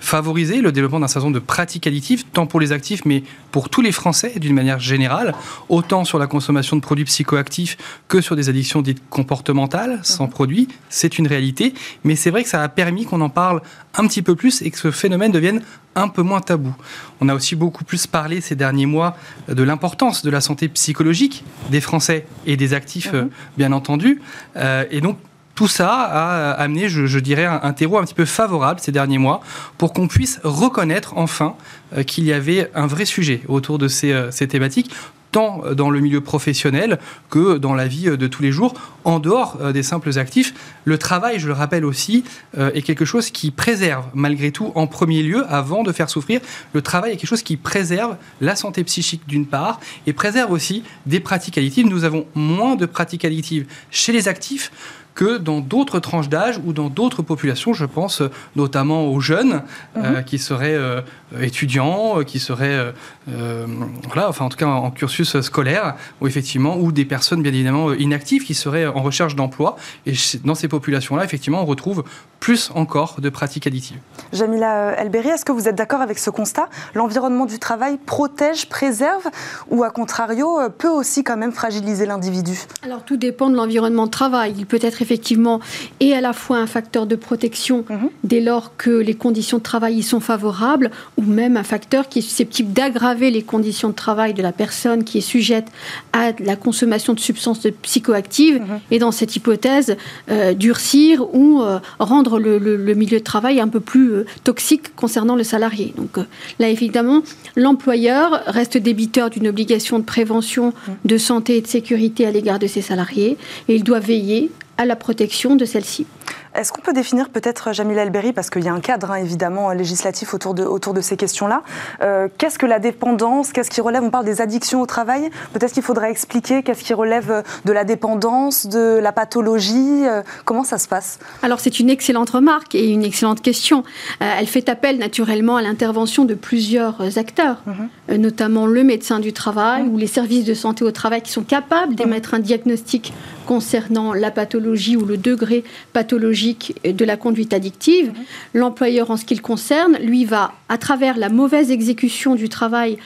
favorisé 0.00 0.60
le 0.60 0.72
développement 0.72 1.00
d'un 1.00 1.08
certain 1.08 1.26
nombre 1.26 1.40
de 1.40 1.44
pratiques 1.44 1.86
additives, 1.86 2.24
tant 2.32 2.46
pour 2.46 2.60
les 2.60 2.72
actifs, 2.72 3.04
mais 3.04 3.22
pour 3.50 3.68
tous 3.68 3.82
les 3.82 3.92
Français 3.92 4.34
d'une 4.38 4.54
manière 4.54 4.80
générale, 4.80 5.34
autant 5.68 6.04
sur 6.04 6.18
la 6.18 6.26
consommation 6.26 6.76
de 6.76 6.80
produits 6.80 7.04
psychoactifs 7.04 7.76
que 8.08 8.20
sur 8.20 8.34
des 8.34 8.48
addictions 8.48 8.82
dites 8.82 9.02
comportementales, 9.10 10.00
sans 10.02 10.24
mhm. 10.24 10.30
produits. 10.30 10.68
C'est 10.88 11.18
une 11.18 11.26
réalité, 11.26 11.74
mais 12.04 12.16
c'est 12.16 12.30
vrai 12.30 12.42
que 12.42 12.48
ça 12.48 12.62
a 12.62 12.68
permis 12.68 13.04
qu'on 13.04 13.20
en 13.20 13.28
parle 13.28 13.60
un 13.94 14.06
petit 14.06 14.22
peu 14.22 14.34
plus 14.34 14.62
et 14.62 14.70
que 14.70 14.78
ce 14.78 14.90
phénomène 14.90 15.32
devienne 15.32 15.62
un 15.94 16.08
peu 16.08 16.22
moins 16.22 16.40
tabou. 16.40 16.74
On 17.20 17.28
a 17.28 17.34
aussi 17.34 17.56
beaucoup 17.56 17.84
plus 17.84 18.06
parlé 18.06 18.40
ces 18.40 18.54
derniers 18.54 18.86
mois 18.86 19.16
de 19.48 19.62
l'importance 19.62 20.22
de 20.22 20.30
la 20.30 20.40
santé 20.40 20.68
psychologique 20.68 21.44
des 21.70 21.80
Français 21.80 22.26
et 22.46 22.56
des 22.56 22.74
actifs, 22.74 23.12
mhm. 23.12 23.18
euh, 23.18 23.28
bien 23.56 23.72
entendu. 23.72 24.20
Euh, 24.56 24.84
et 24.90 25.00
donc, 25.00 25.18
tout 25.54 25.68
ça 25.68 25.90
a 25.90 26.52
amené, 26.52 26.88
je, 26.88 27.18
dirais, 27.18 27.44
un, 27.44 27.72
terreau 27.74 27.98
un 27.98 28.04
petit 28.04 28.14
peu 28.14 28.24
favorable 28.24 28.80
ces 28.80 28.90
derniers 28.90 29.18
mois 29.18 29.42
pour 29.76 29.92
qu'on 29.92 30.08
puisse 30.08 30.40
reconnaître 30.42 31.12
enfin 31.16 31.56
euh, 31.94 32.04
qu'il 32.04 32.24
y 32.24 32.32
avait 32.32 32.70
un 32.74 32.86
vrai 32.86 33.04
sujet 33.04 33.42
autour 33.48 33.76
de 33.76 33.86
ces, 33.86 34.28
ces 34.30 34.48
thématiques 34.48 34.90
tant 35.32 35.62
dans 35.74 35.90
le 35.90 36.00
milieu 36.00 36.20
professionnel 36.20 36.98
que 37.30 37.58
dans 37.58 37.74
la 37.74 37.88
vie 37.88 38.16
de 38.16 38.26
tous 38.28 38.42
les 38.42 38.52
jours, 38.52 38.74
en 39.04 39.18
dehors 39.18 39.58
euh, 39.60 39.72
des 39.72 39.82
simples 39.82 40.18
actifs. 40.18 40.54
Le 40.84 40.98
travail, 40.98 41.38
je 41.38 41.46
le 41.46 41.52
rappelle 41.52 41.84
aussi, 41.84 42.24
euh, 42.58 42.70
est 42.74 42.82
quelque 42.82 43.04
chose 43.04 43.30
qui 43.30 43.50
préserve, 43.50 44.04
malgré 44.14 44.52
tout, 44.52 44.72
en 44.74 44.86
premier 44.86 45.22
lieu, 45.22 45.44
avant 45.48 45.82
de 45.82 45.92
faire 45.92 46.10
souffrir, 46.10 46.40
le 46.72 46.82
travail 46.82 47.12
est 47.12 47.16
quelque 47.16 47.28
chose 47.28 47.42
qui 47.42 47.56
préserve 47.56 48.16
la 48.40 48.56
santé 48.56 48.84
psychique 48.84 49.22
d'une 49.26 49.46
part 49.46 49.80
et 50.06 50.12
préserve 50.12 50.52
aussi 50.52 50.82
des 51.06 51.20
pratiques 51.20 51.58
addictives. 51.58 51.86
Nous 51.86 52.04
avons 52.04 52.26
moins 52.34 52.76
de 52.76 52.86
pratiques 52.86 53.24
addictives 53.24 53.66
chez 53.90 54.12
les 54.12 54.28
actifs 54.28 54.70
que 55.14 55.36
dans 55.38 55.60
d'autres 55.60 56.00
tranches 56.00 56.28
d'âge 56.28 56.60
ou 56.64 56.72
dans 56.72 56.88
d'autres 56.88 57.22
populations. 57.22 57.72
Je 57.72 57.84
pense 57.84 58.22
notamment 58.56 59.06
aux 59.06 59.20
jeunes 59.20 59.62
euh, 59.96 60.22
qui 60.22 60.38
seraient 60.38 60.74
euh, 60.74 61.00
étudiants, 61.40 62.18
euh, 62.18 62.24
qui 62.24 62.38
seraient, 62.38 62.92
voilà, 63.26 64.28
enfin 64.28 64.44
en 64.44 64.48
tout 64.48 64.56
cas 64.56 64.66
en, 64.66 64.90
cursus 64.90 65.40
scolaire, 65.40 65.94
ou 66.20 66.26
effectivement, 66.26 66.76
ou 66.76 66.92
des 66.92 67.04
personnes 67.04 67.42
bien 67.42 67.52
évidemment 67.52 67.92
inactives 67.92 68.44
qui 68.44 68.54
seraient 68.54 68.86
en 68.86 69.02
recherche 69.02 69.36
d'emploi. 69.36 69.76
Et 70.06 70.14
dans 70.44 70.54
ces 70.54 70.68
populations-là, 70.68 71.24
effectivement, 71.24 71.62
on 71.62 71.66
retrouve 71.66 72.04
plus 72.40 72.70
encore 72.74 73.20
de 73.20 73.28
pratiques 73.28 73.68
additives. 73.68 73.98
Jamila 74.32 74.96
Elberi, 74.98 75.28
est-ce 75.28 75.44
que 75.44 75.52
vous 75.52 75.68
êtes 75.68 75.76
d'accord 75.76 76.00
avec 76.00 76.18
ce 76.18 76.30
constat? 76.30 76.68
L'environnement 76.94 77.46
du 77.46 77.60
travail 77.60 77.98
protège, 78.04 78.68
préserve, 78.68 79.28
ou 79.70 79.84
à 79.84 79.90
contrario, 79.90 80.58
peut 80.76 80.88
aussi 80.88 81.22
quand 81.22 81.36
même 81.36 81.52
fragiliser 81.52 82.04
l'individu? 82.04 82.58
Alors 82.82 83.04
tout 83.04 83.16
dépend 83.16 83.48
de 83.48 83.54
l'environnement 83.54 84.06
de 84.06 84.10
travail. 84.10 84.54
Il 84.58 84.66
peut 84.66 84.80
être 84.82 85.01
effectivement 85.02 85.60
et 86.00 86.14
à 86.14 86.20
la 86.20 86.32
fois 86.32 86.58
un 86.58 86.66
facteur 86.66 87.06
de 87.06 87.16
protection 87.16 87.84
mhm. 87.88 88.08
dès 88.24 88.40
lors 88.40 88.76
que 88.76 88.90
les 88.90 89.14
conditions 89.14 89.58
de 89.58 89.62
travail 89.62 89.96
y 89.98 90.02
sont 90.02 90.20
favorables, 90.20 90.90
ou 91.16 91.22
même 91.22 91.56
un 91.56 91.62
facteur 91.62 92.08
qui 92.08 92.20
est 92.20 92.22
susceptible 92.22 92.72
d'aggraver 92.72 93.30
les 93.30 93.42
conditions 93.42 93.88
de 93.88 93.94
travail 93.94 94.34
de 94.34 94.42
la 94.42 94.52
personne 94.52 95.04
qui 95.04 95.18
est 95.18 95.22
sujette 95.22 95.66
à 96.12 96.32
la 96.38 96.56
consommation 96.56 97.12
de 97.14 97.20
substances 97.20 97.66
psychoactives, 97.82 98.60
mhm. 98.60 98.80
et 98.90 98.98
dans 98.98 99.12
cette 99.12 99.36
hypothèse, 99.36 99.96
euh, 100.30 100.54
durcir 100.54 101.34
ou 101.34 101.62
euh, 101.62 101.78
rendre 101.98 102.38
le, 102.38 102.94
milieu 102.94 103.18
de 103.18 103.24
travail 103.24 103.60
un 103.60 103.68
peu 103.68 103.80
plus 103.80 104.12
euh, 104.12 104.26
toxique 104.44 104.94
concernant 104.96 105.36
le 105.36 105.44
salarié. 105.44 105.94
Donc 105.96 106.18
là, 106.58 106.68
évidemment, 106.68 107.22
l'employeur 107.56 108.42
reste 108.46 108.76
débiteur 108.76 109.30
d'une 109.30 109.48
obligation 109.48 109.98
de 109.98 110.04
prévention 110.04 110.66
mhm. 110.66 110.94
de 111.04 111.18
santé 111.18 111.56
et 111.56 111.60
de 111.60 111.66
sécurité 111.66 112.26
à 112.26 112.30
l'égard 112.30 112.58
de 112.58 112.66
ses 112.66 112.82
salariés, 112.82 113.36
et 113.68 113.74
il 113.74 113.84
doit 113.84 114.00
veiller 114.00 114.50
à 114.78 114.84
la 114.84 114.96
protection 114.96 115.56
de 115.56 115.64
celle-ci. 115.64 116.06
Est-ce 116.54 116.70
qu'on 116.70 116.82
peut 116.82 116.92
définir 116.92 117.30
peut-être, 117.30 117.72
Jamila 117.72 118.02
Elberi, 118.02 118.34
parce 118.34 118.50
qu'il 118.50 118.62
y 118.62 118.68
a 118.68 118.74
un 118.74 118.80
cadre 118.80 119.10
hein, 119.10 119.16
évidemment 119.16 119.70
législatif 119.72 120.34
autour 120.34 120.52
de, 120.52 120.62
autour 120.62 120.92
de 120.92 121.00
ces 121.00 121.16
questions-là, 121.16 121.62
euh, 122.02 122.28
qu'est-ce 122.36 122.58
que 122.58 122.66
la 122.66 122.78
dépendance 122.78 123.52
Qu'est-ce 123.52 123.70
qui 123.70 123.80
relève 123.80 124.02
On 124.02 124.10
parle 124.10 124.26
des 124.26 124.42
addictions 124.42 124.82
au 124.82 124.86
travail. 124.86 125.30
Peut-être 125.54 125.72
qu'il 125.72 125.82
faudrait 125.82 126.10
expliquer 126.10 126.62
qu'est-ce 126.62 126.84
qui 126.84 126.92
relève 126.92 127.42
de 127.64 127.72
la 127.72 127.84
dépendance, 127.84 128.66
de 128.66 128.98
la 129.02 129.12
pathologie. 129.12 130.06
Euh, 130.06 130.22
comment 130.44 130.64
ça 130.64 130.76
se 130.76 130.88
passe? 130.88 131.18
Alors 131.42 131.58
c'est 131.58 131.80
une 131.80 131.88
excellente 131.88 132.30
remarque 132.30 132.74
et 132.74 132.90
une 132.90 133.04
excellente 133.04 133.40
question. 133.40 133.82
Euh, 134.20 134.34
elle 134.38 134.46
fait 134.46 134.68
appel 134.68 134.98
naturellement 134.98 135.56
à 135.56 135.62
l'intervention 135.62 136.26
de 136.26 136.34
plusieurs 136.34 137.16
acteurs, 137.16 137.62
mhm. 137.66 138.16
notamment 138.16 138.66
le 138.66 138.84
médecin 138.84 139.20
du 139.20 139.32
travail 139.32 139.84
mhm. 139.84 139.94
ou 139.94 139.96
les 139.96 140.06
services 140.06 140.44
de 140.44 140.54
santé 140.54 140.84
au 140.84 140.90
travail 140.90 141.22
qui 141.22 141.32
sont 141.32 141.44
capables 141.44 141.94
d'émettre 141.94 142.34
un 142.34 142.40
diagnostic 142.40 143.14
concernant 143.46 144.14
la 144.14 144.30
pathologie 144.30 144.96
ou 144.96 145.04
le 145.04 145.16
degré 145.16 145.64
pathologique 145.92 146.74
de 146.84 147.04
la 147.04 147.16
conduite 147.16 147.52
addictive. 147.52 148.08
Mhm. 148.08 148.14
L'employeur, 148.54 149.10
en 149.10 149.16
ce 149.16 149.24
qui 149.24 149.34
le 149.34 149.40
concerne, 149.40 149.96
lui 149.98 150.24
va, 150.24 150.52
à 150.68 150.78
travers 150.78 151.16
la 151.16 151.28
mauvaise 151.28 151.70
exécution 151.70 152.34
du 152.34 152.48
travail 152.48 152.98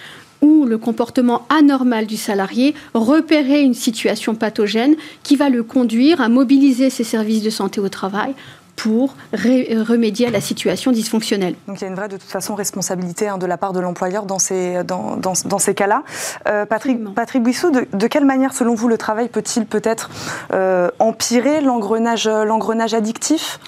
ou 0.42 0.64
le 0.66 0.78
comportement 0.78 1.46
anormal 1.48 2.06
du 2.06 2.16
salarié, 2.16 2.74
repérer 2.94 3.62
une 3.62 3.74
situation 3.74 4.34
pathogène 4.34 4.96
qui 5.22 5.36
va 5.36 5.48
le 5.48 5.62
conduire 5.62 6.20
à 6.20 6.28
mobiliser 6.28 6.90
ses 6.90 7.04
services 7.04 7.42
de 7.42 7.50
santé 7.50 7.80
au 7.80 7.88
travail 7.88 8.34
pour 8.76 9.16
remédier 9.32 10.26
à 10.26 10.30
la 10.30 10.40
situation 10.40 10.92
dysfonctionnelle. 10.92 11.56
Donc 11.66 11.80
il 11.80 11.82
y 11.82 11.84
a 11.84 11.88
une 11.88 11.94
vraie, 11.94 12.08
de 12.08 12.16
toute 12.16 12.30
façon, 12.30 12.54
responsabilité 12.54 13.26
hein, 13.28 13.38
de 13.38 13.46
la 13.46 13.56
part 13.56 13.72
de 13.72 13.80
l'employeur 13.80 14.26
dans 14.26 14.38
ces, 14.38 14.84
dans, 14.84 15.16
dans, 15.16 15.58
ces 15.58 15.74
cas-là. 15.74 16.04
Euh, 16.46 16.66
Patrick, 16.66 17.02
Patrick 17.14 17.42
Buissou, 17.42 17.70
de, 17.70 18.06
quelle 18.06 18.26
manière, 18.26 18.52
selon 18.52 18.74
vous, 18.74 18.88
le 18.88 18.98
travail 18.98 19.28
peut-il 19.28 19.66
peut-être 19.66 20.10
euh, 20.52 20.90
empirer 20.98 21.60
l'engrenage 21.60 22.94
addictif? 22.94 23.58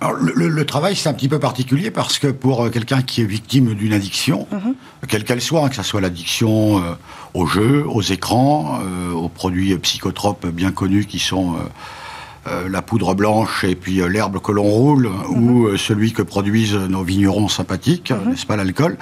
Alors, 0.00 0.16
le, 0.16 0.66
travail, 0.66 0.96
c'est 0.96 1.08
un 1.08 1.14
petit 1.14 1.28
peu 1.28 1.38
particulier 1.38 1.90
parce 1.90 2.18
que 2.18 2.26
pour 2.26 2.70
quelqu'un 2.70 3.00
qui 3.00 3.22
est 3.22 3.26
victime 3.26 3.74
d'une 3.74 3.92
addiction, 3.92 4.46
mhm. 4.50 4.74
quelle 5.08 5.24
qu'elle 5.24 5.40
soit, 5.40 5.64
hein, 5.64 5.68
que 5.68 5.76
ce 5.76 5.82
soit 5.82 6.00
l'addiction 6.00 6.78
euh, 6.78 6.94
aux 7.32 7.46
jeux, 7.46 7.84
aux 7.88 8.02
écrans, 8.02 8.80
aux 9.14 9.28
produits 9.28 9.76
psychotropes 9.78 10.46
bien 10.46 10.72
connus 10.72 11.06
qui 11.06 11.18
sont 11.18 11.54
euh, 11.54 11.58
la 12.68 12.82
poudre 12.82 13.14
blanche 13.14 13.64
et 13.64 13.74
puis 13.74 14.00
euh, 14.00 14.08
l'herbe 14.08 14.40
que 14.40 14.52
l'on 14.52 14.64
roule, 14.64 15.08
ou 15.28 15.36
mhm. 15.36 15.66
euh, 15.66 15.76
celui 15.76 16.12
que 16.12 16.22
produisent 16.22 16.74
nos 16.74 17.02
vignerons 17.02 17.48
sympathiques, 17.48 18.10
mhm. 18.10 18.30
n'est-ce 18.30 18.46
pas 18.46 18.56
l'alcool 18.56 18.98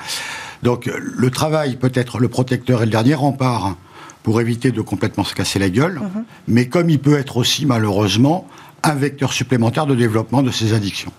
Donc 0.63 0.87
le 0.87 1.31
travail 1.31 1.77
peut 1.77 1.93
être 1.95 2.19
le 2.19 2.29
protecteur 2.29 2.83
et 2.83 2.85
le 2.85 2.91
dernier 2.91 3.15
rempart 3.15 3.77
pour 4.23 4.41
éviter 4.41 4.71
de 4.71 4.81
complètement 4.81 5.25
se 5.25 5.35
casser 5.35 5.59
la 5.59 5.71
gueule, 5.71 6.01
mhm. 6.01 6.25
mais 6.49 6.69
comme 6.69 6.91
il 6.91 7.01
peut 7.01 7.19
être 7.19 7.37
aussi 7.37 7.67
malheureusement 7.67 8.47
un 8.85 8.95
vecteur 8.95 9.33
supplémentaire 9.33 9.87
de 9.87 9.95
développement 9.95 10.43
de 10.43 10.51
ces 10.51 10.73
addictions. 10.73 11.13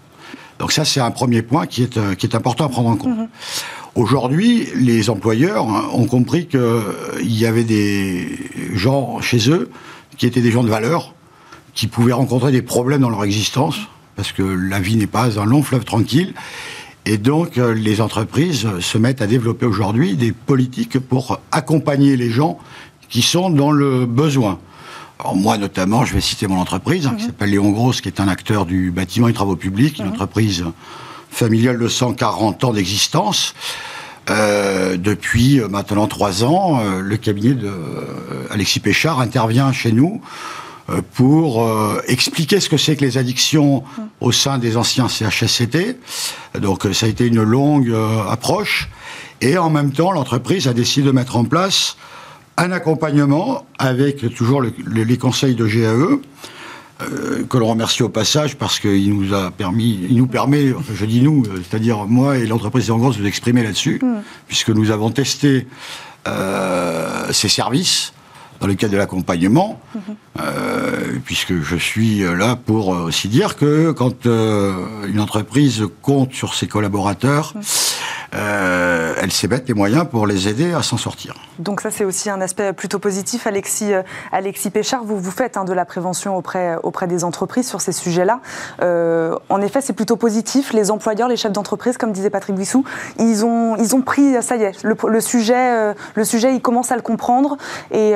Donc 0.59 0.71
ça, 0.71 0.85
c'est 0.85 0.99
un 0.99 1.11
premier 1.11 1.41
point 1.41 1.65
qui 1.65 1.83
est, 1.83 2.15
qui 2.15 2.25
est 2.25 2.35
important 2.35 2.65
à 2.65 2.69
prendre 2.69 2.89
en 2.89 2.95
compte. 2.95 3.17
Aujourd'hui, 3.95 4.67
les 4.75 5.09
employeurs 5.09 5.65
ont 5.95 6.05
compris 6.05 6.47
qu'il 6.47 6.61
y 7.21 7.45
avait 7.45 7.63
des 7.63 8.37
gens 8.73 9.19
chez 9.21 9.49
eux 9.49 9.69
qui 10.17 10.25
étaient 10.25 10.41
des 10.41 10.51
gens 10.51 10.63
de 10.63 10.69
valeur, 10.69 11.12
qui 11.73 11.87
pouvaient 11.87 12.13
rencontrer 12.13 12.51
des 12.51 12.61
problèmes 12.61 13.01
dans 13.01 13.09
leur 13.09 13.23
existence, 13.23 13.77
parce 14.15 14.31
que 14.31 14.43
la 14.43 14.79
vie 14.79 14.95
n'est 14.95 15.07
pas 15.07 15.39
un 15.39 15.45
long 15.45 15.63
fleuve 15.63 15.85
tranquille. 15.85 16.33
Et 17.05 17.17
donc, 17.17 17.57
euh, 17.57 17.73
les 17.73 17.99
entreprises 17.99 18.67
se 18.79 18.97
mettent 18.97 19.21
à 19.21 19.27
développer 19.27 19.65
aujourd'hui 19.65 20.15
des 20.15 20.31
politiques 20.31 20.99
pour 20.99 21.39
accompagner 21.51 22.15
les 22.15 22.29
gens 22.29 22.59
qui 23.09 23.21
sont 23.21 23.49
dans 23.49 23.71
le 23.71 24.05
besoin. 24.05 24.59
Alors 25.19 25.35
moi, 25.35 25.57
notamment, 25.57 26.05
je 26.05 26.13
vais 26.13 26.21
citer 26.21 26.47
mon 26.47 26.59
entreprise, 26.59 27.07
hein, 27.07 27.15
qui 27.17 27.23
mhm. 27.23 27.29
s'appelle 27.29 27.49
Léon 27.49 27.71
Grosse, 27.71 28.01
qui 28.01 28.07
est 28.07 28.19
un 28.19 28.27
acteur 28.27 28.65
du 28.65 28.91
bâtiment 28.91 29.27
et 29.27 29.33
travaux 29.33 29.55
publics, 29.55 29.99
une 29.99 30.05
mhm. 30.05 30.13
entreprise 30.13 30.65
familiale 31.29 31.79
de 31.79 31.87
140 31.87 32.63
ans 32.63 32.73
d'existence. 32.73 33.53
Euh, 34.29 34.95
depuis 34.95 35.59
euh, 35.59 35.67
maintenant 35.67 36.07
trois 36.07 36.45
ans, 36.45 36.81
le 37.01 37.17
cabinet 37.17 37.55
de 37.55 37.71
Alexis 38.51 38.79
Péchard 38.79 39.19
intervient 39.19 39.73
chez 39.73 39.91
nous 39.91 40.21
euh, 40.21 40.62
pour 41.13 41.65
euh, 41.65 42.01
expliquer 42.07 42.59
ce 42.59 42.69
que 42.69 42.77
c'est 42.77 42.95
que 42.95 43.05
les 43.05 43.17
addictions 43.17 43.83
au 44.19 44.31
sein 44.31 44.57
des 44.57 44.75
anciens 44.75 45.07
CHSCT. 45.07 45.97
Donc 46.59 46.85
euh, 46.85 46.93
ça 46.93 47.05
a 47.05 47.09
été 47.09 47.25
une 47.25 47.41
longue 47.41 47.95
approche. 48.29 48.89
Et 49.41 49.57
en 49.57 49.69
même 49.69 49.91
temps, 49.91 50.11
l'entreprise 50.11 50.67
a 50.67 50.73
décidé 50.73 51.07
de 51.07 51.11
mettre 51.11 51.35
en 51.35 51.45
place 51.45 51.97
un 52.57 52.71
accompagnement 52.71 53.65
avec 53.79 54.33
toujours 54.35 54.61
les 54.61 55.17
conseils 55.17 55.55
de 55.55 55.65
GAE. 55.65 56.19
que 57.49 57.57
l'on 57.57 57.67
remercie 57.67 58.03
au 58.03 58.09
passage 58.09 58.55
parce 58.55 58.79
qu'il 58.79 59.13
nous 59.13 59.33
a 59.33 59.51
permis, 59.51 59.99
il 60.09 60.15
nous 60.17 60.27
permet, 60.27 60.73
je 60.93 61.05
dis 61.05 61.21
nous, 61.21 61.43
c'est-à-dire 61.67 62.05
moi 62.05 62.37
et 62.37 62.45
l'entreprise 62.45 62.91
en 62.91 62.97
de 62.97 63.17
nous 63.17 63.25
exprimer 63.25 63.63
là-dessus, 63.63 63.99
mm. 64.01 64.21
puisque 64.47 64.69
nous 64.69 64.91
avons 64.91 65.09
testé 65.09 65.67
ces 67.31 67.49
services 67.49 68.13
dans 68.63 68.69
le 68.69 68.75
cadre 68.75 68.93
de 68.93 68.97
l'accompagnement, 68.97 69.81
euh, 70.39 71.17
puisque 71.25 71.61
je 71.61 71.75
suis 71.75 72.19
là 72.19 72.55
pour 72.55 72.87
aussi 72.87 73.27
dire 73.27 73.57
que 73.57 73.91
quand 73.91 74.25
euh, 74.25 75.05
une 75.05 75.19
entreprise 75.19 75.85
compte 76.01 76.33
sur 76.33 76.55
ses 76.55 76.67
collaborateurs, 76.67 77.53
euh, 78.33 79.13
elle 79.21 79.31
sait 79.31 79.47
mettre 79.47 79.65
les 79.67 79.73
moyens 79.73 80.05
pour 80.09 80.27
les 80.27 80.47
aider 80.47 80.73
à 80.73 80.81
s'en 80.81 80.97
sortir. 80.97 81.35
Donc 81.59 81.81
ça, 81.81 81.91
c'est 81.91 82.05
aussi 82.05 82.29
un 82.29 82.41
aspect 82.41 82.73
plutôt 82.73 82.99
positif. 82.99 83.47
Alexis, 83.47 83.93
euh, 83.93 84.01
Alexis 84.31 84.69
Péchard, 84.69 85.03
vous, 85.03 85.19
vous 85.19 85.31
faites 85.31 85.57
hein, 85.57 85.65
de 85.65 85.73
la 85.73 85.85
prévention 85.85 86.35
auprès, 86.37 86.75
auprès 86.83 87.07
des 87.07 87.23
entreprises 87.23 87.67
sur 87.67 87.81
ces 87.81 87.91
sujets-là. 87.91 88.39
Euh, 88.81 89.37
en 89.49 89.61
effet, 89.61 89.81
c'est 89.81 89.93
plutôt 89.93 90.15
positif. 90.15 90.73
Les 90.73 90.91
employeurs, 90.91 91.27
les 91.27 91.37
chefs 91.37 91.51
d'entreprise, 91.51 91.97
comme 91.97 92.11
disait 92.11 92.29
Patrick 92.29 92.55
Buissou, 92.55 92.83
ils 93.19 93.45
ont, 93.45 93.75
ils 93.77 93.95
ont 93.95 94.01
pris, 94.01 94.41
ça 94.41 94.55
y 94.55 94.63
est, 94.63 94.83
le, 94.83 95.21
sujet, 95.21 95.93
le 96.15 96.25
sujet, 96.25 96.55
ils 96.55 96.61
commencent 96.61 96.91
à 96.91 96.95
le 96.95 97.01
comprendre. 97.01 97.57
Et 97.91 98.11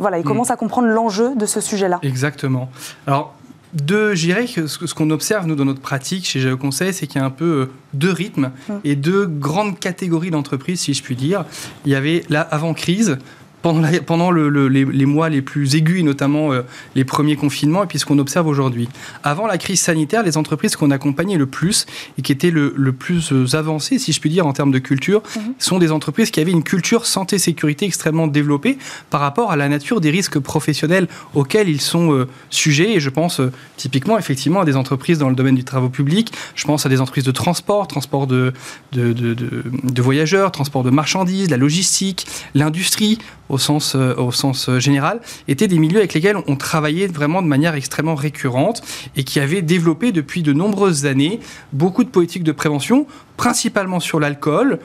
voilà, 0.00 0.18
ils 0.18 0.24
mm. 0.24 0.28
commencent 0.28 0.50
à 0.50 0.56
comprendre 0.56 0.88
l'enjeu 0.88 1.34
de 1.34 1.46
ce 1.46 1.60
sujet-là. 1.60 2.00
Exactement. 2.02 2.68
Alors, 3.06 3.34
deux, 3.74 4.14
je 4.14 4.26
dirais 4.26 4.46
que 4.46 4.66
ce 4.66 4.94
qu'on 4.94 5.10
observe, 5.10 5.46
nous, 5.46 5.56
dans 5.56 5.64
notre 5.64 5.80
pratique 5.80 6.26
chez 6.26 6.40
GEO 6.40 6.56
Conseil, 6.56 6.94
c'est 6.94 7.06
qu'il 7.06 7.20
y 7.20 7.22
a 7.22 7.26
un 7.26 7.30
peu 7.30 7.44
euh, 7.44 7.66
deux 7.92 8.12
rythmes 8.12 8.50
hum. 8.68 8.80
et 8.84 8.96
deux 8.96 9.26
grandes 9.26 9.78
catégories 9.78 10.30
d'entreprises, 10.30 10.80
si 10.80 10.94
je 10.94 11.02
puis 11.02 11.16
dire. 11.16 11.44
Il 11.84 11.92
y 11.92 11.94
avait 11.94 12.22
l'avant-crise, 12.28 13.18
pendant, 13.64 14.30
les, 14.30 15.06
mois 15.06 15.30
les 15.30 15.40
plus 15.40 15.74
aigus, 15.74 16.00
et 16.00 16.02
notamment 16.02 16.52
euh, 16.52 16.62
les 16.94 17.04
premiers 17.04 17.36
confinements, 17.36 17.84
et 17.84 17.86
puis 17.86 17.98
ce 17.98 18.04
qu'on 18.04 18.18
observe 18.18 18.46
aujourd'hui. 18.46 18.90
Avant 19.22 19.46
la 19.46 19.56
crise 19.56 19.80
sanitaire, 19.80 20.22
les 20.22 20.36
entreprises 20.36 20.76
qu'on 20.76 20.90
accompagnait 20.90 21.38
le 21.38 21.46
plus 21.46 21.86
et 22.18 22.22
qui 22.22 22.30
étaient 22.30 22.50
le, 22.50 22.70
plus 22.92 23.32
euh, 23.32 23.56
avancées, 23.56 23.98
si 23.98 24.12
je 24.12 24.20
puis 24.20 24.28
dire, 24.28 24.46
en 24.46 24.52
termes 24.52 24.70
de 24.70 24.78
culture, 24.78 25.22
mhm. 25.36 25.54
sont 25.58 25.78
des 25.78 25.92
entreprises 25.92 26.30
qui 26.30 26.40
avaient 26.40 26.52
une 26.52 26.62
culture 26.62 27.06
santé-sécurité 27.06 27.86
extrêmement 27.86 28.26
développée 28.26 28.76
par 29.08 29.22
rapport 29.22 29.50
à 29.50 29.56
la 29.56 29.70
nature 29.70 30.02
des 30.02 30.10
risques 30.10 30.38
professionnels 30.38 31.08
auxquels 31.32 31.70
ils 31.70 31.80
sont 31.80 32.12
euh, 32.12 32.28
sujets. 32.50 32.92
Et 32.92 33.00
je 33.00 33.08
pense 33.08 33.40
typiquement, 33.78 34.18
effectivement, 34.18 34.60
à 34.60 34.64
des 34.66 34.76
entreprises 34.76 35.18
dans 35.18 35.30
le 35.30 35.34
domaine 35.34 35.54
du 35.54 35.64
travail 35.64 35.88
public. 35.88 36.32
Je 36.54 36.66
pense 36.66 36.84
à 36.84 36.90
des 36.90 37.00
entreprises 37.00 37.24
de 37.24 37.30
transport, 37.30 37.88
transport 37.88 38.26
de, 38.26 38.52
de, 38.92 39.12
de 39.14 40.02
voyageurs, 40.02 40.52
transport 40.52 40.82
de 40.82 40.90
marchandises, 40.90 41.48
la 41.48 41.56
logistique, 41.56 42.26
l'industrie 42.54 43.18
au 43.54 43.58
sens, 43.58 43.94
euh, 43.94 44.14
au 44.16 44.32
sens 44.32 44.68
euh, 44.68 44.80
général, 44.80 45.20
étaient 45.46 45.68
des 45.68 45.78
milieux 45.78 45.98
avec 45.98 46.12
lesquels 46.12 46.36
on 46.48 46.56
travaillait 46.56 47.06
vraiment 47.06 47.40
de 47.40 47.46
manière 47.46 47.76
extrêmement 47.76 48.16
récurrente 48.16 48.82
et 49.16 49.22
qui 49.22 49.38
avaient 49.38 49.62
développé 49.62 50.10
depuis 50.10 50.42
de 50.42 50.52
nombreuses 50.52 51.06
années 51.06 51.38
beaucoup 51.72 52.02
de 52.02 52.08
politiques 52.08 52.42
de 52.42 52.50
prévention, 52.50 53.06
principalement 53.36 54.00
sur 54.00 54.18
l'alcool 54.18 54.80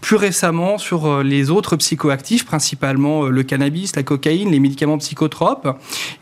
plus 0.00 0.16
récemment 0.16 0.78
sur 0.78 1.06
euh, 1.06 1.22
les 1.22 1.50
autres 1.50 1.76
psychoactifs, 1.76 2.46
principalement 2.46 3.24
euh, 3.24 3.30
le 3.30 3.42
cannabis, 3.42 3.94
la 3.94 4.02
cocaïne, 4.02 4.50
les 4.50 4.60
médicaments 4.60 4.98
psychotropes, 4.98 5.68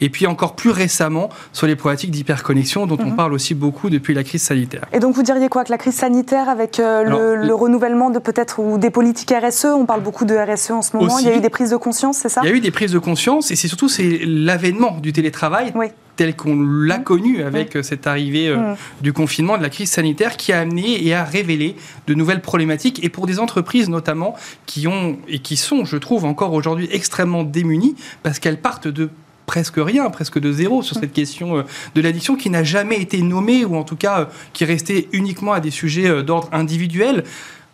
et 0.01 0.09
puis 0.09 0.27
encore 0.27 0.57
plus 0.57 0.71
récemment 0.71 1.29
sur 1.53 1.67
les 1.67 1.77
problématiques 1.77 2.11
d'hyperconnexion 2.11 2.87
dont 2.87 2.99
on 3.01 3.11
mhm. 3.11 3.17
parle 3.17 3.33
aussi 3.33 3.55
beaucoup 3.55 3.91
depuis 3.91 4.15
la 4.15 4.25
crise 4.25 4.43
sanitaire. 4.43 4.87
Et 4.93 4.99
donc 4.99 5.15
vous 5.15 5.23
diriez 5.23 5.49
quoi 5.49 5.65
que 5.65 5.71
la 5.71 5.79
crise 5.79 5.95
sanitaire 5.95 6.49
avec 6.49 6.81
euh, 6.81 7.37
le, 7.37 7.55
renouvellement 7.55 8.11
de 8.11 8.19
peut-être 8.19 8.61
ou 8.61 8.79
des 8.79 8.91
politiques 8.91 9.33
RSE, 9.33 9.67
on 9.67 9.87
parle 9.87 10.03
beaucoup 10.03 10.25
de 10.25 10.35
RSE 10.35 10.71
en 10.71 10.83
ce 10.83 10.97
moment, 10.97 11.19
il 11.19 11.27
y 11.27 11.29
a 11.29 11.37
eu 11.37 11.41
des 11.41 11.51
prises 11.51 11.71
de 11.71 11.77
conscience, 11.77 12.19
c'est 12.19 12.29
ça? 12.29 12.41
Il 12.43 12.49
y 12.49 12.53
a 12.53 12.55
eu 12.55 12.61
des 12.61 12.71
prises 12.71 12.93
de 12.93 12.99
conscience 12.99 13.51
et 13.51 13.57
c'est 13.57 13.69
surtout 13.69 13.89
c'est 13.89 14.21
l'avènement 14.25 14.99
du 15.01 15.13
télétravail. 15.13 15.73
Oui 15.75 15.87
tel 16.21 16.37
qu'on 16.37 16.61
l'a 16.61 16.99
mmh. 16.99 17.05
connu 17.05 17.43
avec 17.43 17.75
mmh. 17.75 17.83
cette 17.83 18.07
arrivée 18.07 18.49
euh, 18.49 18.75
du 19.01 19.15
confinement, 19.15 19.57
de 19.57 19.63
la 19.63 19.71
crise 19.71 19.91
sanitaire, 19.91 20.37
qui 20.37 20.53
a 20.53 20.61
amené 20.61 21.03
et 21.03 21.15
a 21.15 21.25
révélé 21.25 21.77
de 22.07 22.13
nouvelles 22.13 22.43
problématiques, 22.43 23.03
et 23.03 23.09
pour 23.09 23.27
des 23.27 23.39
entreprises 23.39 23.89
notamment 23.89 24.37
qui 24.67 24.87
ont 24.87 25.17
et 25.29 25.39
qui 25.39 25.57
sont, 25.57 25.87
je 25.87 25.97
trouve, 25.97 26.27
encore 26.27 26.53
aujourd'hui 26.53 26.91
extrêmement 26.93 27.43
démunies, 27.43 27.97
parce 28.23 28.39
qu'elles 28.39 28.61
partent 28.61 28.87
de 28.87 29.09
presque 29.47 29.77
rien, 29.79 30.11
presque 30.11 30.39
de 30.39 30.53
zéro 30.53 30.83
sur 30.83 30.95
cette 30.95 31.15
question 31.15 31.57
euh, 31.57 31.63
de 31.95 32.03
l'addiction 32.03 32.37
qui 32.37 32.51
n'a 32.51 32.65
jamais 32.65 33.01
été 33.01 33.23
nommée, 33.23 33.65
ou 33.65 33.77
en 33.77 33.85
tout 33.85 33.97
cas 33.97 34.21
euh, 34.21 34.25
qui 34.53 34.67
restait 34.67 35.09
uniquement 35.13 35.55
à 35.55 35.61
des 35.61 35.71
sujets 35.71 36.23
d'ordre 36.23 36.51
individuel 36.53 37.25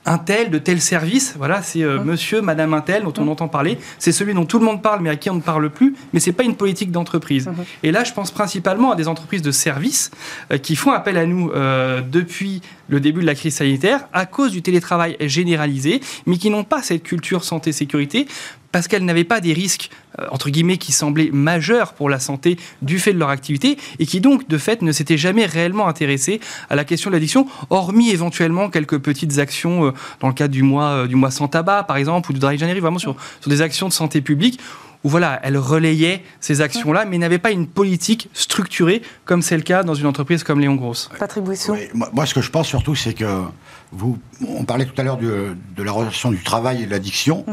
un 0.06 0.18
tel, 0.18 0.50
de 0.50 0.58
tel 0.58 0.80
service. 0.80 1.34
Voilà, 1.36 1.62
c'est 1.62 1.82
euh, 1.82 2.02
monsieur, 2.02 2.40
madame 2.40 2.72
un 2.72 2.80
tel 2.80 3.02
dont 3.02 3.12
on 3.18 3.28
entend 3.28 3.48
parler. 3.48 3.78
C'est 3.98 4.12
celui 4.12 4.32
dont 4.34 4.46
tout 4.46 4.58
le 4.58 4.64
monde 4.64 4.80
parle, 4.80 5.00
mais 5.02 5.10
à 5.10 5.16
qui 5.16 5.28
on 5.28 5.34
ne 5.34 5.40
parle 5.40 5.68
plus. 5.68 5.94
Mais 6.12 6.20
c'est 6.20 6.32
pas 6.32 6.44
une 6.44 6.54
politique 6.54 6.90
d'entreprise. 6.90 7.50
Et 7.82 7.90
là, 7.90 8.04
je 8.04 8.12
pense 8.12 8.30
principalement 8.30 8.92
à 8.92 8.96
des 8.96 9.08
entreprises 9.08 9.42
de 9.42 9.50
services 9.50 10.10
euh, 10.52 10.58
qui 10.58 10.76
font 10.76 10.92
appel 10.92 11.16
à 11.18 11.26
nous 11.26 11.50
euh, 11.50 12.00
depuis 12.00 12.62
le 12.88 13.00
début 13.00 13.20
de 13.20 13.26
la 13.26 13.34
crise 13.34 13.56
sanitaire 13.56 14.06
à 14.12 14.26
cause 14.26 14.52
du 14.52 14.62
télétravail 14.62 15.16
généralisé, 15.20 16.00
mais 16.26 16.38
qui 16.38 16.50
n'ont 16.50 16.64
pas 16.64 16.82
cette 16.82 17.02
culture 17.02 17.44
santé-sécurité 17.44 18.26
parce 18.76 18.88
qu'elles 18.88 19.06
n'avaient 19.06 19.24
pas 19.24 19.40
des 19.40 19.54
risques, 19.54 19.88
euh, 20.20 20.26
entre 20.30 20.50
guillemets, 20.50 20.76
qui 20.76 20.92
semblaient 20.92 21.30
majeurs 21.32 21.94
pour 21.94 22.10
la 22.10 22.20
santé 22.20 22.58
du 22.82 22.98
fait 22.98 23.14
de 23.14 23.18
leur 23.18 23.30
activité, 23.30 23.78
et 23.98 24.04
qui 24.04 24.20
donc, 24.20 24.48
de 24.48 24.58
fait, 24.58 24.82
ne 24.82 24.92
s'étaient 24.92 25.16
jamais 25.16 25.46
réellement 25.46 25.88
intéressés 25.88 26.40
à 26.68 26.76
la 26.76 26.84
question 26.84 27.08
de 27.08 27.14
l'addiction, 27.14 27.46
hormis 27.70 28.10
éventuellement 28.10 28.68
quelques 28.68 28.98
petites 28.98 29.38
actions 29.38 29.86
euh, 29.86 29.92
dans 30.20 30.28
le 30.28 30.34
cadre 30.34 30.52
du 30.52 30.62
mois, 30.62 30.88
euh, 30.88 31.06
du 31.06 31.16
mois 31.16 31.30
sans 31.30 31.48
tabac, 31.48 31.84
par 31.84 31.96
exemple, 31.96 32.30
ou 32.30 32.34
du 32.34 32.38
Dry 32.38 32.58
January, 32.58 32.80
vraiment 32.80 32.98
sur, 32.98 33.16
sur 33.40 33.48
des 33.48 33.62
actions 33.62 33.88
de 33.88 33.94
santé 33.94 34.20
publique, 34.20 34.60
où 35.06 35.08
voilà, 35.08 35.38
elles 35.44 35.56
relayaient 35.56 36.24
ces 36.40 36.62
actions-là, 36.62 37.04
mais 37.04 37.16
n'avaient 37.16 37.38
pas 37.38 37.52
une 37.52 37.68
politique 37.68 38.28
structurée, 38.32 39.02
comme 39.24 39.40
c'est 39.40 39.56
le 39.56 39.62
cas 39.62 39.84
dans 39.84 39.94
une 39.94 40.06
entreprise 40.06 40.42
comme 40.42 40.58
Léon 40.58 40.74
Grosse. 40.74 41.10
Patrick 41.16 41.44
Bouissou. 41.44 41.74
Oui, 41.74 41.86
moi, 41.94 42.10
moi, 42.12 42.26
ce 42.26 42.34
que 42.34 42.40
je 42.40 42.50
pense 42.50 42.66
surtout, 42.66 42.96
c'est 42.96 43.14
que 43.14 43.42
vous, 43.92 44.18
on 44.48 44.64
parlait 44.64 44.84
tout 44.84 45.00
à 45.00 45.04
l'heure 45.04 45.16
de, 45.16 45.56
de 45.76 45.82
la 45.84 45.92
relation 45.92 46.32
du 46.32 46.42
travail 46.42 46.82
et 46.82 46.86
de 46.86 46.90
l'addiction. 46.90 47.44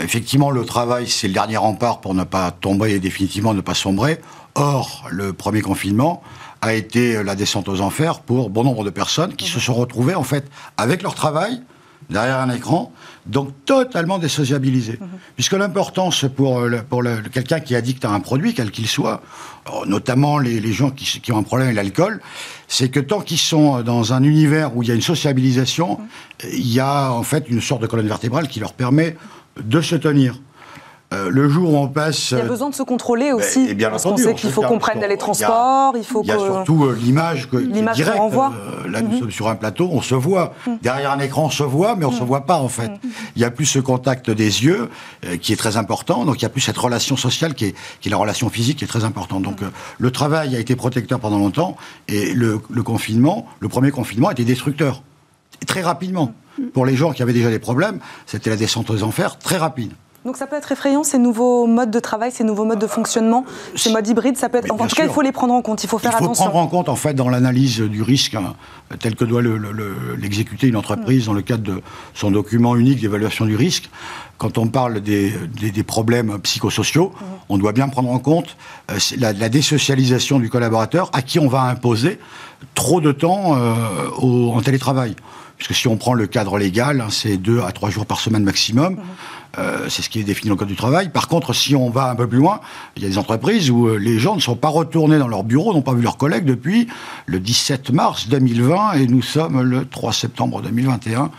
Effectivement, 0.00 0.52
le 0.52 0.64
travail, 0.64 1.08
c'est 1.08 1.26
le 1.26 1.34
dernier 1.34 1.56
rempart 1.56 2.00
pour 2.00 2.14
ne 2.14 2.22
pas 2.22 2.52
tomber 2.52 2.92
et 2.92 3.00
définitivement 3.00 3.52
ne 3.52 3.62
pas 3.62 3.74
sombrer. 3.74 4.20
Or, 4.54 5.08
le 5.10 5.32
premier 5.32 5.62
confinement 5.62 6.22
a 6.62 6.72
été 6.74 7.20
la 7.24 7.34
descente 7.34 7.68
aux 7.68 7.80
enfers 7.80 8.20
pour 8.20 8.48
bon 8.48 8.62
nombre 8.62 8.84
de 8.84 8.90
personnes 8.90 9.34
qui 9.34 9.48
se 9.48 9.58
sont 9.58 9.74
retrouvées, 9.74 10.14
en 10.14 10.22
fait, 10.22 10.44
avec 10.76 11.02
leur 11.02 11.16
travail, 11.16 11.62
derrière 12.10 12.38
un 12.38 12.50
écran, 12.50 12.92
donc 13.26 13.50
totalement 13.64 14.18
désociabilisées. 14.18 14.98
Puisque 15.34 15.52
l'importance 15.52 16.24
pour, 16.36 16.60
le- 16.60 16.82
pour 16.82 17.02
le- 17.02 17.22
quelqu'un 17.32 17.60
qui 17.60 17.74
est 17.74 17.76
addict 17.76 18.04
à 18.04 18.10
un 18.10 18.20
produit, 18.20 18.54
quel 18.54 18.70
qu'il 18.70 18.86
soit, 18.86 19.22
euh, 19.68 19.84
notamment 19.86 20.38
les, 20.38 20.60
les 20.60 20.72
gens 20.72 20.90
qui, 20.90 21.20
qui 21.20 21.32
ont 21.32 21.38
un 21.38 21.42
problème 21.42 21.66
avec 21.68 21.76
l'alcool, 21.76 22.20
c'est 22.68 22.88
que 22.88 23.00
tant 23.00 23.20
qu'ils 23.20 23.38
sont 23.38 23.82
dans 23.82 24.12
un 24.12 24.22
univers 24.22 24.76
où 24.76 24.82
il 24.82 24.88
y 24.88 24.92
a 24.92 24.94
une 24.94 25.02
sociabilisation, 25.02 25.98
il 26.52 26.68
y 26.72 26.80
a 26.80 27.10
en 27.12 27.22
fait 27.22 27.44
une 27.48 27.60
sorte 27.60 27.82
de 27.82 27.86
colonne 27.86 28.08
vertébrale 28.08 28.48
qui 28.48 28.60
leur 28.60 28.72
permet 28.72 29.16
de 29.62 29.80
se 29.80 29.96
tenir. 29.96 30.38
Euh, 31.14 31.30
le 31.30 31.48
jour 31.48 31.72
où 31.72 31.76
on 31.76 31.86
passe... 31.86 32.32
Il 32.32 32.38
y 32.38 32.40
a 32.40 32.44
besoin 32.44 32.68
de 32.68 32.74
se 32.74 32.82
contrôler 32.82 33.30
aussi. 33.32 33.68
et 33.68 33.74
bien 33.74 33.90
parce 33.90 34.04
entendu, 34.06 34.24
qu'on 34.24 34.28
sait 34.30 34.34
qu'il 34.34 34.50
faut 34.50 34.62
qu'on 34.62 34.78
prenne 34.78 35.00
les 35.00 35.16
transports, 35.16 35.94
il 35.96 36.04
faut 36.04 36.22
Il 36.22 36.28
y 36.28 36.32
a 36.32 36.36
que. 36.36 36.40
surtout 36.40 36.84
euh, 36.84 36.98
l'image 37.00 37.48
que, 37.48 37.56
L'image 37.56 37.96
directe. 37.96 38.18
renvoie. 38.18 38.52
Euh, 38.84 38.88
là, 38.88 39.02
nous 39.02 39.18
sommes 39.18 39.30
sur 39.30 39.48
un 39.48 39.54
plateau, 39.54 39.88
on 39.92 40.02
se 40.02 40.16
voit. 40.16 40.54
Derrière 40.82 41.12
un 41.12 41.20
écran, 41.20 41.44
on 41.44 41.50
se 41.50 41.62
voit, 41.62 41.94
mais 41.94 42.04
on 42.04 42.12
se 42.12 42.24
voit 42.24 42.44
pas, 42.44 42.58
en 42.58 42.68
fait. 42.68 42.90
Il 43.36 43.42
y 43.42 43.44
a 43.44 43.50
plus 43.52 43.66
ce 43.66 43.78
contact 43.78 44.30
des 44.30 44.64
yeux, 44.64 44.88
euh, 45.24 45.36
qui 45.36 45.52
est 45.52 45.56
très 45.56 45.76
important. 45.76 46.24
Donc, 46.24 46.40
il 46.40 46.42
y 46.42 46.46
a 46.46 46.48
plus 46.48 46.60
cette 46.60 46.78
relation 46.78 47.16
sociale, 47.16 47.54
qui 47.54 47.66
est, 47.66 47.74
qui 48.00 48.08
est 48.08 48.10
la 48.10 48.16
relation 48.16 48.48
physique, 48.48 48.78
qui 48.78 48.84
est 48.84 48.88
très 48.88 49.04
importante. 49.04 49.42
Donc, 49.42 49.62
euh, 49.62 49.70
le 49.98 50.10
travail 50.10 50.56
a 50.56 50.58
été 50.58 50.74
protecteur 50.74 51.20
pendant 51.20 51.38
longtemps. 51.38 51.76
Et 52.08 52.34
le, 52.34 52.60
le 52.68 52.82
confinement, 52.82 53.46
le 53.60 53.68
premier 53.68 53.92
confinement, 53.92 54.30
était 54.30 54.44
destructeur. 54.44 55.02
Très 55.66 55.82
rapidement. 55.82 56.34
Pour 56.72 56.86
les 56.86 56.96
gens 56.96 57.12
qui 57.12 57.22
avaient 57.22 57.32
déjà 57.32 57.50
des 57.50 57.58
problèmes, 57.58 58.00
c'était 58.26 58.50
la 58.50 58.56
descente 58.56 58.90
aux 58.90 59.02
enfers, 59.02 59.38
très 59.38 59.58
rapide. 59.58 59.92
Donc 60.26 60.36
ça 60.36 60.48
peut 60.48 60.56
être 60.56 60.72
effrayant, 60.72 61.04
ces 61.04 61.18
nouveaux 61.18 61.68
modes 61.68 61.92
de 61.92 62.00
travail, 62.00 62.32
ces 62.32 62.42
nouveaux 62.42 62.64
modes 62.64 62.80
de 62.80 62.88
fonctionnement, 62.88 63.44
ces 63.76 63.92
modes 63.92 64.08
hybrides, 64.08 64.36
ça 64.36 64.48
peut 64.48 64.58
être. 64.58 64.72
En 64.72 64.76
tout 64.76 64.96
cas, 64.96 65.04
il 65.04 65.10
faut 65.10 65.22
les 65.22 65.30
prendre 65.30 65.54
en 65.54 65.62
compte, 65.62 65.84
il 65.84 65.86
faut 65.88 65.98
faire 65.98 66.10
il 66.12 66.18
faut 66.18 66.24
attention. 66.24 66.44
prendre 66.46 66.56
en 66.58 66.66
compte, 66.66 66.88
en 66.88 66.96
fait, 66.96 67.14
dans 67.14 67.28
l'analyse 67.28 67.78
du 67.80 68.02
risque, 68.02 68.34
hein, 68.34 68.54
tel 68.98 69.14
que 69.14 69.24
doit 69.24 69.40
le- 69.40 69.56
le- 69.56 69.70
le- 69.70 70.16
l'exécuter 70.18 70.66
une 70.66 70.74
entreprise 70.76 71.26
dans 71.26 71.32
le 71.32 71.42
cadre 71.42 71.62
de 71.62 71.80
son 72.12 72.32
document 72.32 72.74
unique 72.74 73.00
d'évaluation 73.00 73.44
du 73.46 73.54
risque. 73.54 73.88
Quand 74.36 74.58
on 74.58 74.66
parle 74.66 75.00
des, 75.00 75.32
des- 75.60 75.70
des 75.70 75.82
problèmes 75.84 76.38
psychosociaux, 76.40 77.12
on 77.48 77.56
doit 77.56 77.72
bien 77.72 77.88
prendre 77.88 78.10
en 78.10 78.18
compte 78.18 78.56
euh, 78.90 78.98
la, 79.18 79.32
la 79.32 79.48
désocialisation 79.48 80.40
du 80.40 80.50
collaborateur 80.50 81.08
à 81.12 81.22
qui 81.22 81.38
on 81.38 81.46
va 81.46 81.62
imposer 81.62 82.18
trop 82.74 83.00
de 83.00 83.12
temps 83.12 83.54
euh, 83.56 83.74
au- 84.18 84.50
en 84.54 84.60
télétravail. 84.60 85.14
Puisque 85.56 85.74
si 85.74 85.88
on 85.88 85.96
prend 85.96 86.12
le 86.12 86.26
cadre 86.26 86.58
légal, 86.58 87.00
hein, 87.00 87.06
c'est 87.08 87.38
deux 87.38 87.62
à 87.62 87.72
trois 87.72 87.88
jours 87.88 88.04
par 88.04 88.20
semaine 88.20 88.42
maximum. 88.44 88.96
Euh, 89.58 89.88
c'est 89.88 90.02
ce 90.02 90.10
qui 90.10 90.20
est 90.20 90.22
défini 90.22 90.48
dans 90.50 90.54
le 90.54 90.58
code 90.58 90.68
du 90.68 90.76
travail. 90.76 91.08
Par 91.08 91.28
contre, 91.28 91.54
si 91.54 91.74
on 91.74 91.88
va 91.88 92.10
un 92.10 92.14
peu 92.14 92.26
plus 92.28 92.38
loin, 92.38 92.60
il 92.96 93.02
y 93.02 93.06
a 93.06 93.08
des 93.08 93.16
entreprises 93.16 93.70
où 93.70 93.86
euh, 93.86 93.96
les 93.96 94.18
gens 94.18 94.34
ne 94.36 94.40
sont 94.40 94.54
pas 94.56 94.68
retournés 94.68 95.18
dans 95.18 95.28
leur 95.28 95.44
bureau, 95.44 95.72
n'ont 95.72 95.80
pas 95.82 95.94
vu 95.94 96.02
leurs 96.02 96.18
collègues 96.18 96.44
depuis 96.44 96.88
le 97.24 97.40
17 97.40 97.90
mars 97.90 98.28
2020 98.28 98.92
et 98.94 99.06
nous 99.06 99.22
sommes 99.22 99.62
le 99.62 99.86
3 99.86 100.12
septembre 100.12 100.60
2021. 100.60 101.30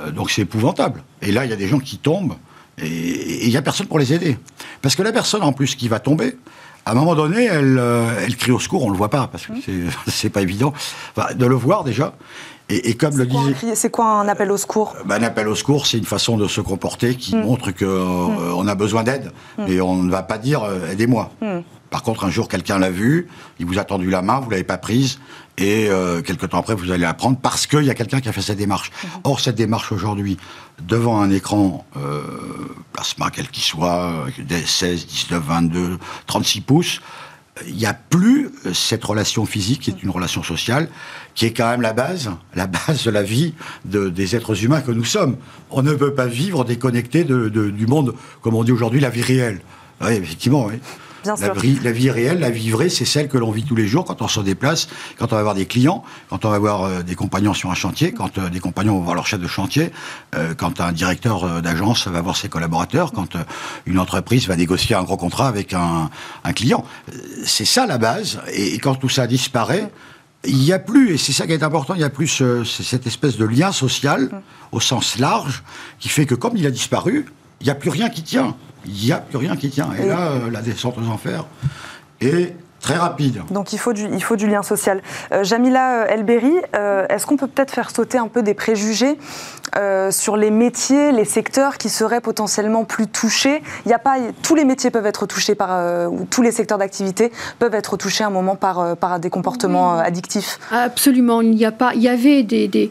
Euh, 0.00 0.10
donc 0.10 0.30
c'est 0.32 0.42
épouvantable. 0.42 1.04
Et 1.20 1.30
là, 1.30 1.44
il 1.44 1.50
y 1.50 1.54
a 1.54 1.56
des 1.56 1.68
gens 1.68 1.78
qui 1.78 1.98
tombent 1.98 2.34
et 2.78 3.44
il 3.44 3.50
n'y 3.50 3.56
a 3.56 3.62
personne 3.62 3.86
pour 3.86 4.00
les 4.00 4.12
aider. 4.12 4.38
Parce 4.80 4.96
que 4.96 5.02
la 5.02 5.12
personne 5.12 5.42
en 5.42 5.52
plus 5.52 5.76
qui 5.76 5.86
va 5.86 6.00
tomber, 6.00 6.36
à 6.84 6.90
un 6.92 6.94
moment 6.94 7.14
donné, 7.14 7.44
elle, 7.44 7.80
elle 8.24 8.36
crie 8.36 8.50
au 8.50 8.58
secours, 8.58 8.82
on 8.82 8.86
ne 8.88 8.92
le 8.92 8.98
voit 8.98 9.10
pas, 9.10 9.28
parce 9.30 9.46
que 9.46 9.52
c'est- 9.64 9.84
c'est 10.10 10.30
pas 10.30 10.42
évident 10.42 10.72
Enfin, 11.16 11.32
de 11.34 11.46
le 11.46 11.54
voir 11.54 11.84
déjà. 11.84 12.12
Et, 12.68 12.90
et 12.90 12.94
comme 12.94 13.16
le 13.16 13.26
disait... 13.26 13.74
C'est 13.74 13.90
quoi 13.90 14.06
un 14.20 14.28
appel 14.28 14.50
au 14.50 14.56
secours? 14.56 14.94
Ben, 15.04 15.16
un 15.22 15.26
appel 15.26 15.48
au 15.48 15.54
secours, 15.54 15.86
c'est 15.86 15.98
une 15.98 16.04
façon 16.04 16.36
de 16.36 16.46
se 16.48 16.60
comporter 16.60 17.16
qui 17.16 17.36
montre 17.36 17.70
que 17.70 17.84
euh, 17.84 18.66
a 18.66 18.74
besoin 18.74 19.02
d'aide, 19.02 19.32
mais 19.58 19.80
on 19.80 19.96
ne 19.96 20.10
va 20.10 20.22
pas 20.22 20.38
dire 20.38 20.62
euh, 20.62 20.90
aidez-moi. 20.90 21.30
Par 21.92 22.02
contre, 22.02 22.24
un 22.24 22.30
jour, 22.30 22.48
quelqu'un 22.48 22.78
l'a 22.78 22.90
vu, 22.90 23.28
il 23.58 23.66
vous 23.66 23.78
a 23.78 23.84
tendu 23.84 24.08
la 24.08 24.22
main, 24.22 24.40
vous 24.40 24.48
l'avez 24.48 24.64
pas 24.64 24.78
prise, 24.78 25.18
et 25.58 25.88
euh, 25.90 26.22
quelque 26.22 26.46
temps 26.46 26.58
après, 26.58 26.74
vous 26.74 26.90
allez 26.90 27.02
la 27.02 27.12
prendre 27.12 27.36
parce 27.36 27.66
qu'il 27.66 27.84
y 27.84 27.90
a 27.90 27.94
quelqu'un 27.94 28.20
qui 28.20 28.30
a 28.30 28.32
fait 28.32 28.40
cette 28.40 28.56
démarche. 28.56 28.90
Or, 29.24 29.40
cette 29.40 29.56
démarche 29.56 29.92
aujourd'hui, 29.92 30.38
devant 30.80 31.20
un 31.20 31.30
écran 31.30 31.84
euh, 31.98 32.22
plasma 32.94 33.30
quel 33.30 33.48
qu'il 33.48 33.62
soit, 33.62 34.10
euh, 34.10 34.42
des 34.42 34.62
16, 34.62 35.06
19, 35.06 35.44
22, 35.44 35.98
36 36.26 36.60
pouces, 36.62 37.00
il 37.68 37.74
n'y 37.76 37.86
a 37.86 37.92
plus 37.94 38.50
euh, 38.66 38.72
cette 38.72 39.04
relation 39.04 39.44
physique 39.44 39.80
qui 39.82 39.90
est 39.90 40.02
une 40.02 40.10
relation 40.10 40.42
sociale, 40.42 40.88
qui 41.34 41.46
est 41.46 41.52
quand 41.52 41.68
même 41.70 41.82
la 41.82 41.92
base, 41.92 42.30
la 42.54 42.66
base 42.66 43.04
de 43.04 43.10
la 43.10 43.22
vie 43.22 43.54
de- 43.84 44.08
des 44.08 44.34
êtres 44.36 44.64
humains 44.64 44.80
que 44.80 44.90
nous 44.90 45.04
sommes. 45.04 45.36
On 45.70 45.82
ne 45.82 45.92
peut 45.92 46.14
pas 46.14 46.26
vivre 46.26 46.64
déconnecté 46.64 47.24
de- 47.24 47.48
du 47.48 47.86
monde, 47.86 48.14
comme 48.40 48.54
on 48.54 48.64
dit 48.64 48.72
aujourd'hui, 48.72 49.00
la 49.00 49.10
vie 49.10 49.22
réelle. 49.22 49.60
Oui, 50.00 50.12
effectivement, 50.14 50.64
oui. 50.66 50.74
Bien 51.22 51.34
La, 51.36 51.46
sûr. 51.52 51.54
vie- 51.60 51.78
la 51.82 51.92
vie 51.92 52.10
réelle, 52.10 52.40
la 52.40 52.50
vie 52.50 52.70
vraie, 52.70 52.88
c'est 52.88 53.04
celle 53.04 53.28
que 53.28 53.38
l'on 53.38 53.50
vit 53.50 53.62
tous 53.64 53.76
les 53.76 53.86
jours 53.86 54.04
quand 54.04 54.22
on 54.22 54.28
se 54.28 54.40
déplace, 54.40 54.88
quand 55.18 55.32
on 55.32 55.36
va 55.36 55.42
voir 55.42 55.54
des 55.54 55.66
clients, 55.66 56.02
quand 56.28 56.44
on 56.44 56.50
va 56.50 56.58
voir 56.58 56.82
euh, 56.82 57.02
des 57.02 57.14
compagnons 57.14 57.54
sur 57.54 57.70
un 57.70 57.74
chantier, 57.74 58.12
quand 58.12 58.38
euh, 58.38 58.48
des 58.50 58.60
compagnons 58.60 58.94
vont 58.94 59.02
voir 59.02 59.14
leur 59.14 59.26
chef 59.26 59.40
de 59.40 59.46
chantier, 59.46 59.92
euh, 60.34 60.54
quand 60.54 60.80
un 60.80 60.92
directeur 60.92 61.62
d'agence 61.62 62.08
va 62.08 62.20
voir 62.20 62.36
ses 62.36 62.48
collaborateurs, 62.48 63.12
quand 63.12 63.36
euh, 63.36 63.44
une 63.86 63.98
entreprise 63.98 64.48
va 64.48 64.56
négocier 64.56 64.94
un 64.96 65.02
gros 65.04 65.16
contrat 65.16 65.48
avec 65.48 65.72
un, 65.74 66.10
un 66.44 66.52
client. 66.52 66.84
C'est 67.44 67.64
ça 67.64 67.86
la 67.86 67.98
base. 67.98 68.40
Et, 68.52 68.74
et 68.74 68.78
quand 68.78 68.94
tout 68.96 69.08
ça 69.08 69.26
disparaît, 69.26 69.90
il 70.44 70.56
n'y 70.58 70.72
a 70.72 70.80
plus, 70.80 71.14
et 71.14 71.18
c'est 71.18 71.32
ça 71.32 71.46
qui 71.46 71.52
est 71.52 71.62
important, 71.62 71.94
il 71.94 71.98
n'y 71.98 72.04
a 72.04 72.10
plus 72.10 72.26
ce- 72.26 72.64
cette 72.64 73.06
espèce 73.06 73.36
de 73.36 73.44
lien 73.44 73.70
social 73.70 74.42
au 74.72 74.80
sens 74.80 75.18
large 75.18 75.62
qui 76.00 76.08
fait 76.08 76.26
que 76.26 76.34
comme 76.34 76.56
il 76.56 76.66
a 76.66 76.70
disparu, 76.72 77.26
il 77.60 77.64
n'y 77.64 77.70
a 77.70 77.76
plus 77.76 77.90
rien 77.90 78.08
qui 78.10 78.22
tient. 78.24 78.56
Il 78.86 79.04
n'y 79.04 79.12
a 79.12 79.18
plus 79.18 79.38
rien 79.38 79.56
qui 79.56 79.70
tient. 79.70 79.90
Et 80.00 80.06
là, 80.06 80.32
euh, 80.32 80.50
la 80.50 80.60
descente 80.62 80.96
aux 80.98 81.08
enfers 81.08 81.44
est 82.20 82.54
très 82.80 82.96
rapide. 82.96 83.42
Donc 83.52 83.72
il 83.72 83.78
faut 83.78 83.92
du, 83.92 84.08
il 84.12 84.22
faut 84.22 84.34
du 84.34 84.48
lien 84.48 84.64
social. 84.64 85.02
Euh, 85.30 85.44
Jamila 85.44 86.02
euh, 86.02 86.06
Elberi, 86.08 86.52
euh, 86.74 87.06
est-ce 87.08 87.26
qu'on 87.26 87.36
peut 87.36 87.46
peut-être 87.46 87.70
faire 87.72 87.90
sauter 87.90 88.18
un 88.18 88.26
peu 88.26 88.42
des 88.42 88.54
préjugés 88.54 89.18
euh, 89.76 90.10
sur 90.10 90.36
les 90.36 90.50
métiers, 90.50 91.12
les 91.12 91.24
secteurs 91.24 91.78
qui 91.78 91.88
seraient 91.88 92.20
potentiellement 92.20 92.84
plus 92.84 93.06
touchés? 93.06 93.62
Il 93.86 93.90
y 93.90 93.94
a 93.94 94.00
pas, 94.00 94.16
tous 94.42 94.56
les 94.56 94.64
métiers 94.64 94.90
peuvent 94.90 95.06
être 95.06 95.26
touchés 95.26 95.54
par, 95.54 95.68
euh, 95.70 96.08
ou 96.08 96.26
tous 96.28 96.42
les 96.42 96.50
secteurs 96.50 96.78
d'activité 96.78 97.30
peuvent 97.60 97.74
être 97.76 97.96
touchés 97.96 98.24
à 98.24 98.26
un 98.26 98.30
moment 98.30 98.56
par, 98.56 98.80
euh, 98.80 98.94
par 98.96 99.20
des 99.20 99.30
comportements 99.30 99.98
addictifs. 99.98 100.58
Absolument, 100.72 101.40
il 101.40 101.50
n'y 101.50 101.64
a 101.64 101.70
pas, 101.70 101.94
il 101.94 102.02
y 102.02 102.08
avait 102.08 102.42
des, 102.42 102.66
des 102.66 102.90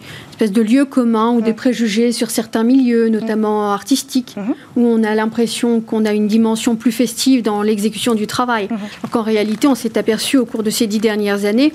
de 0.49 0.61
lieux 0.61 0.85
communs 0.85 1.31
ou 1.31 1.41
des 1.41 1.53
préjugés 1.53 2.11
sur 2.11 2.31
certains 2.31 2.63
milieux, 2.63 3.09
notamment 3.09 3.71
artistiques, 3.71 4.35
où 4.75 4.85
on 4.85 5.03
a 5.03 5.13
l'impression 5.13 5.81
qu'on 5.81 6.05
a 6.05 6.13
une 6.13 6.27
dimension 6.27 6.75
plus 6.75 6.91
festive 6.91 7.43
dans 7.43 7.61
l'exécution 7.61 8.15
du 8.15 8.27
travail. 8.27 8.67
Alors 8.71 9.11
qu'en 9.11 9.21
réalité, 9.21 9.67
on 9.67 9.75
s'est 9.75 9.97
aperçu 9.97 10.37
au 10.37 10.45
cours 10.45 10.63
de 10.63 10.69
ces 10.69 10.87
dix 10.87 10.99
dernières 10.99 11.45
années 11.45 11.73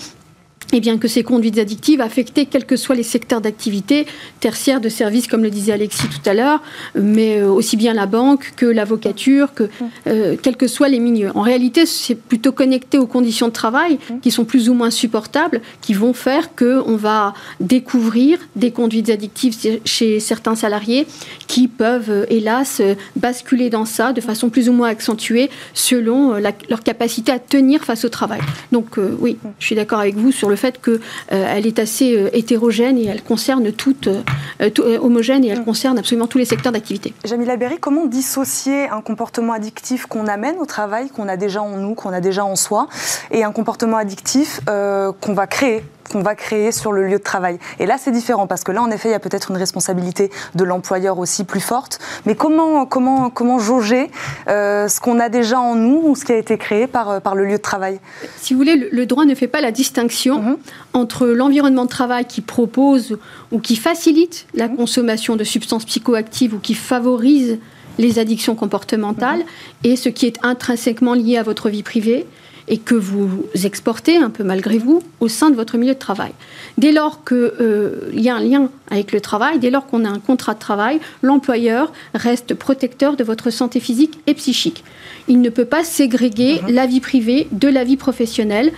eh 0.73 0.81
bien, 0.81 0.99
que 0.99 1.09
ces 1.09 1.23
conduites 1.23 1.59
addictives 1.59 2.01
affectaient 2.01 2.47
quels 2.47 2.65
que 2.67 2.77
soient 2.77 2.95
les 2.97 3.03
secteurs 3.05 3.41
d'activité, 3.41 4.07
tertiaires 4.41 4.81
de 4.81 4.89
services, 4.89 5.27
comme 5.29 5.43
le 5.43 5.51
disait 5.51 5.73
Alexis 5.73 6.09
tout 6.09 6.29
à 6.29 6.35
l'heure, 6.35 6.61
mais 6.95 7.39
euh, 7.41 7.49
aussi 7.51 7.77
bien 7.77 7.95
la 7.95 8.07
banque 8.07 8.53
que 8.57 8.67
l'avocature, 8.67 9.55
que 9.55 9.69
euh, 10.09 10.37
quels 10.43 10.57
que 10.57 10.67
soient 10.67 10.89
les 10.89 10.99
milieux. 10.99 11.31
En 11.35 11.43
réalité, 11.43 11.87
c'est 11.87 12.15
plutôt 12.17 12.53
connecté 12.53 12.99
aux 12.99 13.07
conditions 13.07 13.47
de 13.49 13.53
travail 13.53 13.99
qui 14.23 14.31
sont 14.31 14.45
plus 14.45 14.69
ou 14.69 14.75
moins 14.75 14.91
supportables, 14.91 15.61
qui 15.81 15.95
vont 15.95 16.13
faire 16.13 16.55
qu'on 16.57 16.97
va 16.97 17.33
découvrir 17.61 18.39
des 18.57 18.71
conduites 18.71 19.11
addictives 19.11 19.57
chez- 19.85 20.21
certains 20.21 20.55
salariés 20.55 21.07
qui 21.47 21.69
peuvent, 21.69 22.11
euh, 22.11 22.27
hélas, 22.31 22.81
euh, 22.81 22.95
basculer 23.17 23.71
dans 23.71 23.85
ça 23.85 24.13
de 24.13 24.21
façon 24.21 24.49
plus 24.51 24.69
ou 24.69 24.73
moins 24.73 24.89
accentuée 24.89 25.51
selon 25.75 26.35
la- 26.35 26.53
leur 26.71 26.83
capacité 26.83 27.31
à 27.33 27.39
tenir 27.39 27.85
face 27.85 28.05
au 28.05 28.09
travail. 28.09 28.41
Donc 28.73 28.99
euh, 28.99 29.17
oui, 29.21 29.37
je 29.59 29.67
suis 29.67 29.75
d'accord 29.77 30.01
avec 30.01 30.17
vous 30.17 30.33
sur 30.33 30.49
le 30.49 30.56
le 30.57 30.59
fait 30.59 30.81
qu'elle 30.81 31.67
est 31.67 31.79
assez 31.79 32.31
hétérogène 32.33 32.97
et 32.97 33.05
elle 33.07 33.23
concerne 33.23 33.71
toute, 33.73 34.09
homogène 34.79 35.45
et 35.45 35.49
elle 35.49 35.65
concerne 35.65 35.99
absolument 35.99 36.27
tous 36.27 36.39
les 36.39 36.47
secteurs 36.47 36.73
d'activité. 36.73 37.13
Jamila 37.25 37.57
Berry, 37.57 37.77
comment 37.79 38.07
dissocier 38.07 38.89
un 38.89 39.03
comportement 39.03 39.53
addictif 39.53 40.07
qu'on 40.07 40.27
amène 40.27 40.57
au 40.59 40.65
travail, 40.65 41.11
qu'on 41.11 41.29
a 41.29 41.37
déjà 41.37 41.63
en 41.63 41.77
nous, 41.77 41.95
qu'on 41.95 42.13
a 42.13 42.21
déjà 42.21 42.45
en 42.45 42.57
soi, 42.57 42.89
et 43.31 43.45
un 43.45 43.53
comportement 43.53 43.99
addictif 43.99 44.61
qu'on 44.65 45.35
va 45.35 45.47
créer? 45.47 45.85
Qu'on 46.09 46.23
va 46.23 46.35
créer 46.35 46.73
sur 46.73 46.93
le 46.93 47.07
lieu 47.07 47.19
de 47.19 47.23
travail. 47.23 47.59
Et 47.79 47.87
là, 47.87 47.97
c'est 47.99 48.11
différent 48.11 48.47
parce 48.47 48.65
que 48.65 48.73
là, 48.73 48.83
en 48.83 48.91
effet, 48.91 49.09
il 49.09 49.13
y 49.13 49.15
a 49.15 49.21
peut-être 49.21 49.51
une 49.51 49.57
responsabilité 49.57 50.31
de 50.55 50.65
l'employeur 50.65 51.19
aussi 51.19 51.45
plus 51.45 51.61
forte. 51.61 51.99
Mais 52.25 52.35
comment, 52.35 52.87
comment, 52.87 53.31
comment 53.31 53.59
jauger 53.59 54.11
euh, 54.49 54.89
ce 54.89 55.01
qu'on 55.01 55.21
a 55.21 55.29
déjà 55.29 55.61
en 55.61 55.75
nous 55.75 56.03
ou 56.05 56.17
ce 56.17 56.25
qui 56.25 56.33
a 56.33 56.37
été 56.37 56.59
créé 56.59 56.87
par, 56.87 57.11
euh, 57.11 57.21
par 57.21 57.35
le 57.35 57.45
lieu 57.45 57.57
de 57.57 57.63
travail? 57.63 58.01
Si 58.37 58.55
vous 58.55 58.59
voulez, 58.59 58.89
le, 58.91 59.07
droit 59.07 59.25
ne 59.25 59.35
fait 59.35 59.49
pas 59.49 59.61
la 59.61 59.73
distinction 59.73 60.41
mhm. 60.41 60.57
entre 60.93 61.27
l'environnement 61.27 61.85
de 61.85 61.91
travail 61.91 62.25
qui 62.25 62.41
propose 62.41 63.19
ou 63.53 63.61
qui 63.61 63.77
facilite 63.77 64.47
la 64.55 64.69
mhm. 64.69 64.77
consommation 64.77 65.37
de 65.37 65.45
substances 65.45 65.85
psychoactives 65.85 66.55
ou 66.55 66.59
qui 66.59 66.75
favorise 66.75 67.59
les 67.99 68.19
addictions 68.19 68.55
comportementales 68.55 69.41
mhm. 69.41 69.45
et 69.85 69.97
ce 69.97 70.09
qui 70.09 70.27
est 70.27 70.39
intrinsèquement 70.43 71.15
lié 71.15 71.39
à 71.39 71.43
votre 71.43 71.69
vie 71.69 71.83
privée 71.83 72.27
et 72.69 72.79
que 72.79 72.95
vous 72.95 73.45
exportez 73.65 74.17
un 74.17 74.31
peu 74.31 74.45
malgré 74.45 74.79
vous 74.79 75.03
au 75.21 75.29
sein 75.29 75.51
de 75.51 75.57
votre 75.57 75.77
milieu 75.79 75.95
de 75.95 75.99
travail. 75.99 76.33
Dès 76.79 76.93
lors 76.93 77.25
qu'il 77.25 77.37
euh, 77.61 78.11
y 78.13 78.29
a 78.29 78.37
un 78.37 78.41
lien 78.41 78.71
avec 78.91 79.13
le 79.13 79.21
travail, 79.21 79.59
dès 79.59 79.71
lors 79.71 79.87
qu'on 79.87 80.05
a 80.05 80.09
un 80.09 80.19
contrat 80.19 80.55
de 80.55 80.59
travail, 80.59 81.01
l'employeur 81.23 81.93
reste 82.15 82.55
protecteur 82.55 83.17
de 83.17 83.25
votre 83.25 83.51
santé 83.51 83.81
physique 83.81 84.19
et 84.27 84.35
psychique. 84.35 84.85
Il 85.29 85.41
ne 85.41 85.51
peut 85.51 85.65
pas 85.65 85.85
ségréguer 85.85 86.61
mhm. 86.63 86.75
la 86.75 86.87
vie 86.87 87.01
privée 87.01 87.49
de 87.53 87.69
la 87.69 87.85
vie 87.85 87.97
professionnelle 87.97 88.73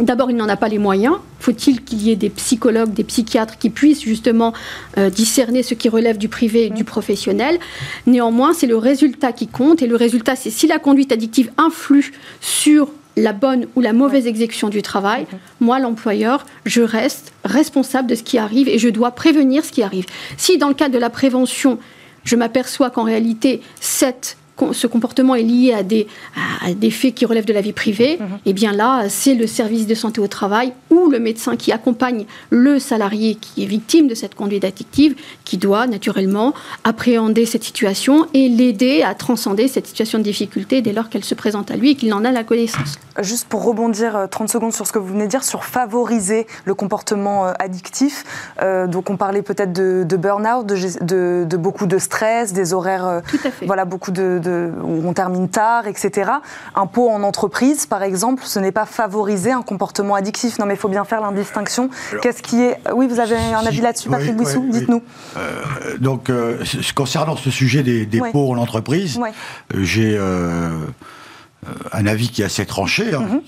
D'abord, 0.00 0.30
il 0.30 0.36
n'en 0.36 0.48
a 0.48 0.56
pas 0.56 0.68
les 0.68 0.78
moyens. 0.78 1.16
Faut-il 1.40 1.82
qu'il 1.82 2.00
y 2.02 2.10
ait 2.10 2.16
des 2.16 2.30
psychologues, 2.30 2.92
des 2.92 3.04
psychiatres 3.04 3.58
qui 3.58 3.70
puissent 3.70 4.02
justement 4.02 4.54
euh, 4.96 5.10
discerner 5.10 5.62
ce 5.62 5.74
qui 5.74 5.88
relève 5.88 6.16
du 6.16 6.28
privé 6.28 6.66
et 6.66 6.70
du 6.70 6.84
professionnel? 6.84 7.58
Néanmoins, 8.06 8.54
c'est 8.54 8.66
le 8.66 8.76
résultat 8.76 9.32
qui 9.32 9.46
compte. 9.46 9.82
Et 9.82 9.86
le 9.86 9.96
résultat, 9.96 10.36
c'est 10.36 10.50
si 10.50 10.66
la 10.66 10.78
conduite 10.78 11.12
addictive 11.12 11.50
influe 11.58 12.12
sur 12.40 12.88
la 13.20 13.32
bonne 13.32 13.66
ou 13.76 13.80
la 13.80 13.92
mauvaise 13.92 14.26
exécution 14.26 14.68
du 14.68 14.82
travail, 14.82 15.26
moi, 15.60 15.78
l'employeur, 15.78 16.46
je 16.64 16.82
reste 16.82 17.32
responsable 17.44 18.08
de 18.08 18.14
ce 18.14 18.22
qui 18.22 18.38
arrive 18.38 18.68
et 18.68 18.78
je 18.78 18.88
dois 18.88 19.12
prévenir 19.12 19.64
ce 19.64 19.72
qui 19.72 19.82
arrive. 19.82 20.06
Si 20.36 20.58
dans 20.58 20.68
le 20.68 20.74
cadre 20.74 20.94
de 20.94 20.98
la 20.98 21.10
prévention, 21.10 21.78
je 22.24 22.36
m'aperçois 22.36 22.90
qu'en 22.90 23.04
réalité, 23.04 23.62
cette 23.80 24.36
ce 24.72 24.86
comportement 24.86 25.34
est 25.34 25.42
lié 25.42 25.72
à 25.72 25.82
des, 25.82 26.06
des 26.76 26.90
faits 26.90 27.14
qui 27.14 27.26
relèvent 27.26 27.46
de 27.46 27.52
la 27.52 27.60
vie 27.60 27.72
privée, 27.72 28.18
mhm. 28.20 28.26
et 28.46 28.50
eh 28.50 28.52
bien 28.52 28.72
là, 28.72 29.08
c'est 29.08 29.34
le 29.34 29.46
service 29.46 29.86
de 29.86 29.94
santé 29.94 30.20
au 30.20 30.28
travail 30.28 30.72
ou 30.90 31.08
le 31.08 31.18
médecin 31.18 31.56
qui 31.56 31.72
accompagne 31.72 32.26
le 32.50 32.78
salarié 32.78 33.34
qui 33.34 33.62
est 33.62 33.66
victime 33.66 34.08
de 34.08 34.14
cette 34.14 34.34
conduite 34.34 34.64
addictive 34.64 35.14
qui 35.44 35.56
doit 35.56 35.86
naturellement 35.86 36.54
appréhender 36.84 37.46
cette 37.46 37.64
situation 37.64 38.26
et 38.34 38.48
l'aider 38.48 39.02
à 39.02 39.14
transcender 39.14 39.68
cette 39.68 39.86
situation 39.86 40.18
de 40.18 40.24
difficulté 40.24 40.82
dès 40.82 40.92
lors 40.92 41.08
qu'elle 41.08 41.24
se 41.24 41.34
présente 41.34 41.70
à 41.70 41.76
lui 41.76 41.90
et 41.90 41.94
qu'il 41.94 42.12
en 42.14 42.24
a 42.24 42.30
la 42.30 42.44
connaissance. 42.44 42.98
Juste 43.20 43.48
pour 43.48 43.64
rebondir 43.64 44.28
30 44.30 44.48
euh, 44.48 44.52
secondes 44.52 44.72
sur 44.72 44.86
ce 44.86 44.92
que 44.92 44.98
vous 44.98 45.08
venez 45.08 45.24
de 45.24 45.30
dire, 45.30 45.44
sur 45.44 45.64
favoriser 45.64 46.46
le 46.64 46.74
comportement 46.74 47.46
euh, 47.46 47.52
addictif, 47.58 48.24
euh, 48.62 48.86
donc 48.86 49.10
on 49.10 49.16
parlait 49.16 49.42
peut-être 49.42 49.72
de, 49.72 50.16
burn-out, 50.16 50.66
de, 50.66 51.44
de, 51.44 51.56
beaucoup 51.56 51.86
de 51.86 51.98
stress, 51.98 52.52
des 52.52 52.72
horaires, 52.72 53.22
Tout 53.28 53.38
à 53.44 53.50
fait. 53.50 53.66
voilà, 53.66 53.84
beaucoup 53.84 54.10
de 54.10 54.40
où 54.50 55.08
on 55.08 55.12
termine 55.12 55.48
tard, 55.48 55.86
etc. 55.86 56.30
Un 56.74 56.86
pot 56.86 57.08
en 57.08 57.22
entreprise, 57.22 57.86
par 57.86 58.02
exemple, 58.02 58.42
ce 58.44 58.58
n'est 58.58 58.72
pas 58.72 58.86
favoriser 58.86 59.52
un 59.52 59.62
comportement 59.62 60.14
addictif. 60.14 60.58
Non, 60.58 60.66
mais 60.66 60.74
il 60.74 60.80
faut 60.80 60.88
bien 60.88 61.04
faire 61.04 61.20
l'indistinction. 61.20 61.90
Qu'est-ce 62.22 62.42
qui 62.42 62.62
est 62.62 62.78
Oui, 62.92 63.06
vous 63.08 63.20
avez 63.20 63.36
un 63.36 63.66
avis 63.66 63.80
là-dessus, 63.80 64.08
Patrick 64.08 64.36
Bouissou 64.36 64.66
Dites-nous. 64.70 65.02
Euh, 65.36 65.98
donc, 65.98 66.30
euh, 66.30 66.62
concernant 66.94 67.36
ce 67.36 67.50
sujet 67.50 67.82
des, 67.82 68.06
des 68.06 68.20
pots 68.32 68.52
en 68.52 68.58
entreprise, 68.58 69.18
euh, 69.18 69.80
j'ai 69.80 70.18
un 71.92 72.06
avis 72.06 72.28
qui 72.28 72.42
est 72.42 72.46
assez 72.46 72.66
tranché, 72.66 73.14
hein, 73.14 73.20
mhm. 73.20 73.40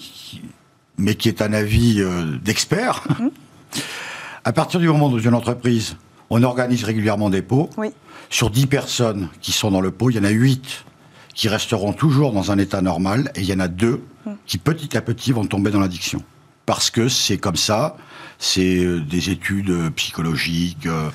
mais 0.98 1.14
qui 1.14 1.28
est 1.28 1.42
un 1.42 1.52
avis 1.52 2.02
d'expert. 2.42 3.04
Mhm. 3.18 3.30
À 4.44 4.52
partir 4.52 4.80
du 4.80 4.88
moment 4.88 5.08
où 5.08 5.18
une 5.18 5.34
entreprise, 5.34 5.96
on 6.30 6.42
organise 6.42 6.84
régulièrement 6.84 7.30
des 7.30 7.42
pots, 7.42 7.70
sur 8.30 8.50
10 8.50 8.66
personnes 8.66 9.28
qui 9.40 9.52
sont 9.52 9.70
dans 9.70 9.80
le 9.80 9.90
pot, 9.90 10.10
il 10.10 10.16
y 10.16 10.18
en 10.18 10.24
a 10.24 10.30
8 10.30 10.84
qui 11.34 11.48
resteront 11.48 11.92
toujours 11.92 12.32
dans 12.32 12.50
un 12.50 12.58
état 12.58 12.82
normal, 12.82 13.30
et 13.34 13.40
il 13.40 13.46
y 13.46 13.52
en 13.52 13.60
a 13.60 13.68
deux 13.68 14.02
qui 14.46 14.58
petit 14.58 14.96
à 14.96 15.02
petit 15.02 15.32
vont 15.32 15.46
tomber 15.46 15.70
dans 15.70 15.80
l'addiction. 15.80 16.22
Parce 16.66 16.90
que 16.90 17.08
c'est 17.08 17.38
comme 17.38 17.56
ça, 17.56 17.96
c'est 18.38 18.84
euh, 18.84 19.00
des 19.00 19.30
études 19.30 19.70
euh, 19.70 19.90
psychologiques, 19.90 20.86
euh, 20.86 21.08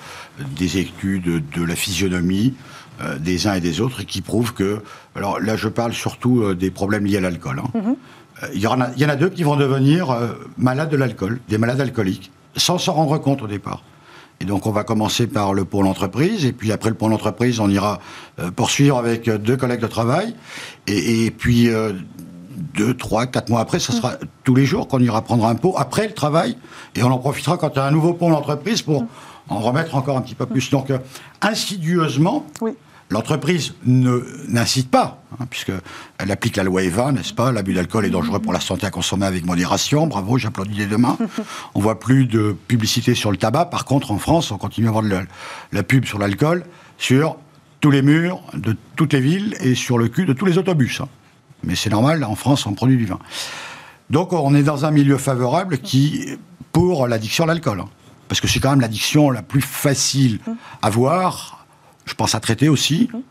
des 0.57 0.77
études 0.77 1.43
de 1.49 1.63
la 1.63 1.75
physionomie 1.75 2.53
des 3.19 3.45
uns 3.45 3.53
et 3.53 3.61
des 3.61 3.79
autres, 3.79 4.01
et 4.01 4.05
qui 4.05 4.21
prouvent 4.21 4.55
que... 4.55 4.81
Alors 5.15 5.39
là, 5.39 5.55
je 5.55 5.67
parle 5.67 5.93
surtout 5.93 6.55
des 6.55 6.71
problèmes 6.71 7.05
liés 7.05 7.17
à 7.17 7.21
l'alcool. 7.21 7.59
Hein. 7.59 7.95
Il, 8.55 8.59
y 8.59 8.65
en 8.65 8.81
a, 8.81 8.89
il 8.95 9.01
y 9.03 9.05
en 9.05 9.09
a 9.09 9.15
deux 9.15 9.29
qui 9.29 9.43
vont 9.43 9.55
devenir 9.55 10.17
malades 10.57 10.89
de 10.89 10.97
l'alcool, 10.97 11.39
des 11.47 11.59
malades 11.59 11.79
alcooliques, 11.79 12.31
sans 12.55 12.79
s'en 12.79 12.93
rendre 12.93 13.19
compte 13.19 13.43
au 13.43 13.47
départ. 13.47 13.83
Et 14.39 14.45
donc 14.45 14.65
on 14.67 14.71
va 14.71 14.83
commencer 14.83 15.25
par 15.27 15.53
le 15.53 15.65
pôle 15.65 15.87
entreprise, 15.87 16.45
et 16.45 16.53
puis 16.53 16.71
après 16.71 16.89
le 16.89 16.95
pôle 16.95 17.13
entreprise, 17.13 17.59
on 17.59 17.69
ira 17.69 17.99
euh, 18.39 18.51
poursuivre 18.51 18.97
avec 18.97 19.27
euh, 19.27 19.37
deux 19.37 19.57
collègues 19.57 19.81
de 19.81 19.87
travail, 19.87 20.35
et, 20.85 21.31
puis 21.31 21.69
euh, 21.69 21.93
deux, 22.75 22.93
trois, 22.93 23.25
quatre 23.25 23.49
mois 23.49 23.61
après, 23.61 23.79
ce 23.79 23.91
sera 23.91 24.13
tous 24.43 24.53
les 24.53 24.65
jours 24.65 24.87
qu'on 24.87 24.99
ira 24.99 25.23
prendre 25.23 25.45
un 25.47 25.55
pot 25.55 25.73
après 25.77 26.07
le 26.07 26.13
travail, 26.13 26.55
et 26.95 27.01
on 27.01 27.11
en 27.11 27.17
profitera 27.17 27.57
quand 27.57 27.69
il 27.69 27.77
y 27.77 27.79
a 27.79 27.85
un 27.85 27.91
nouveau 27.91 28.13
pôle 28.13 28.33
entreprise 28.33 28.83
pour 28.83 29.05
en 29.49 29.59
remettre 29.59 29.95
encore 29.95 30.17
un 30.17 30.21
petit 30.21 30.35
peu 30.35 30.45
plus. 30.45 30.69
Donc 30.69 30.91
insidieusement, 31.41 32.45
oui. 32.61 32.73
L'entreprise 33.09 33.73
n'incite 33.85 34.91
pas, 34.91 35.23
hein, 35.39 35.45
puisqu'elle 35.49 36.29
applique 36.29 36.57
la 36.57 36.63
loi 36.63 36.83
EVA, 36.83 37.13
n'est-ce 37.13 37.33
pas? 37.33 37.53
L'abus 37.53 37.73
d'alcool 37.73 38.05
est 38.05 38.09
dangereux 38.09 38.39
pour 38.39 38.51
la 38.51 38.59
santé 38.59 38.85
à 38.85 38.89
consommer 38.89 39.25
avec 39.25 39.45
modération. 39.45 40.07
Bravo, 40.07 40.37
j'applaudis 40.37 40.77
les 40.77 40.87
deux 40.87 40.97
mains. 40.97 41.17
on 41.75 41.79
voit 41.79 42.01
plus 42.01 42.25
de 42.25 42.53
publicité 42.67 43.15
sur 43.15 43.31
le 43.31 43.37
tabac. 43.37 43.65
Par 43.65 43.85
contre, 43.85 44.11
en 44.11 44.17
France, 44.17 44.51
on 44.51 44.57
continue 44.57 44.87
à 44.87 44.89
avoir 44.89 45.03
de 45.03 45.25
la, 45.71 45.83
pub 45.83 46.03
sur 46.03 46.19
l'alcool 46.19 46.65
sur 46.97 47.37
tous 47.79 47.91
les 47.91 48.01
murs 48.01 48.41
de 48.53 48.75
toutes 48.97 49.13
les 49.13 49.21
villes 49.21 49.55
et 49.61 49.73
sur 49.73 49.97
le 49.97 50.09
cul 50.09 50.25
de 50.25 50.33
tous 50.33 50.45
les 50.45 50.57
autobus. 50.57 50.99
Hein. 50.99 51.07
Mais 51.63 51.75
c'est 51.75 51.89
normal, 51.89 52.25
en 52.25 52.35
France, 52.35 52.65
on 52.65 52.73
produit 52.73 52.97
du 52.97 53.05
vin. 53.05 53.19
Donc, 54.09 54.33
on 54.33 54.53
est 54.53 54.63
dans 54.63 54.83
un 54.83 54.91
milieu 54.91 55.17
favorable 55.17 55.77
qui, 55.77 56.37
pour 56.73 57.07
l'addiction 57.07 57.45
à 57.45 57.47
l'alcool. 57.47 57.79
Hein. 57.79 57.89
parce 58.27 58.41
que 58.41 58.49
c'est 58.49 58.59
quand 58.59 58.71
même 58.71 58.81
l'addiction 58.81 59.29
la 59.29 59.43
plus 59.43 59.61
facile 59.61 60.39
à 60.81 60.89
voir, 60.89 61.56
je 62.07 62.15
pense 62.15 62.33
à 62.35 62.39
traiter 62.39 62.69
aussi. 62.69 63.09
Mhm. 63.13 63.21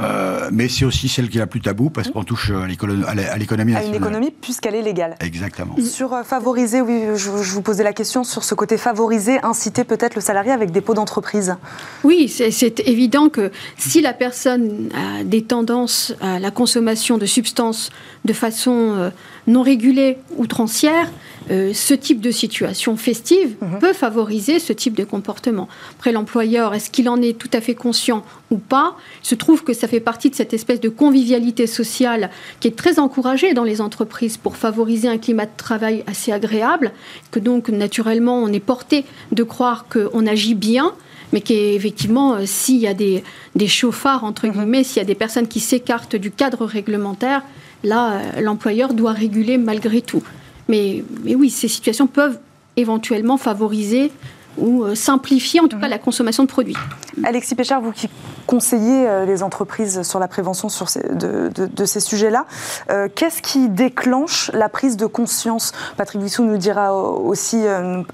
Euh, 0.00 0.48
mais 0.50 0.68
c'est 0.68 0.84
aussi 0.84 1.08
celle 1.08 1.28
qui 1.28 1.36
est 1.36 1.40
la 1.40 1.46
plus 1.46 1.60
tabou 1.60 1.88
parce 1.88 2.10
qu'on 2.10 2.24
touche 2.24 2.50
à 2.50 2.66
l'économie 2.66 3.04
nationale. 3.04 3.76
À 3.76 3.84
une 3.84 3.94
économie 3.94 4.32
puisqu'elle 4.32 4.74
est 4.74 4.82
légale. 4.82 5.14
Exactement. 5.20 5.76
Sur 5.84 6.14
euh, 6.14 6.24
favoriser, 6.24 6.80
oui, 6.80 7.04
je, 7.14 7.30
vous 7.30 7.62
posais 7.62 7.84
la 7.84 7.92
question 7.92 8.24
sur 8.24 8.42
ce 8.42 8.56
côté 8.56 8.76
favoriser, 8.76 9.38
inciter 9.44 9.84
peut-être 9.84 10.16
le 10.16 10.20
salarié 10.20 10.50
avec 10.50 10.72
des 10.72 10.80
pots 10.80 10.94
d'entreprise. 10.94 11.54
Oui, 12.02 12.28
c'est 12.28 12.80
évident 12.80 13.28
que 13.28 13.52
si 13.78 14.00
la 14.00 14.12
personne 14.12 14.88
a 14.94 15.22
des 15.22 15.44
tendances 15.44 16.12
à 16.20 16.40
la 16.40 16.50
consommation 16.50 17.16
de 17.16 17.26
substances 17.26 17.90
de 18.24 18.32
façon 18.32 18.94
euh, 18.96 19.10
non 19.46 19.62
régulée, 19.62 20.18
outrancière, 20.36 21.12
euh, 21.50 21.72
ce 21.74 21.94
type 21.94 22.20
de 22.20 22.30
situation 22.30 22.96
festive 22.96 23.56
mhm. 23.60 23.78
peut 23.78 23.92
favoriser 23.92 24.58
ce 24.58 24.72
type 24.72 24.94
de 24.94 25.04
comportement. 25.04 25.68
Après, 25.96 26.12
l'employeur, 26.12 26.74
est-ce 26.74 26.90
qu'il 26.90 27.08
en 27.08 27.20
est 27.20 27.36
tout 27.38 27.50
à 27.52 27.60
fait 27.60 27.74
conscient 27.74 28.24
ou 28.50 28.56
pas? 28.56 28.96
Il 29.22 29.28
se 29.28 29.34
trouve 29.34 29.62
que 29.62 29.72
ça 29.72 29.88
fait 29.88 30.00
partie 30.00 30.30
de 30.30 30.34
cette 30.34 30.54
espèce 30.54 30.80
de 30.80 30.88
convivialité 30.88 31.66
sociale 31.66 32.30
qui 32.60 32.68
est 32.68 32.76
très 32.76 32.98
encouragée 32.98 33.52
dans 33.52 33.64
les 33.64 33.80
entreprises 33.80 34.36
pour 34.36 34.56
favoriser 34.56 35.08
un 35.08 35.18
climat 35.18 35.46
de 35.46 35.56
travail 35.56 36.02
assez 36.06 36.32
agréable, 36.32 36.92
que 37.30 37.38
donc 37.38 37.68
naturellement 37.68 38.42
on 38.42 38.48
est 38.48 38.60
porté 38.60 39.04
de 39.32 39.42
croire 39.42 39.86
qu'on 39.88 40.26
agit 40.26 40.54
bien 40.54 40.94
mais 41.32 41.40
qu'effectivement, 41.40 42.34
euh, 42.34 42.42
s'il 42.46 42.76
y 42.76 42.86
a 42.86 42.94
des, 42.94 43.22
chauffards, 43.66 44.22
entre 44.22 44.46
mhm. 44.46 44.52
guillemets, 44.52 44.84
s'il 44.84 44.98
y 44.98 45.00
a 45.00 45.04
des 45.04 45.16
personnes 45.16 45.48
qui 45.48 45.58
s'écartent 45.58 46.14
du 46.14 46.30
cadre 46.30 46.64
réglementaire, 46.64 47.42
là, 47.82 48.12
euh, 48.12 48.40
l'employeur 48.40 48.94
doit 48.94 49.12
réguler 49.12 49.58
malgré 49.58 50.00
tout. 50.00 50.22
Mais, 50.68 51.04
oui, 51.24 51.50
ces 51.50 51.68
situations 51.68 52.06
peuvent 52.06 52.38
éventuellement 52.76 53.36
favoriser 53.36 54.10
ou 54.56 54.84
simplifier 54.94 55.60
en 55.60 55.68
tout 55.68 55.78
cas 55.78 55.88
la 55.88 55.98
consommation 55.98 56.44
de 56.44 56.48
produits. 56.48 56.76
Alexis 57.22 57.54
Péchard, 57.54 57.80
vous 57.80 57.92
qui 57.92 58.08
conseillez 58.46 59.24
les 59.26 59.42
entreprises 59.42 60.02
sur 60.02 60.18
la 60.18 60.28
prévention 60.28 60.68
sur 60.68 60.86
de, 61.10 61.84
ces 61.84 62.00
sujets-là, 62.00 62.46
qu'est-ce 63.14 63.40
qui 63.40 63.68
déclenche 63.68 64.50
la 64.52 64.68
prise 64.68 64.96
de 64.96 65.06
conscience? 65.06 65.72
Patrick 65.96 66.20
Vissou 66.20 66.44
nous 66.44 66.56
dira 66.56 66.94
aussi, 66.94 67.64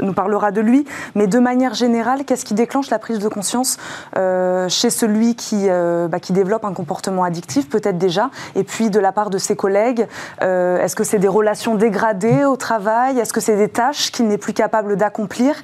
nous 0.01 0.13
parlera 0.13 0.53
de 0.53 0.61
lui, 0.61 0.85
mais 1.15 1.27
de 1.27 1.39
manière 1.39 1.75
générale, 1.75 2.25
qu'est-ce 2.25 2.45
qui 2.45 2.55
déclenche 2.55 2.91
la 2.91 2.99
prise 2.99 3.19
de 3.19 3.29
conscience 3.29 3.79
chez 4.15 4.91
celui 4.91 5.35
qui, 5.35 5.69
bah, 5.69 6.21
qui 6.21 6.33
développe 6.33 6.65
un 6.65 6.75
comportement 6.75 7.25
addictif, 7.25 7.69
peut-être 7.69 7.99
déjà, 7.99 8.31
et 8.55 8.65
puis 8.65 8.91
de 8.91 9.01
la 9.01 9.13
part 9.13 9.31
de 9.31 9.39
ses 9.39 9.57
collègues 9.57 10.07
Est-ce 10.41 10.95
que 10.95 11.05
c'est 11.05 11.19
des 11.19 11.29
relations 11.29 11.75
dégradées 11.75 12.45
au 12.45 12.57
travail? 12.57 13.19
Est-ce 13.19 13.33
que 13.33 13.41
c'est 13.41 13.57
des 13.57 13.69
tâches 13.69 14.13
qu'il 14.13 14.29
n'est 14.29 14.39
plus 14.39 14.53
capable 14.53 14.97
d'accomplir? 14.97 15.55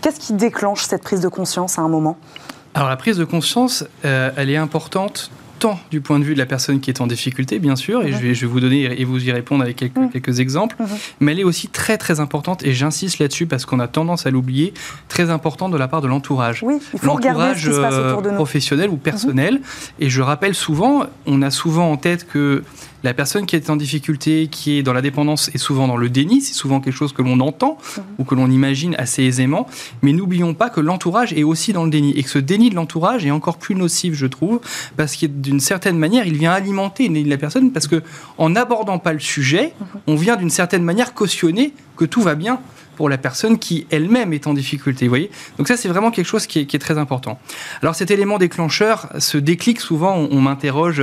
Qu'est-ce 0.00 0.20
qui 0.20 0.32
déclenche 0.32 0.84
cette 0.84 1.02
prise 1.02 1.20
de 1.20 1.28
conscience 1.28 1.78
à 1.78 1.82
un 1.82 1.88
moment? 1.88 2.16
Alors 2.74 2.88
la 2.88 2.96
prise 2.96 3.16
de 3.16 3.24
conscience, 3.24 3.84
euh, 4.04 4.30
elle 4.36 4.50
est 4.50 4.56
importante 4.56 5.30
tant 5.58 5.78
du 5.90 6.00
point 6.00 6.18
de 6.18 6.24
vue 6.24 6.34
de 6.34 6.38
la 6.38 6.46
personne 6.46 6.80
qui 6.80 6.90
est 6.90 7.00
en 7.00 7.06
difficulté, 7.06 7.58
bien 7.58 7.76
sûr, 7.76 8.02
et 8.02 8.12
je, 8.12 8.18
vais, 8.18 8.34
je, 8.34 8.42
vais, 8.42 8.46
vous 8.46 8.60
donner 8.60 9.00
et 9.00 9.04
vous 9.04 9.26
y 9.26 9.32
répondre 9.32 9.62
avec 9.62 9.76
quelques, 9.76 9.96
mm. 9.96 10.10
quelques 10.10 10.40
exemples, 10.40 10.76
mm-hmm. 10.80 10.98
mais 11.20 11.32
elle 11.32 11.40
est 11.40 11.44
aussi 11.44 11.68
très 11.68 11.98
très 11.98 12.20
importante, 12.20 12.64
et 12.64 12.72
j'insiste 12.72 13.18
là-dessus 13.18 13.46
parce 13.46 13.66
qu'on 13.66 13.80
a 13.80 13.88
tendance 13.88 14.26
à 14.26 14.30
l'oublier, 14.30 14.72
très 15.08 15.30
importante 15.30 15.72
de 15.72 15.76
la 15.76 15.88
part 15.88 16.00
de 16.00 16.06
l'entourage. 16.08 16.62
Oui, 16.62 16.78
il 16.94 17.00
faut 17.00 17.12
regarder 17.12 17.58
ce 17.58 17.68
qui 17.68 17.74
se 17.74 17.80
passe 17.80 17.94
autour 17.94 18.22
de 18.22 18.30
nous. 18.30 18.36
professionnel 18.36 18.90
ou 18.90 18.96
personnel. 18.96 19.56
Mm-hmm. 19.56 19.92
Et 20.00 20.10
je 20.10 20.22
rappelle 20.22 20.54
souvent, 20.54 21.06
on 21.26 21.42
a 21.42 21.50
souvent 21.50 21.90
en 21.90 21.96
tête 21.96 22.26
que 22.26 22.62
la 23.04 23.14
personne 23.14 23.46
qui 23.46 23.56
est 23.56 23.70
en 23.70 23.76
difficulté, 23.76 24.48
qui 24.50 24.78
est 24.78 24.82
dans 24.82 24.92
la 24.92 25.02
dépendance, 25.02 25.48
est 25.54 25.58
souvent 25.58 25.86
dans 25.86 25.96
le 25.96 26.08
déni. 26.08 26.40
C'est 26.40 26.54
souvent 26.54 26.80
quelque 26.80 26.94
chose 26.94 27.12
que 27.12 27.22
l'on 27.22 27.40
entend 27.40 27.78
mhm. 27.96 28.04
ou 28.18 28.24
que 28.24 28.34
l'on 28.34 28.50
imagine 28.50 28.94
assez 28.98 29.22
aisément. 29.22 29.66
Mais 30.02 30.12
n'oublions 30.12 30.54
pas 30.54 30.70
que 30.70 30.80
l'entourage 30.80 31.32
est 31.32 31.44
aussi 31.44 31.72
dans 31.72 31.84
le 31.84 31.90
déni 31.90 32.12
et 32.12 32.22
que 32.22 32.30
ce 32.30 32.38
déni 32.38 32.70
de 32.70 32.74
l'entourage 32.74 33.24
est 33.24 33.30
encore 33.30 33.58
plus 33.58 33.74
nocif, 33.74 34.14
je 34.14 34.26
trouve, 34.26 34.60
parce 34.96 35.16
que 35.16 35.26
d'une 35.26 35.60
certaine 35.60 35.98
manière, 35.98 36.26
il 36.26 36.36
vient 36.36 36.52
alimenter 36.52 37.08
la 37.08 37.36
personne 37.36 37.70
parce 37.72 37.86
que 37.86 38.02
en 38.36 38.50
n'abordant 38.50 38.98
pas 38.98 39.12
le 39.12 39.20
sujet, 39.20 39.72
mhm. 39.78 39.86
on 40.08 40.16
vient 40.16 40.36
d'une 40.36 40.50
certaine 40.50 40.82
manière 40.82 41.14
cautionner 41.14 41.72
que 41.96 42.04
tout 42.04 42.22
va 42.22 42.34
bien 42.34 42.60
pour 42.98 43.08
la 43.08 43.16
personne 43.16 43.60
qui 43.60 43.86
elle-même 43.90 44.32
est 44.32 44.48
en 44.48 44.54
difficulté. 44.54 45.04
Vous 45.04 45.10
voyez? 45.10 45.30
Donc 45.56 45.68
ça, 45.68 45.76
c'est 45.76 45.86
vraiment 45.86 46.10
quelque 46.10 46.26
chose 46.26 46.48
qui 46.48 46.58
est, 46.58 46.78
très 46.80 46.98
important. 46.98 47.38
Alors 47.80 47.94
cet 47.94 48.10
élément 48.10 48.38
déclencheur, 48.38 49.08
ce 49.20 49.38
déclic, 49.38 49.80
souvent, 49.80 50.16
on, 50.16 50.40
m'interroge 50.40 51.00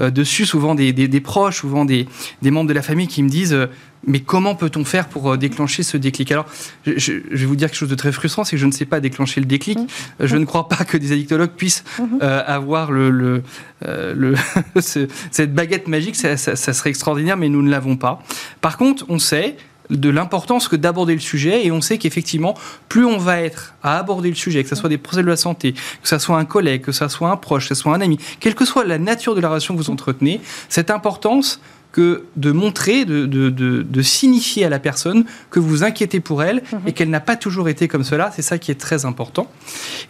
euh, 0.00 0.10
dessus, 0.10 0.44
souvent 0.44 0.74
des, 0.74 1.20
proches, 1.20 1.58
souvent 1.58 1.84
des, 1.84 2.08
membres 2.42 2.68
de 2.68 2.74
la 2.74 2.82
famille 2.82 3.06
qui 3.06 3.22
me 3.22 3.28
disent... 3.28 3.54
Euh, 3.54 3.66
mais 4.08 4.20
comment 4.20 4.54
peut-on 4.54 4.84
faire 4.84 5.08
pour 5.08 5.32
euh, 5.32 5.36
déclencher 5.36 5.82
ce 5.82 5.96
déclic? 5.96 6.30
Alors, 6.30 6.46
je, 6.84 7.12
vais 7.12 7.44
vous 7.44 7.56
dire 7.56 7.68
quelque 7.68 7.78
chose 7.78 7.88
de 7.88 7.96
très 7.96 8.12
frustrant, 8.12 8.44
c'est 8.44 8.54
que 8.54 8.60
je 8.60 8.66
ne 8.66 8.70
sais 8.70 8.84
pas 8.84 9.00
déclencher 9.00 9.40
le 9.40 9.46
déclic. 9.46 9.78
Mmh. 9.78 9.86
Je 10.20 10.36
ne 10.36 10.44
crois 10.44 10.68
pas 10.68 10.84
que 10.84 10.96
des 10.96 11.10
addictologues 11.12 11.50
puissent 11.50 11.82
mmh. 11.98 12.18
avoir 12.20 12.92
le, 12.92 13.10
le, 13.10 13.42
cette 14.80 15.54
baguette 15.54 15.88
magique. 15.88 16.14
ça, 16.14 16.36
serait 16.36 16.90
extraordinaire, 16.90 17.36
mais 17.36 17.48
nous 17.48 17.62
ne 17.62 17.70
l'avons 17.70 17.96
pas. 17.96 18.22
Par 18.60 18.76
contre, 18.76 19.06
on 19.08 19.18
sait 19.18 19.56
de 19.90 20.08
l'importance 20.08 20.68
que 20.68 20.76
d'aborder 20.76 21.14
le 21.14 21.20
sujet. 21.20 21.66
Et 21.66 21.72
on 21.72 21.80
sait 21.80 21.98
qu'effectivement, 21.98 22.54
plus 22.88 23.04
on 23.04 23.18
va 23.18 23.40
être 23.40 23.74
à 23.82 23.98
aborder 23.98 24.28
le 24.28 24.34
sujet, 24.34 24.62
que 24.62 24.68
ce 24.68 24.74
soit 24.74 24.88
des 24.88 24.98
projets 24.98 25.22
de 25.22 25.28
la 25.28 25.36
santé, 25.36 25.72
que 25.72 26.08
ce 26.08 26.18
soit 26.18 26.38
un 26.38 26.44
collègue, 26.44 26.82
que 26.82 26.92
ce 26.92 27.08
soit 27.08 27.30
un 27.30 27.36
proche, 27.36 27.68
que 27.68 27.74
ce 27.74 27.80
soit 27.82 27.94
un 27.94 28.00
ami, 28.00 28.18
quelle 28.40 28.54
que 28.54 28.64
soit 28.64 28.84
la 28.84 28.98
nature 28.98 29.34
de 29.34 29.40
la 29.40 29.48
relation 29.48 29.74
que 29.74 29.82
vous 29.82 29.90
entretenez, 29.90 30.40
cette 30.68 30.90
importance 30.90 31.60
que 31.92 32.24
de 32.36 32.52
montrer, 32.52 33.06
de, 33.06 34.02
signifier 34.02 34.66
à 34.66 34.68
la 34.68 34.78
personne 34.78 35.24
que 35.50 35.58
vous 35.58 35.82
inquiétez 35.82 36.20
pour 36.20 36.42
elle 36.42 36.62
et 36.86 36.92
qu'elle 36.92 37.08
n'a 37.08 37.20
pas 37.20 37.36
toujours 37.36 37.70
été 37.70 37.88
comme 37.88 38.04
cela, 38.04 38.30
c'est 38.34 38.42
ça 38.42 38.58
qui 38.58 38.70
est 38.70 38.78
très 38.78 39.06
important. 39.06 39.50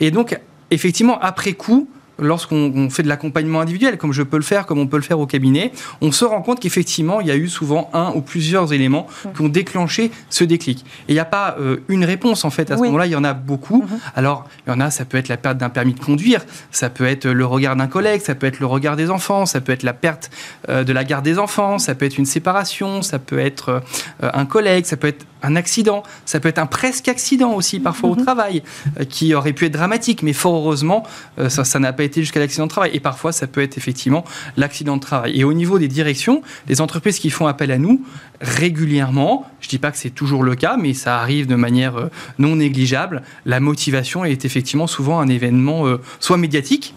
Et 0.01 0.11
donc, 0.11 0.37
effectivement, 0.73 1.21
après 1.21 1.53
coup, 1.53 1.89
lorsqu'on 2.19 2.89
fait 2.91 3.03
de 3.03 3.09
l'accompagnement 3.09 3.61
individuel, 3.61 3.99
comme 3.99 4.13
je 4.13 4.23
peux 4.23 4.37
le 4.37 4.43
faire, 4.43 4.67
comme 4.67 4.79
on 4.79 4.87
peut 4.87 4.97
le 4.97 5.03
faire 5.03 5.21
au 5.21 5.27
cabinet, 5.27 5.73
on 6.01 6.13
se 6.13 6.25
rend 6.25 6.43
compte 6.43 6.61
qu'effectivement, 6.61 7.21
il 7.21 7.27
y 7.27 7.31
a 7.31 7.37
eu 7.37 7.49
souvent 7.49 7.91
un 7.93 8.13
ou 8.15 8.21
plusieurs 8.21 8.73
éléments 8.73 9.07
qui 9.35 9.43
ont 9.43 9.49
déclenché 9.49 10.11
ce 10.31 10.45
déclic. 10.45 10.85
Et 11.09 11.13
il 11.13 11.15
n'y 11.15 11.21
a 11.21 11.25
pas 11.25 11.57
euh, 11.61 11.79
une 11.89 12.05
réponse, 12.05 12.45
en 12.45 12.51
fait. 12.51 12.71
À 12.71 12.77
ce 12.77 12.83
moment-là, 12.83 13.07
il 13.07 13.13
y 13.13 13.17
en 13.17 13.25
a 13.25 13.35
beaucoup. 13.35 13.83
Mhm. 13.83 13.99
Alors, 14.15 14.47
il 14.67 14.71
y 14.71 14.73
en 14.73 14.81
a, 14.81 14.91
ça 14.91 15.05
peut 15.05 15.19
être 15.19 15.29
la 15.29 15.37
perte 15.37 15.59
d'un 15.59 15.69
permis 15.69 15.95
de 15.95 16.01
conduire, 16.01 16.45
ça 16.71 16.91
peut 16.91 17.07
être 17.07 17.27
le 17.27 17.47
regard 17.47 17.77
d'un 17.77 17.87
collègue, 17.87 18.21
ça 18.23 18.35
peut 18.35 18.47
être 18.47 18.61
le 18.61 18.67
regard 18.67 18.97
des 18.97 19.11
enfants, 19.11 19.47
ça 19.47 19.61
peut 19.61 19.73
être 19.73 19.83
la 19.83 19.93
perte 19.93 20.31
euh, 20.69 20.85
de 20.85 20.93
la 20.93 21.05
garde 21.05 21.25
des 21.25 21.39
enfants, 21.39 21.79
ça 21.79 21.95
peut 21.95 22.07
être 22.07 22.19
une 22.19 22.27
séparation, 22.27 23.03
ça 23.03 23.19
peut 23.19 23.39
être 23.39 23.83
euh, 24.23 24.31
un 24.33 24.47
collègue, 24.47 24.87
ça 24.87 24.97
peut 24.97 25.09
être 25.09 25.27
un 25.43 25.55
accident, 25.55 26.03
ça 26.25 26.41
peut 26.41 26.49
être 26.49 26.59
un 26.59 26.67
presque 26.67 27.09
accident 27.09 27.53
aussi, 27.53 27.79
parfois 27.79 28.11
au 28.11 28.17
mhm. 28.17 28.25
travail, 28.25 28.63
qui 29.09 29.35
aurait 29.35 29.53
pu 29.53 29.67
être 29.67 29.73
dramatique, 29.73 30.23
mais 30.23 30.33
fort 30.33 30.55
heureusement, 30.55 31.05
ça 31.49 31.79
n'a 31.79 31.93
pas 31.93 32.06
été 32.07 32.23
jusqu'à 32.23 32.41
l'accident 32.41 32.65
de 32.65 32.71
travail. 32.71 32.91
Et 32.95 33.01
parfois, 33.01 33.33
ça 33.33 33.47
peut 33.47 33.61
être 33.61 33.77
effectivement 33.77 34.25
l'accident 34.57 34.97
de 34.97 35.03
travail. 35.03 35.39
Et 35.39 35.45
au 35.45 35.53
niveau 35.53 35.79
des 35.79 35.89
directions, 35.89 36.43
les 36.69 36.81
entreprises 36.81 37.19
qui 37.19 37.31
font 37.31 37.47
appel 37.47 37.71
à 37.71 37.79
nous 37.79 38.03
régulièrement, 38.41 39.47
je 39.61 39.67
ne 39.67 39.71
dis 39.71 39.79
pas 39.79 39.91
que 39.91 39.99
c'est 39.99 40.11
toujours 40.11 40.43
le 40.43 40.55
cas, 40.55 40.77
mais 40.77 40.95
ça 40.95 41.19
arrive 41.21 41.47
de 41.47 41.55
manière 41.55 41.97
euh, 41.97 42.11
non 42.39 42.57
négligeable, 42.57 43.23
la 43.45 43.61
motivation 43.61 44.25
est 44.25 44.45
effectivement 44.45 44.87
souvent 44.87 45.21
un 45.21 45.29
événement 45.29 45.87
euh, 45.87 46.01
soit 46.21 46.37
médiatique, 46.37 46.95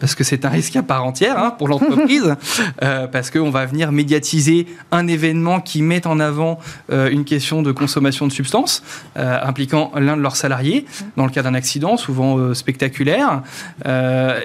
parce 0.00 0.14
que 0.14 0.24
c'est 0.24 0.44
un 0.44 0.48
risque 0.48 0.76
à 0.76 0.82
part 0.82 1.04
entière 1.04 1.38
hein, 1.38 1.50
pour 1.56 1.68
l'entreprise, 1.68 2.36
euh, 2.82 3.06
parce 3.06 3.30
qu'on 3.30 3.50
va 3.50 3.66
venir 3.66 3.92
médiatiser 3.92 4.66
un 4.90 5.06
événement 5.06 5.60
qui 5.60 5.82
met 5.82 6.06
en 6.06 6.20
avant 6.20 6.58
euh, 6.90 7.10
une 7.10 7.24
question 7.24 7.62
de 7.62 7.72
consommation 7.72 8.26
de 8.26 8.32
substances 8.32 8.82
euh, 9.16 9.38
impliquant 9.42 9.92
l'un 9.96 10.16
de 10.16 10.22
leurs 10.22 10.36
salariés, 10.36 10.86
dans 11.16 11.24
le 11.24 11.30
cas 11.30 11.42
d'un 11.42 11.54
accident, 11.54 11.96
souvent 11.96 12.54
spectaculaire. 12.54 13.42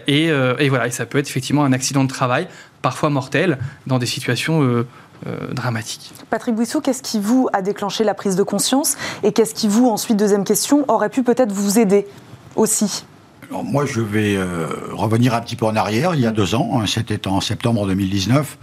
Et, 0.07 0.25
et, 0.27 0.69
voilà, 0.69 0.87
et 0.87 0.91
ça 0.91 1.05
peut 1.05 1.17
être 1.17 1.27
effectivement 1.27 1.63
un 1.63 1.73
accident 1.73 2.03
de 2.03 2.09
travail, 2.09 2.47
parfois 2.81 3.09
mortel, 3.09 3.57
dans 3.87 3.99
des 3.99 4.05
situations... 4.05 4.85
dramatiques. 5.51 6.11
Patrick 6.29 6.53
Buissot, 6.55 6.81
qu'est-ce 6.81 7.01
qui 7.01 7.17
vous 7.17 7.47
a 7.53 7.61
déclenché 7.61 8.03
la 8.03 8.13
prise 8.13 8.35
de 8.35 8.43
conscience? 8.43 8.97
Et 9.23 9.31
qu'est-ce 9.31 9.53
qui 9.53 9.69
vous, 9.69 9.87
ensuite, 9.87 10.17
deuxième 10.17 10.43
question, 10.43 10.83
aurait 10.89 11.09
pu 11.09 11.23
peut-être 11.23 11.53
vous 11.53 11.79
aider 11.79 12.05
aussi? 12.57 13.05
Moi, 13.61 13.85
je 13.85 14.01
vais 14.01 14.35
euh, 14.35 14.67
revenir 14.91 15.35
un 15.35 15.41
petit 15.41 15.55
peu 15.55 15.65
en 15.65 15.75
arrière. 15.75 16.15
Il 16.15 16.21
y 16.21 16.25
a 16.25 16.31
deux 16.31 16.55
ans, 16.55 16.79
hein, 16.79 16.85
c'était 16.87 17.27
en 17.27 17.41
septembre 17.41 17.85
2019. 17.85 18.57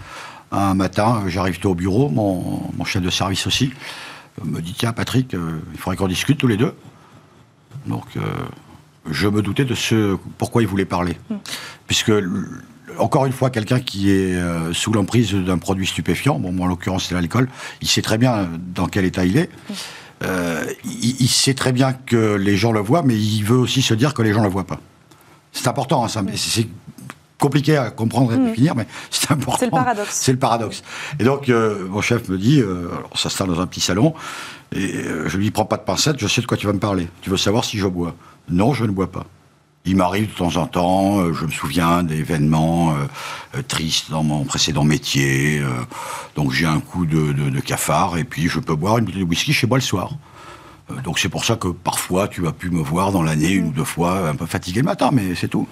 Un 0.53 0.75
matin, 0.75 1.23
j'arrive 1.29 1.59
au 1.65 1.75
bureau, 1.75 2.09
mon, 2.09 2.85
chef 2.85 3.03
de 3.03 3.11
service 3.11 3.47
aussi 3.47 3.73
me 4.43 4.61
dit 4.63 4.75
Tiens, 4.77 4.93
Patrick, 4.93 5.35
euh, 5.35 5.61
il 5.73 5.79
faudrait 5.79 5.97
qu'on 5.97 6.09
discute 6.09 6.39
tous 6.39 6.47
les 6.47 6.57
deux. 6.57 6.75
Donc, 7.87 8.07
euh, 8.17 8.21
je 9.11 9.29
me 9.29 9.43
doutais 9.43 9.65
de 9.65 9.75
ce 9.75 10.17
pourquoi 10.39 10.63
il 10.63 10.69
voulait 10.69 10.87
parler. 10.87 11.17
Mm. 11.29 11.35
Puisque, 11.87 12.13
encore 12.99 13.27
une 13.27 13.33
fois, 13.33 13.51
quelqu'un 13.51 13.81
qui 13.81 14.11
est 14.11 14.39
sous 14.73 14.93
l'emprise 14.93 15.35
d'un 15.35 15.59
produit 15.59 15.87
stupéfiant, 15.87 16.39
bon, 16.39 16.53
moi 16.53 16.67
en 16.67 16.69
l'occurrence 16.71 17.07
c'est 17.07 17.15
l'alcool, 17.15 17.49
il 17.83 17.89
sait 17.89 18.03
très 18.03 18.17
bien 18.17 18.49
dans 18.75 18.87
quel 18.87 19.05
état 19.05 19.25
il 19.25 19.37
est. 19.37 19.51
Mm. 19.69 19.75
Euh, 20.23 20.65
il, 20.85 21.29
sait 21.29 21.55
très 21.55 21.73
bien 21.73 21.93
que 21.93 22.35
les 22.35 22.57
gens 22.57 22.73
le 22.73 22.81
voient, 22.81 23.03
mais 23.03 23.17
il 23.17 23.43
veut 23.43 23.57
aussi 23.57 23.81
se 23.81 23.95
dire 23.95 24.13
que 24.13 24.23
les 24.23 24.33
gens 24.33 24.41
ne 24.41 24.47
le 24.47 24.51
voient 24.51 24.67
pas. 24.67 24.81
C'est 25.53 25.67
important, 25.67 26.05
hein, 26.05 26.09
ça, 26.09 26.23
c'est 26.37 26.69
compliqué 27.39 27.79
à 27.79 27.91
comprendre 27.91 28.33
et 28.33 28.35
à 28.35 28.39
mm. 28.39 28.47
définir, 28.47 28.75
mais 28.75 28.87
c'est 29.11 29.33
important. 29.33 29.59
C'est 29.59 29.67
le 29.67 29.71
paradoxe. 29.71 30.11
C'est 30.13 30.33
le 30.33 30.39
paradoxe. 30.39 30.83
Et 31.19 31.25
donc, 31.25 31.49
euh, 31.49 31.87
mon 31.89 32.03
chef 32.03 32.29
me 32.29 32.37
dit, 32.37 32.61
euh, 32.61 32.89
alors, 32.99 33.19
ça 33.19 33.31
se 33.31 33.43
dans 33.43 33.61
un 33.61 33.67
petit 33.67 33.81
salon, 33.81 34.15
et 34.73 35.05
je 35.27 35.37
lui 35.37 35.47
dis, 35.47 35.51
prends 35.51 35.65
pas 35.65 35.79
de 35.79 35.83
pincette, 35.83 36.19
je 36.19 36.27
sais 36.27 36.43
de 36.43 36.47
quoi 36.47 36.57
tu 36.57 36.67
vas 36.67 36.73
me 36.73 36.79
parler. 36.79 37.09
Tu 37.23 37.31
veux 37.31 37.37
savoir 37.37 37.65
si 37.65 37.79
je 37.79 37.87
bois? 37.87 38.15
Non, 38.51 38.73
je 38.75 38.85
ne 38.85 38.91
bois 38.91 39.11
pas. 39.11 39.27
Il 39.91 39.97
m'arrive 39.97 40.29
de 40.29 40.37
temps 40.37 40.57
en 40.57 40.69
temps, 40.69 41.19
euh, 41.19 41.33
je 41.33 41.45
me 41.45 41.51
souviens 41.51 42.05
d'événements 42.05 42.93
euh, 42.93 43.07
euh, 43.57 43.63
tristes 43.67 44.09
dans 44.09 44.23
mon 44.23 44.45
précédent 44.45 44.85
métier. 44.85 45.61
donc 46.37 46.53
j'ai 46.53 46.65
un 46.65 46.79
coup 46.79 47.07
de, 47.07 47.59
cafard 47.59 48.17
et 48.17 48.23
puis 48.23 48.49
je 48.49 48.61
peux 48.61 48.77
boire 48.77 48.99
une 48.99 49.05
bouteille 49.05 49.25
de 49.25 49.29
whisky 49.29 49.53
chez 49.53 49.67
moi 49.67 49.79
le 49.79 49.83
soir. 49.83 50.13
donc 51.03 51.19
c'est 51.19 51.29
pour 51.29 51.45
ça 51.45 51.57
que 51.57 51.67
parfois 51.67 52.29
tu 52.29 52.47
as 52.47 52.53
pu 52.53 52.71
me 52.71 52.81
voir 52.81 53.11
dans 53.11 53.25
l'année 53.25 53.51
une 53.51 53.67
ou 53.67 53.73
deux 53.73 53.85
fois 53.85 54.29
un 54.29 54.37
peu 54.37 54.47
fatigué 54.47 54.79
le 54.79 54.87
matin, 54.87 55.11
mais 55.13 55.35
c'est 55.35 55.49
tout. 55.49 55.67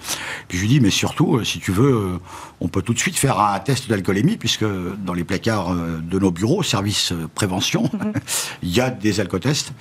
Puis 0.49 0.57
je 0.57 0.63
lui 0.63 0.67
dis, 0.67 0.79
mais 0.81 0.89
surtout, 0.89 1.41
si 1.45 1.59
tu 1.59 1.71
veux, 1.71 2.19
on 2.59 2.67
peut 2.67 2.81
tout 2.81 2.93
de 2.93 2.99
suite 2.99 3.15
faire 3.15 3.39
un 3.39 3.57
test 3.59 3.87
d'alcoolémie, 3.87 4.35
puisque 4.35 4.65
dans 5.05 5.13
les 5.13 5.23
placards 5.23 5.73
de 5.73 6.19
nos 6.19 6.31
bureaux, 6.31 6.61
service 6.61 7.13
prévention, 7.35 7.83
mhm. 7.93 8.11
il 8.63 8.75
y 8.75 8.81
a 8.81 8.89
des 8.89 9.21
alcotests. 9.21 9.71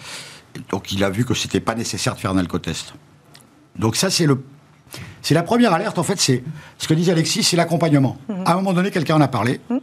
Donc 0.71 0.93
il 0.93 1.03
a 1.03 1.11
vu 1.11 1.25
que 1.25 1.35
c'était 1.35 1.61
pas 1.61 1.75
nécessaire 1.75 2.15
de 2.15 2.21
faire 2.21 2.31
un 2.31 2.39
alcotest. 2.39 2.95
Donc 3.79 3.97
ça, 3.97 4.11
c'est 4.11 4.27
le 4.27 4.43
c'est 5.23 5.35
la 5.35 5.43
première 5.43 5.73
alerte, 5.73 5.99
en 5.99 6.03
fait, 6.03 6.19
c'est 6.19 6.43
ce 6.79 6.89
que 6.89 6.95
disait 6.95 7.13
Alexis, 7.13 7.43
c'est 7.43 7.57
l'accompagnement. 7.57 8.17
Mhm. 8.29 8.37
À 8.47 8.53
un 8.53 8.55
moment 8.57 8.73
donné, 8.73 8.91
quelqu'un 8.91 9.17
en 9.17 9.21
a 9.21 9.29
parlé. 9.29 9.61
Mhm. 9.69 9.81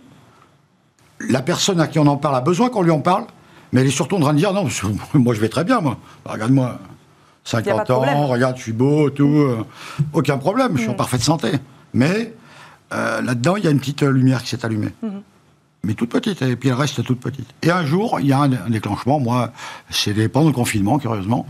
La 1.30 1.42
personne 1.42 1.80
à 1.80 1.88
qui 1.88 2.00
on 2.00 2.08
en 2.08 2.18
parle 2.18 2.36
a 2.36 2.42
besoin 2.42 2.70
qu'on 2.70 2.82
lui 2.82 2.92
en 2.92 3.00
parle, 3.00 3.26
mais 3.72 3.82
elle 3.82 3.88
est 3.88 3.92
surtout 3.92 4.16
en 4.16 4.20
train 4.20 4.34
de 4.34 4.40
dire 4.40 4.54
non, 4.54 4.68
moi 5.14 5.34
je 5.34 5.40
vais 5.40 5.50
très 5.50 5.64
bien, 5.64 5.82
moi. 5.82 5.98
Regarde-moi, 6.26 6.80
50 7.44 7.90
ans, 7.92 8.28
regarde, 8.28 8.58
je 8.58 8.64
suis 8.64 8.74
beau, 8.74 9.10
tout. 9.10 9.26
Euh, 9.26 9.64
aucun 10.14 10.38
problème, 10.38 10.72
je 10.76 10.80
suis 10.80 10.90
en 10.90 10.92
mhm. 10.92 10.98
parfaite 10.98 11.22
santé. 11.22 11.52
Mais 11.94 12.34
euh, 12.94 13.22
là-dedans, 13.22 13.56
il 13.56 13.66
y 13.66 13.68
a 13.68 13.72
une 13.72 13.80
petite 13.80 14.02
lumière 14.02 14.42
qui 14.42 14.50
s'est 14.50 14.66
allumée. 14.66 14.94
Mais 15.86 15.94
toute 15.94 16.10
petite, 16.10 16.42
et 16.42 16.56
puis 16.56 16.70
elle 16.70 16.76
reste 16.76 17.04
toute 17.04 17.20
petite. 17.20 17.48
Et 17.62 17.72
un 17.72 17.86
jour, 17.86 18.20
il 18.20 18.28
y 18.28 18.34
a 18.34 18.40
un, 18.40 18.70
déclenchement, 18.70 19.20
moi, 19.20 19.52
c'est 19.90 20.28
pendant 20.28 20.48
le 20.48 20.54
confinement, 20.54 20.98
curieusement, 21.00 21.46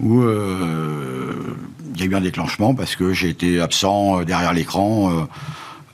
mhm. 0.00 0.06
où 0.06 0.22
euh, 0.22 1.56
il 1.94 2.00
y 2.00 2.02
a 2.04 2.06
eu 2.06 2.14
un 2.14 2.20
déclenchement 2.20 2.74
parce 2.74 2.94
que 2.94 3.12
j'ai 3.12 3.28
été 3.28 3.60
absent 3.60 4.20
euh, 4.20 4.24
derrière 4.24 4.52
l'écran 4.52 5.26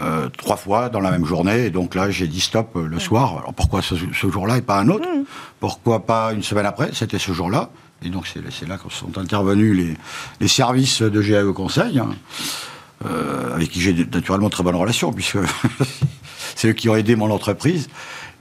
euh, 0.03 0.28
trois 0.37 0.57
fois 0.57 0.89
dans 0.89 1.01
la 1.01 1.11
même 1.11 1.24
journée, 1.24 1.66
et 1.66 1.70
donc 1.70 1.95
là, 1.95 2.11
j'ai 2.11 2.26
dit 2.26 2.41
stop 2.41 2.76
le 2.76 2.99
soir. 2.99 3.39
Alors 3.39 3.55
pourquoi 3.55 3.80
ce, 3.82 3.95
jour-là 3.95 4.59
et 4.59 4.62
pas 4.62 4.78
un 4.78 4.89
autre 4.89 5.09
mhm. 5.09 5.24
Pourquoi 5.61 6.05
pas 6.05 6.32
une 6.32 6.43
semaine 6.43 6.66
après? 6.66 6.91
C'était 6.93 7.18
ce 7.18 7.32
jour-là. 7.32 7.70
Et 8.03 8.11
donc 8.11 8.26
c'est 8.26 8.68
là 8.68 8.76
que 8.76 8.93
sont 8.93 9.16
intervenus 9.16 9.97
les, 10.41 10.49
services 10.49 11.01
de 11.01 11.22
GAE 11.22 11.51
Conseil, 11.55 11.99
hein, 11.99 12.11
avec 13.55 13.70
qui 13.70 13.80
j'ai 13.80 13.95
naturellement 13.95 14.51
très 14.51 14.62
bonne 14.62 14.76
relation, 14.76 15.14
puisque 15.14 15.39
c'est 16.57 16.68
eux 16.68 16.72
qui 16.72 16.88
ont 16.88 16.96
aidé 16.96 17.14
mon 17.14 17.30
entreprise. 17.30 17.88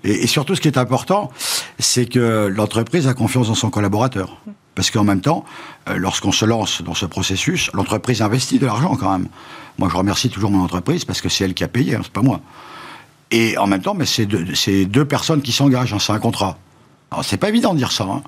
Et, 0.04 0.28
surtout, 0.28 0.56
ce 0.56 0.62
qui 0.62 0.68
est 0.68 0.78
important, 0.78 1.32
c'est 1.80 2.06
que 2.06 2.48
l'entreprise 2.48 3.08
a 3.08 3.14
confiance 3.14 3.48
dans 3.48 3.56
son 3.56 3.70
collaborateur. 3.70 4.38
Parce 4.76 4.92
qu'en 4.92 5.04
même 5.04 5.22
temps, 5.22 5.46
euh, 5.90 5.96
lorsqu'on 5.98 6.32
se 6.32 6.46
lance 6.46 6.82
dans 6.82 6.94
ce 6.94 7.06
processus, 7.06 7.72
l'entreprise 7.74 8.22
investit 8.22 8.60
de 8.60 8.66
l'argent 8.66 8.96
quand 8.96 9.12
même. 9.12 9.28
Moi, 9.80 9.90
je 9.90 9.96
remercie 9.96 10.30
toujours 10.30 10.52
mon 10.52 10.64
entreprise 10.64 11.06
parce 11.06 11.22
que 11.22 11.30
c'est 11.30 11.46
elle 11.46 11.54
qui 11.54 11.64
a 11.64 11.68
payé, 11.68 11.96
hein, 11.96 12.02
c'est 12.04 12.12
pas 12.12 12.22
moi. 12.22 12.42
Et 13.32 13.58
en 13.58 13.68
même 13.68 13.82
temps, 13.82 13.96
mais 13.96 14.06
c'est 14.06 14.26
deux, 14.26 15.06
personnes 15.06 15.42
qui 15.42 15.52
s'engagent, 15.52 15.94
hein, 15.94 16.00
c'est 16.00 16.14
un 16.14 16.20
contrat. 16.20 16.58
Alors, 17.10 17.26
c'est 17.26 17.38
pas 17.38 17.50
évident 17.50 17.74
de 17.74 17.80
dire 17.80 17.92
ça. 17.92 18.04
Hein. 18.04 18.22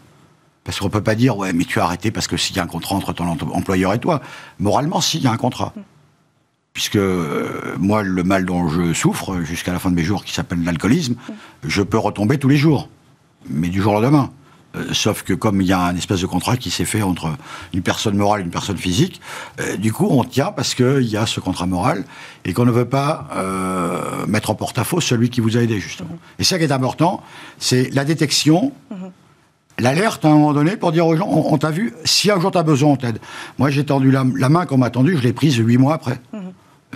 parce 0.63 0.79
qu'on 0.79 0.89
peut 0.89 1.03
pas 1.03 1.15
dire, 1.15 1.38
ouais, 1.38 1.53
mais 1.53 1.65
tu 1.65 1.79
as 1.79 1.83
arrêté 1.83 2.11
parce 2.11 2.27
que 2.27 2.38
s'il 2.38 2.55
y 2.55 2.59
a 2.59 2.63
un 2.63 2.67
contrat 2.67 2.95
entre 2.95 3.13
ton 3.13 3.27
employeur 3.27 3.93
et 3.93 3.99
toi. 3.99 4.21
Moralement, 4.59 4.99
s'il 4.99 5.21
y 5.21 5.27
a 5.27 5.31
un 5.31 5.38
contrat 5.38 5.73
puisque 6.78 6.97
euh, 6.97 7.73
moi, 7.80 8.03
le 8.03 8.23
mal 8.23 8.45
dont 8.45 8.69
je 8.69 8.93
souffre 8.93 9.41
jusqu'à 9.41 9.73
la 9.73 9.80
fin 9.80 9.89
de 9.89 9.95
mes 9.95 10.03
jours, 10.03 10.23
qui 10.23 10.32
s'appelle 10.32 10.63
l'alcoolisme, 10.63 11.15
je 11.63 11.82
peux 11.82 11.97
retomber 11.97 12.38
tous 12.38 12.49
les 12.49 12.55
jours, 12.55 12.88
mais 13.49 13.69
du 13.69 13.82
jour 13.82 13.93
au 13.93 13.99
lendemain. 13.99 14.30
Euh, 14.75 14.93
sauf 14.93 15.23
que 15.23 15.34
comme 15.34 15.59
il 15.59 15.67
y 15.67 15.73
a 15.73 15.82
un 15.82 15.95
espèce 15.95 16.21
de 16.21 16.28
contrat 16.28 16.55
qui 16.55 16.69
s'est 16.69 16.86
fait 16.86 17.01
entre 17.01 17.32
une 17.73 17.82
personne 17.82 18.15
morale 18.15 18.41
et 18.41 18.43
une 18.43 18.51
personne 18.51 18.78
physique, 18.78 19.21
euh, 19.59 19.75
du 19.75 19.91
coup 19.91 20.07
on 20.07 20.23
tient 20.23 20.51
parce 20.51 20.75
qu'il 20.75 21.07
y 21.07 21.17
a 21.17 21.25
ce 21.25 21.39
contrat 21.39 21.65
moral 21.65 22.05
et 22.45 22.53
qu'on 22.53 22.65
ne 22.65 22.71
veut 22.71 22.88
pas 22.88 23.28
mettre 24.28 24.51
en 24.51 24.55
porte-à-faux 24.55 25.01
celui 25.01 25.32
qui 25.32 25.41
vous 25.41 25.57
a 25.57 25.61
aidé 25.61 25.80
justement. 25.80 26.15
Et 26.38 26.43
ça 26.43 26.59
qui 26.59 26.63
est 26.63 26.71
important, 26.71 27.23
c'est 27.57 27.89
la 27.95 28.05
détection. 28.05 28.71
L'alerte 29.80 30.25
à 30.25 30.28
un 30.28 30.34
moment 30.34 30.53
donné 30.53 30.78
pour 30.78 30.91
dire 30.91 31.07
aux 31.07 31.15
gens, 31.15 31.28
on, 31.28 31.57
t'a 31.57 31.71
vu, 31.71 31.95
si 32.03 32.30
un 32.30 32.39
jour 32.39 32.51
tu 32.51 32.59
as 32.59 32.63
besoin, 32.63 32.91
on 32.91 32.97
t'aide. 32.97 33.17
Moi 33.57 33.71
j'ai 33.71 33.84
tendu 33.84 34.11
la, 34.11 34.23
main 34.23 34.67
qu'on 34.67 34.78
m'a 34.78 34.91
tendue, 34.91 35.17
je 35.17 35.23
l'ai 35.23 35.34
prise 35.34 35.55
huit 35.57 35.78
mois 35.80 35.95
après 35.95 36.21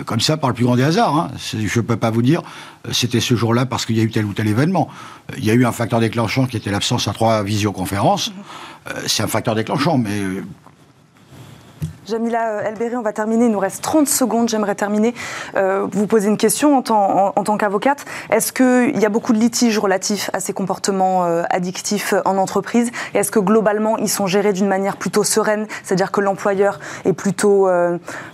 comme 0.06 0.20
ça 0.20 0.36
par 0.36 0.50
le 0.50 0.54
plus 0.54 0.64
grand 0.64 0.76
des 0.76 0.82
hasards. 0.82 1.16
Hein. 1.16 1.30
Je 1.52 1.56
ne 1.58 1.84
peux 1.84 1.96
pas 1.96 2.10
vous 2.10 2.22
dire 2.22 2.42
euh, 2.86 2.92
c'était 2.92 3.20
ce 3.20 3.34
jour-là 3.34 3.66
parce 3.66 3.86
qu'il 3.86 3.96
y 3.96 4.00
a 4.00 4.02
eu 4.02 4.10
tel 4.10 4.24
ou 4.24 4.32
tel 4.32 4.48
événement. 4.48 4.88
Euh, 5.30 5.34
il 5.38 5.44
y 5.44 5.50
a 5.50 5.54
eu 5.54 5.64
un 5.66 5.72
facteur 5.72 6.00
déclenchant 6.00 6.46
qui 6.46 6.56
était 6.56 6.70
l'absence 6.70 7.08
à 7.08 7.12
trois 7.12 7.42
visioconférences. 7.42 8.32
Euh, 8.88 9.02
c'est 9.06 9.22
un 9.22 9.28
facteur 9.28 9.54
déclenchant, 9.54 9.98
mais 9.98 10.22
Jamila 12.08 12.48
euh, 12.48 12.64
Elberi, 12.64 12.96
on 12.96 13.02
va 13.02 13.12
terminer. 13.12 13.46
Il 13.46 13.52
nous 13.52 13.58
reste 13.58 13.82
30 13.82 14.08
secondes. 14.08 14.48
J'aimerais 14.48 14.74
terminer. 14.74 15.14
Euh, 15.54 15.86
vous 15.90 16.06
poser 16.06 16.28
une 16.28 16.36
question 16.36 16.76
en 16.76 16.82
tant, 16.82 17.32
en, 17.36 17.44
tant 17.44 17.56
qu'avocate. 17.56 18.04
Est-ce 18.30 18.52
qu'il 18.52 19.00
y 19.00 19.06
a 19.06 19.08
beaucoup 19.08 19.32
de 19.32 19.38
litiges 19.38 19.78
relatifs 19.78 20.30
à 20.32 20.40
ces 20.40 20.52
comportements 20.52 21.24
euh, 21.24 21.42
addictifs 21.50 22.14
en 22.24 22.36
entreprise? 22.38 22.90
Est-ce 23.14 23.30
que 23.30 23.38
globalement, 23.38 23.96
ils 23.98 24.08
sont 24.08 24.26
gérés 24.26 24.52
d'une 24.52 24.66
manière 24.66 24.96
plutôt 24.96 25.22
sereine? 25.22 25.66
C'est-à-dire 25.84 26.10
que 26.10 26.20
l'employeur 26.20 26.80
est 27.04 27.12
plutôt, 27.12 27.68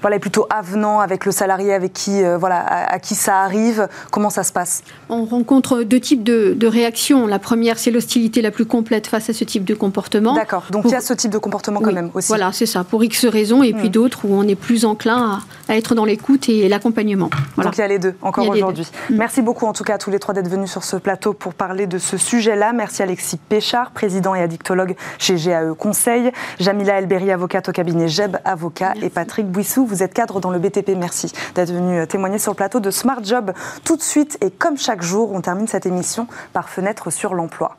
voilà, 0.00 0.16
est 0.16 0.20
plutôt 0.20 0.46
avenant 0.50 1.00
avec 1.00 1.24
le 1.24 1.32
salarié 1.32 1.74
avec 1.74 1.92
qui, 1.92 2.22
voilà, 2.38 2.60
à, 2.60 2.98
qui 2.98 3.14
ça 3.14 3.40
arrive? 3.40 3.88
Comment 4.10 4.30
ça 4.30 4.44
se 4.44 4.52
passe? 4.52 4.82
On 5.08 5.24
rencontre 5.24 5.82
deux 5.82 6.00
types 6.00 6.22
de, 6.22 6.54
de 6.54 6.66
réactions. 6.66 7.26
La 7.26 7.38
première, 7.38 7.78
c'est 7.78 7.90
l'hostilité 7.90 8.42
la 8.42 8.50
plus 8.50 8.66
complète 8.66 9.06
face 9.06 9.30
à 9.30 9.32
ce 9.32 9.44
type 9.44 9.64
de 9.64 9.74
comportement. 9.74 10.34
D'accord. 10.34 10.66
Donc 10.70 10.84
il 10.86 10.92
y 10.92 10.94
a 10.94 11.00
ce 11.00 11.12
type 11.12 11.30
de 11.30 11.38
comportement 11.38 11.80
quand 11.80 11.92
même 11.92 12.10
aussi. 12.14 12.28
Voilà, 12.28 12.50
c'est 12.52 12.66
ça. 12.66 12.84
Pour 12.84 13.02
X 13.04 13.26
raisons 13.26 13.57
et 13.62 13.72
puis 13.72 13.90
d'autres 13.90 14.24
où 14.24 14.34
on 14.34 14.42
est 14.44 14.54
plus 14.54 14.84
enclin 14.84 15.40
à, 15.68 15.76
être 15.76 15.94
dans 15.94 16.04
l'écoute 16.04 16.48
et 16.48 16.68
l'accompagnement. 16.68 17.30
Donc 17.56 17.76
il 17.76 17.80
y 17.80 17.84
a 17.84 17.88
les 17.88 17.98
deux 17.98 18.14
encore 18.22 18.48
aujourd'hui. 18.48 18.88
Mm. 19.10 19.16
Merci 19.16 19.42
beaucoup 19.42 19.66
en 19.66 19.72
tout 19.72 19.84
cas 19.84 19.94
à 19.94 19.98
tous 19.98 20.10
les 20.10 20.18
trois 20.18 20.34
d'être 20.34 20.48
venus 20.48 20.70
sur 20.70 20.84
ce 20.84 20.96
plateau 20.96 21.32
pour 21.32 21.54
parler 21.54 21.86
de 21.86 21.98
ce 21.98 22.16
sujet-là. 22.16 22.72
Merci 22.72 23.02
Alexis 23.02 23.38
Péchard, 23.48 23.90
président 23.90 24.34
et 24.34 24.40
addictologue 24.40 24.96
chez 25.18 25.36
GAE 25.36 25.74
Conseil, 25.74 26.32
Jamila 26.58 26.98
Elberi, 26.98 27.30
avocate 27.30 27.68
au 27.68 27.72
cabinet 27.72 28.08
GEB 28.08 28.36
Avocat 28.44 28.94
et 29.02 29.10
Patrick 29.10 29.46
Bouissou, 29.46 29.86
vous 29.86 30.02
êtes 30.02 30.14
cadre 30.14 30.40
dans 30.40 30.50
le 30.50 30.58
BTP. 30.58 30.90
Merci 30.96 31.32
d'être 31.54 31.72
venu 31.72 32.06
témoigner 32.06 32.38
sur 32.38 32.52
le 32.52 32.56
plateau 32.56 32.80
de 32.80 32.90
Smart 32.90 33.22
Job. 33.22 33.52
Tout 33.84 33.96
de 33.96 34.02
suite 34.02 34.38
et 34.40 34.50
comme 34.50 34.78
chaque 34.78 35.02
jour, 35.02 35.32
on 35.32 35.40
termine 35.40 35.68
cette 35.68 35.86
émission 35.86 36.26
par 36.52 36.68
fenêtre 36.68 37.10
sur 37.10 37.34
l'emploi. 37.34 37.76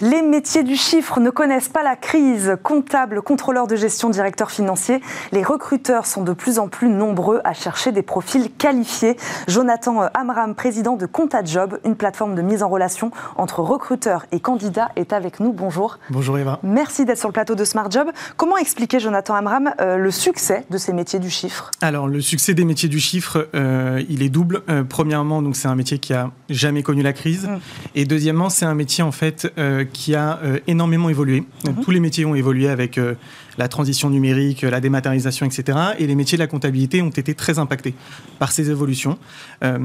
Les 0.00 0.22
métiers 0.22 0.62
du 0.62 0.76
chiffre 0.76 1.18
ne 1.18 1.28
connaissent 1.28 1.68
pas 1.68 1.82
la 1.82 1.96
crise. 1.96 2.56
Comptable, 2.62 3.20
contrôleur 3.20 3.66
de 3.66 3.74
gestion, 3.74 4.10
directeur 4.10 4.52
financier, 4.52 5.00
les 5.32 5.42
recruteurs 5.42 6.06
sont 6.06 6.22
de 6.22 6.32
plus 6.32 6.60
en 6.60 6.68
plus 6.68 6.88
nombreux 6.88 7.40
à 7.42 7.52
chercher 7.52 7.90
des 7.90 8.02
profils 8.02 8.48
qualifiés. 8.52 9.16
Jonathan 9.48 10.02
Amram, 10.14 10.54
président 10.54 10.94
de 10.94 11.08
Job, 11.44 11.80
une 11.84 11.96
plateforme 11.96 12.36
de 12.36 12.42
mise 12.42 12.62
en 12.62 12.68
relation 12.68 13.10
entre 13.36 13.58
recruteurs 13.58 14.24
et 14.30 14.38
candidats, 14.38 14.90
est 14.94 15.12
avec 15.12 15.40
nous. 15.40 15.52
Bonjour. 15.52 15.98
Bonjour 16.10 16.38
Eva. 16.38 16.60
Merci 16.62 17.04
d'être 17.04 17.18
sur 17.18 17.28
le 17.28 17.32
plateau 17.32 17.56
de 17.56 17.64
Smart 17.64 17.90
Job. 17.90 18.08
Comment 18.36 18.56
expliquer, 18.56 19.00
Jonathan 19.00 19.34
Amram, 19.34 19.72
euh, 19.80 19.96
le 19.96 20.12
succès 20.12 20.64
de 20.70 20.78
ces 20.78 20.92
métiers 20.92 21.18
du 21.18 21.28
chiffre? 21.28 21.72
Alors, 21.80 22.06
le 22.06 22.20
succès 22.20 22.54
des 22.54 22.64
métiers 22.64 22.88
du 22.88 23.00
chiffre, 23.00 23.48
euh, 23.56 24.00
il 24.08 24.22
est 24.22 24.28
double. 24.28 24.62
Euh, 24.68 24.84
premièrement, 24.88 25.42
donc 25.42 25.56
c'est 25.56 25.66
un 25.66 25.74
métier 25.74 25.98
qui 25.98 26.14
a 26.14 26.30
jamais 26.48 26.82
connu 26.82 27.02
la 27.02 27.12
crise. 27.12 27.46
Mm. 27.46 27.58
Et 27.94 28.04
deuxièmement, 28.04 28.50
c'est 28.50 28.66
un 28.66 28.74
métier 28.74 29.04
en 29.04 29.12
fait 29.12 29.52
qui 29.92 30.14
a 30.14 30.38
euh, 30.42 30.58
énormément 30.66 31.08
évolué. 31.08 31.44
Mhm. 31.66 31.84
Tous 31.84 31.90
les 31.90 32.00
métiers 32.00 32.24
ont 32.24 32.34
évolué 32.34 32.68
avec 32.68 32.98
euh, 32.98 33.14
la 33.58 33.68
transition 33.68 34.08
numérique, 34.08 34.62
la 34.62 34.80
dématérialisation, 34.80 35.44
etc. 35.44 35.78
Et 35.98 36.06
les 36.06 36.14
métiers 36.14 36.38
de 36.38 36.42
la 36.42 36.46
comptabilité 36.46 37.02
ont 37.02 37.10
été 37.10 37.34
très 37.34 37.58
impactés 37.58 37.94
par 38.38 38.52
ces 38.52 38.70
évolutions. 38.70 39.18
Euh, 39.64 39.78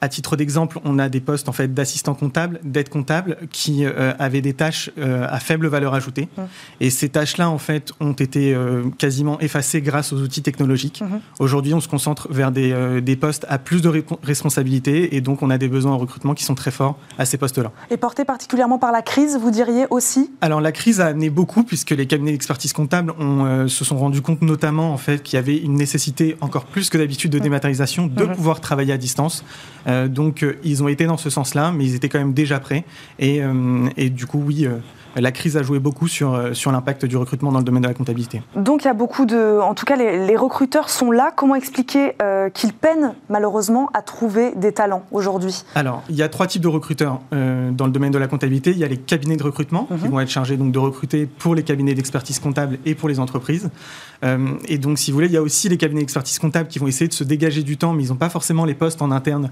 à 0.00 0.08
titre 0.08 0.36
d'exemple, 0.36 0.78
on 0.84 0.98
a 0.98 1.08
des 1.08 1.20
postes 1.20 1.48
en 1.48 1.52
fait 1.52 1.72
d'assistants 1.72 2.14
comptables, 2.14 2.60
d'aide 2.62 2.90
comptable, 2.90 3.38
qui 3.50 3.84
euh, 3.84 4.12
avaient 4.18 4.42
des 4.42 4.52
tâches 4.52 4.90
euh, 4.98 5.26
à 5.28 5.40
faible 5.40 5.66
valeur 5.66 5.94
ajoutée. 5.94 6.28
Mmh. 6.36 6.42
Et 6.80 6.90
ces 6.90 7.08
tâches-là, 7.08 7.48
en 7.48 7.58
fait, 7.58 7.92
ont 8.00 8.12
été 8.12 8.56
quasiment 8.98 9.40
effacées 9.40 9.80
grâce 9.80 10.12
aux 10.12 10.20
outils 10.20 10.42
technologiques. 10.42 11.00
Mmh. 11.00 11.18
Aujourd'hui, 11.38 11.72
on 11.72 11.80
se 11.80 11.88
concentre 11.88 12.28
vers 12.30 12.52
des, 12.52 13.00
des 13.00 13.16
postes 13.16 13.46
à 13.48 13.58
plus 13.58 13.80
de 13.80 14.04
responsabilités, 14.22 15.16
et 15.16 15.20
donc 15.20 15.42
on 15.42 15.50
a 15.50 15.56
des 15.56 15.68
besoins 15.68 15.92
en 15.92 15.98
recrutement 15.98 16.34
qui 16.34 16.44
sont 16.44 16.54
très 16.54 16.70
forts 16.70 16.98
à 17.16 17.24
ces 17.24 17.38
postes-là. 17.38 17.72
Et 17.90 17.96
portés 17.96 18.24
particulièrement 18.24 18.78
par 18.78 18.92
la 18.92 19.02
crise, 19.02 19.38
vous 19.38 19.50
diriez 19.50 19.86
aussi? 19.90 20.30
Alors 20.40 20.60
la 20.60 20.72
crise 20.72 21.00
a 21.00 21.06
amené 21.06 21.30
beaucoup, 21.30 21.62
puisque 21.62 21.90
les 21.90 22.06
cabinets 22.06 22.32
d'expertise 22.32 22.72
comptable 22.72 22.97
on, 23.18 23.44
euh, 23.44 23.68
se 23.68 23.84
sont 23.84 23.96
rendus 23.96 24.22
compte 24.22 24.42
notamment 24.42 24.92
en 24.92 24.96
fait 24.96 25.22
qu'il 25.22 25.36
y 25.36 25.38
avait 25.38 25.56
une 25.56 25.74
nécessité 25.74 26.36
encore 26.40 26.64
plus 26.64 26.90
que 26.90 26.98
d'habitude 26.98 27.30
de 27.30 27.38
dématérialisation 27.38 28.06
de 28.06 28.24
pouvoir 28.24 28.60
travailler 28.60 28.92
à 28.92 28.98
distance. 28.98 29.44
Euh, 29.86 30.08
donc 30.08 30.42
euh, 30.42 30.58
ils 30.64 30.82
ont 30.82 30.88
été 30.88 31.06
dans 31.06 31.16
ce 31.16 31.30
sens-là, 31.30 31.72
mais 31.72 31.84
ils 31.84 31.94
étaient 31.94 32.08
quand 32.08 32.18
même 32.18 32.34
déjà 32.34 32.60
prêts. 32.60 32.84
Et, 33.18 33.40
et 33.96 34.10
du 34.10 34.26
coup, 34.26 34.42
oui 34.44 34.66
la 35.20 35.32
crise 35.32 35.56
a 35.56 35.62
joué 35.62 35.78
beaucoup 35.78 36.08
sur, 36.08 36.34
euh, 36.34 36.52
sur 36.52 36.72
l'impact 36.72 37.04
du 37.04 37.16
recrutement 37.16 37.52
dans 37.52 37.58
le 37.58 37.64
domaine 37.64 37.82
de 37.82 37.88
la 37.88 37.94
comptabilité. 37.94 38.42
Donc 38.56 38.82
il 38.82 38.86
y 38.86 38.90
a 38.90 38.94
beaucoup 38.94 39.26
de... 39.26 39.58
En 39.60 39.74
tout 39.74 39.84
cas, 39.84 39.96
les, 39.96 40.36
recruteurs 40.36 40.88
sont 40.88 41.10
là. 41.10 41.32
Comment 41.34 41.56
expliquer 41.56 42.12
euh, 42.22 42.48
qu'ils 42.48 42.72
peinent 42.72 43.14
malheureusement 43.28 43.90
à 43.92 44.02
trouver 44.02 44.52
des 44.54 44.72
talents 44.72 45.02
aujourd'hui? 45.10 45.64
Alors, 45.74 46.02
il 46.08 46.14
y 46.14 46.22
a 46.22 46.28
trois 46.28 46.46
types 46.46 46.62
de 46.62 46.68
recruteurs 46.68 47.20
euh, 47.32 47.70
dans 47.70 47.86
le 47.86 47.92
domaine 47.92 48.12
de 48.12 48.18
la 48.18 48.28
comptabilité. 48.28 48.70
Il 48.70 48.78
y 48.78 48.84
a 48.84 48.88
les 48.88 48.98
cabinets 48.98 49.36
de 49.36 49.42
recrutement 49.42 49.84
qui 49.84 49.94
mhm. 49.94 50.10
vont 50.10 50.20
être 50.20 50.30
chargés 50.30 50.56
donc, 50.56 50.72
de 50.72 50.78
recruter 50.78 51.26
pour 51.26 51.54
les 51.54 51.62
cabinets 51.62 51.94
d'expertise 51.94 52.38
comptable 52.38 52.78
et 52.84 52.94
pour 52.94 53.08
les 53.08 53.18
entreprises. 53.18 53.70
et 54.68 54.78
donc, 54.78 54.98
si 54.98 55.10
vous 55.10 55.16
voulez, 55.16 55.28
il 55.28 55.32
y 55.32 55.36
a 55.36 55.42
aussi 55.42 55.68
les 55.68 55.76
cabinets 55.76 56.00
d'expertise 56.00 56.38
comptable 56.38 56.68
qui 56.68 56.78
vont 56.78 56.86
essayer 56.86 57.08
de 57.08 57.14
se 57.14 57.24
dégager 57.24 57.62
du 57.62 57.76
temps, 57.76 57.92
mais 57.92 58.04
ils 58.04 58.08
n'ont 58.10 58.16
pas 58.16 58.28
forcément 58.28 58.64
les 58.64 58.74
postes 58.74 59.02
en 59.02 59.10
interne 59.10 59.50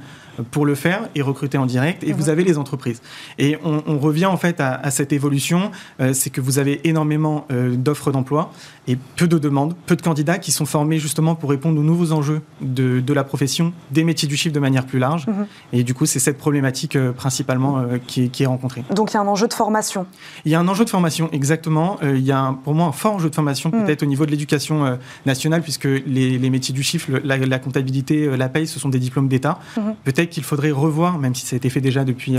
pour 0.51 0.67
le 0.67 0.75
faire 0.75 1.09
et 1.15 1.23
recruter 1.23 1.59
en 1.59 1.67
direct. 1.67 2.05
Et 2.05 2.13
mhm. 2.13 2.17
vous 2.17 2.29
avez 2.29 2.45
les 2.45 2.59
entreprises. 2.59 3.03
Et 3.39 3.57
on, 3.65 3.99
revient 3.99 4.27
en 4.27 4.37
fait 4.37 4.61
à 4.61 4.91
cette 4.91 5.13
évolution 5.13 5.56
euh, 6.01 6.13
c'est 6.13 6.31
que 6.31 6.41
vous 6.41 6.59
avez 6.59 6.87
énormément 6.89 7.47
euh, 7.51 7.77
d'offres 7.77 8.13
d'emploi 8.13 8.53
et 8.89 8.97
peu 9.17 9.27
de 9.27 9.39
demandes, 9.39 9.75
peu 9.87 9.97
de 9.97 10.03
candidats 10.03 10.39
qui 10.39 10.53
sont 10.53 10.67
formés 10.67 10.99
justement 10.99 11.35
pour 11.35 11.51
répondre 11.51 11.81
aux 11.81 11.85
nouveaux 11.85 12.13
enjeux 12.13 12.43
de, 12.61 13.13
la 13.13 13.25
profession, 13.25 13.73
des 13.91 14.05
métiers 14.05 14.29
du 14.29 14.37
chiffre 14.37 14.55
de 14.55 14.61
manière 14.61 14.87
plus 14.87 14.99
large. 14.99 15.27
Mhm. 15.27 15.47
Et 15.73 15.83
du 15.83 15.95
coup, 15.95 16.07
c'est 16.07 16.19
cette 16.19 16.39
problématique 16.39 16.97
euh, 16.97 17.13
principalement 17.13 17.85
qui, 18.07 18.31
est 18.39 18.47
rencontrée. 18.47 18.85
Donc 18.95 19.13
il 19.13 19.15
y 19.15 19.17
a 19.17 19.21
un 19.21 19.27
enjeu 19.27 19.49
de 19.49 19.55
formation 19.55 20.07
Il 20.45 20.53
y 20.53 20.55
a 20.55 20.61
un 20.61 20.69
enjeu 20.69 20.85
de 20.85 20.91
formation, 20.91 21.29
exactement. 21.33 21.99
il 22.03 22.21
y 22.21 22.33
a 22.33 22.55
pour 22.65 22.75
moi 22.75 22.87
un 22.87 22.93
fort 22.93 23.15
enjeu 23.15 23.31
de 23.31 23.35
formation, 23.35 23.71
mhm. 23.71 23.85
peut-être 23.85 24.03
au 24.03 24.07
niveau 24.07 24.27
de 24.27 24.31
l'éducation 24.31 24.99
nationale, 25.25 25.63
puisque 25.63 25.85
les, 25.85 26.51
métiers 26.51 26.75
du 26.75 26.83
chiffre, 26.83 27.11
la, 27.25 27.59
comptabilité, 27.59 28.37
la 28.37 28.49
paye, 28.49 28.67
ce 28.67 28.79
sont 28.79 28.89
des 28.89 28.99
diplômes 28.99 29.29
d'État. 29.29 29.59
Mhm. 29.77 29.95
Peut-être 30.05 30.31
qu'il 30.31 30.45
faudrait 30.45 30.71
revoir, 30.71 31.19
même 31.19 31.35
si 31.35 31.47
ça 31.47 31.55
a 31.55 31.59
été 31.59 31.71
fait 31.71 31.81
déjà 31.81 32.05
depuis, 32.05 32.37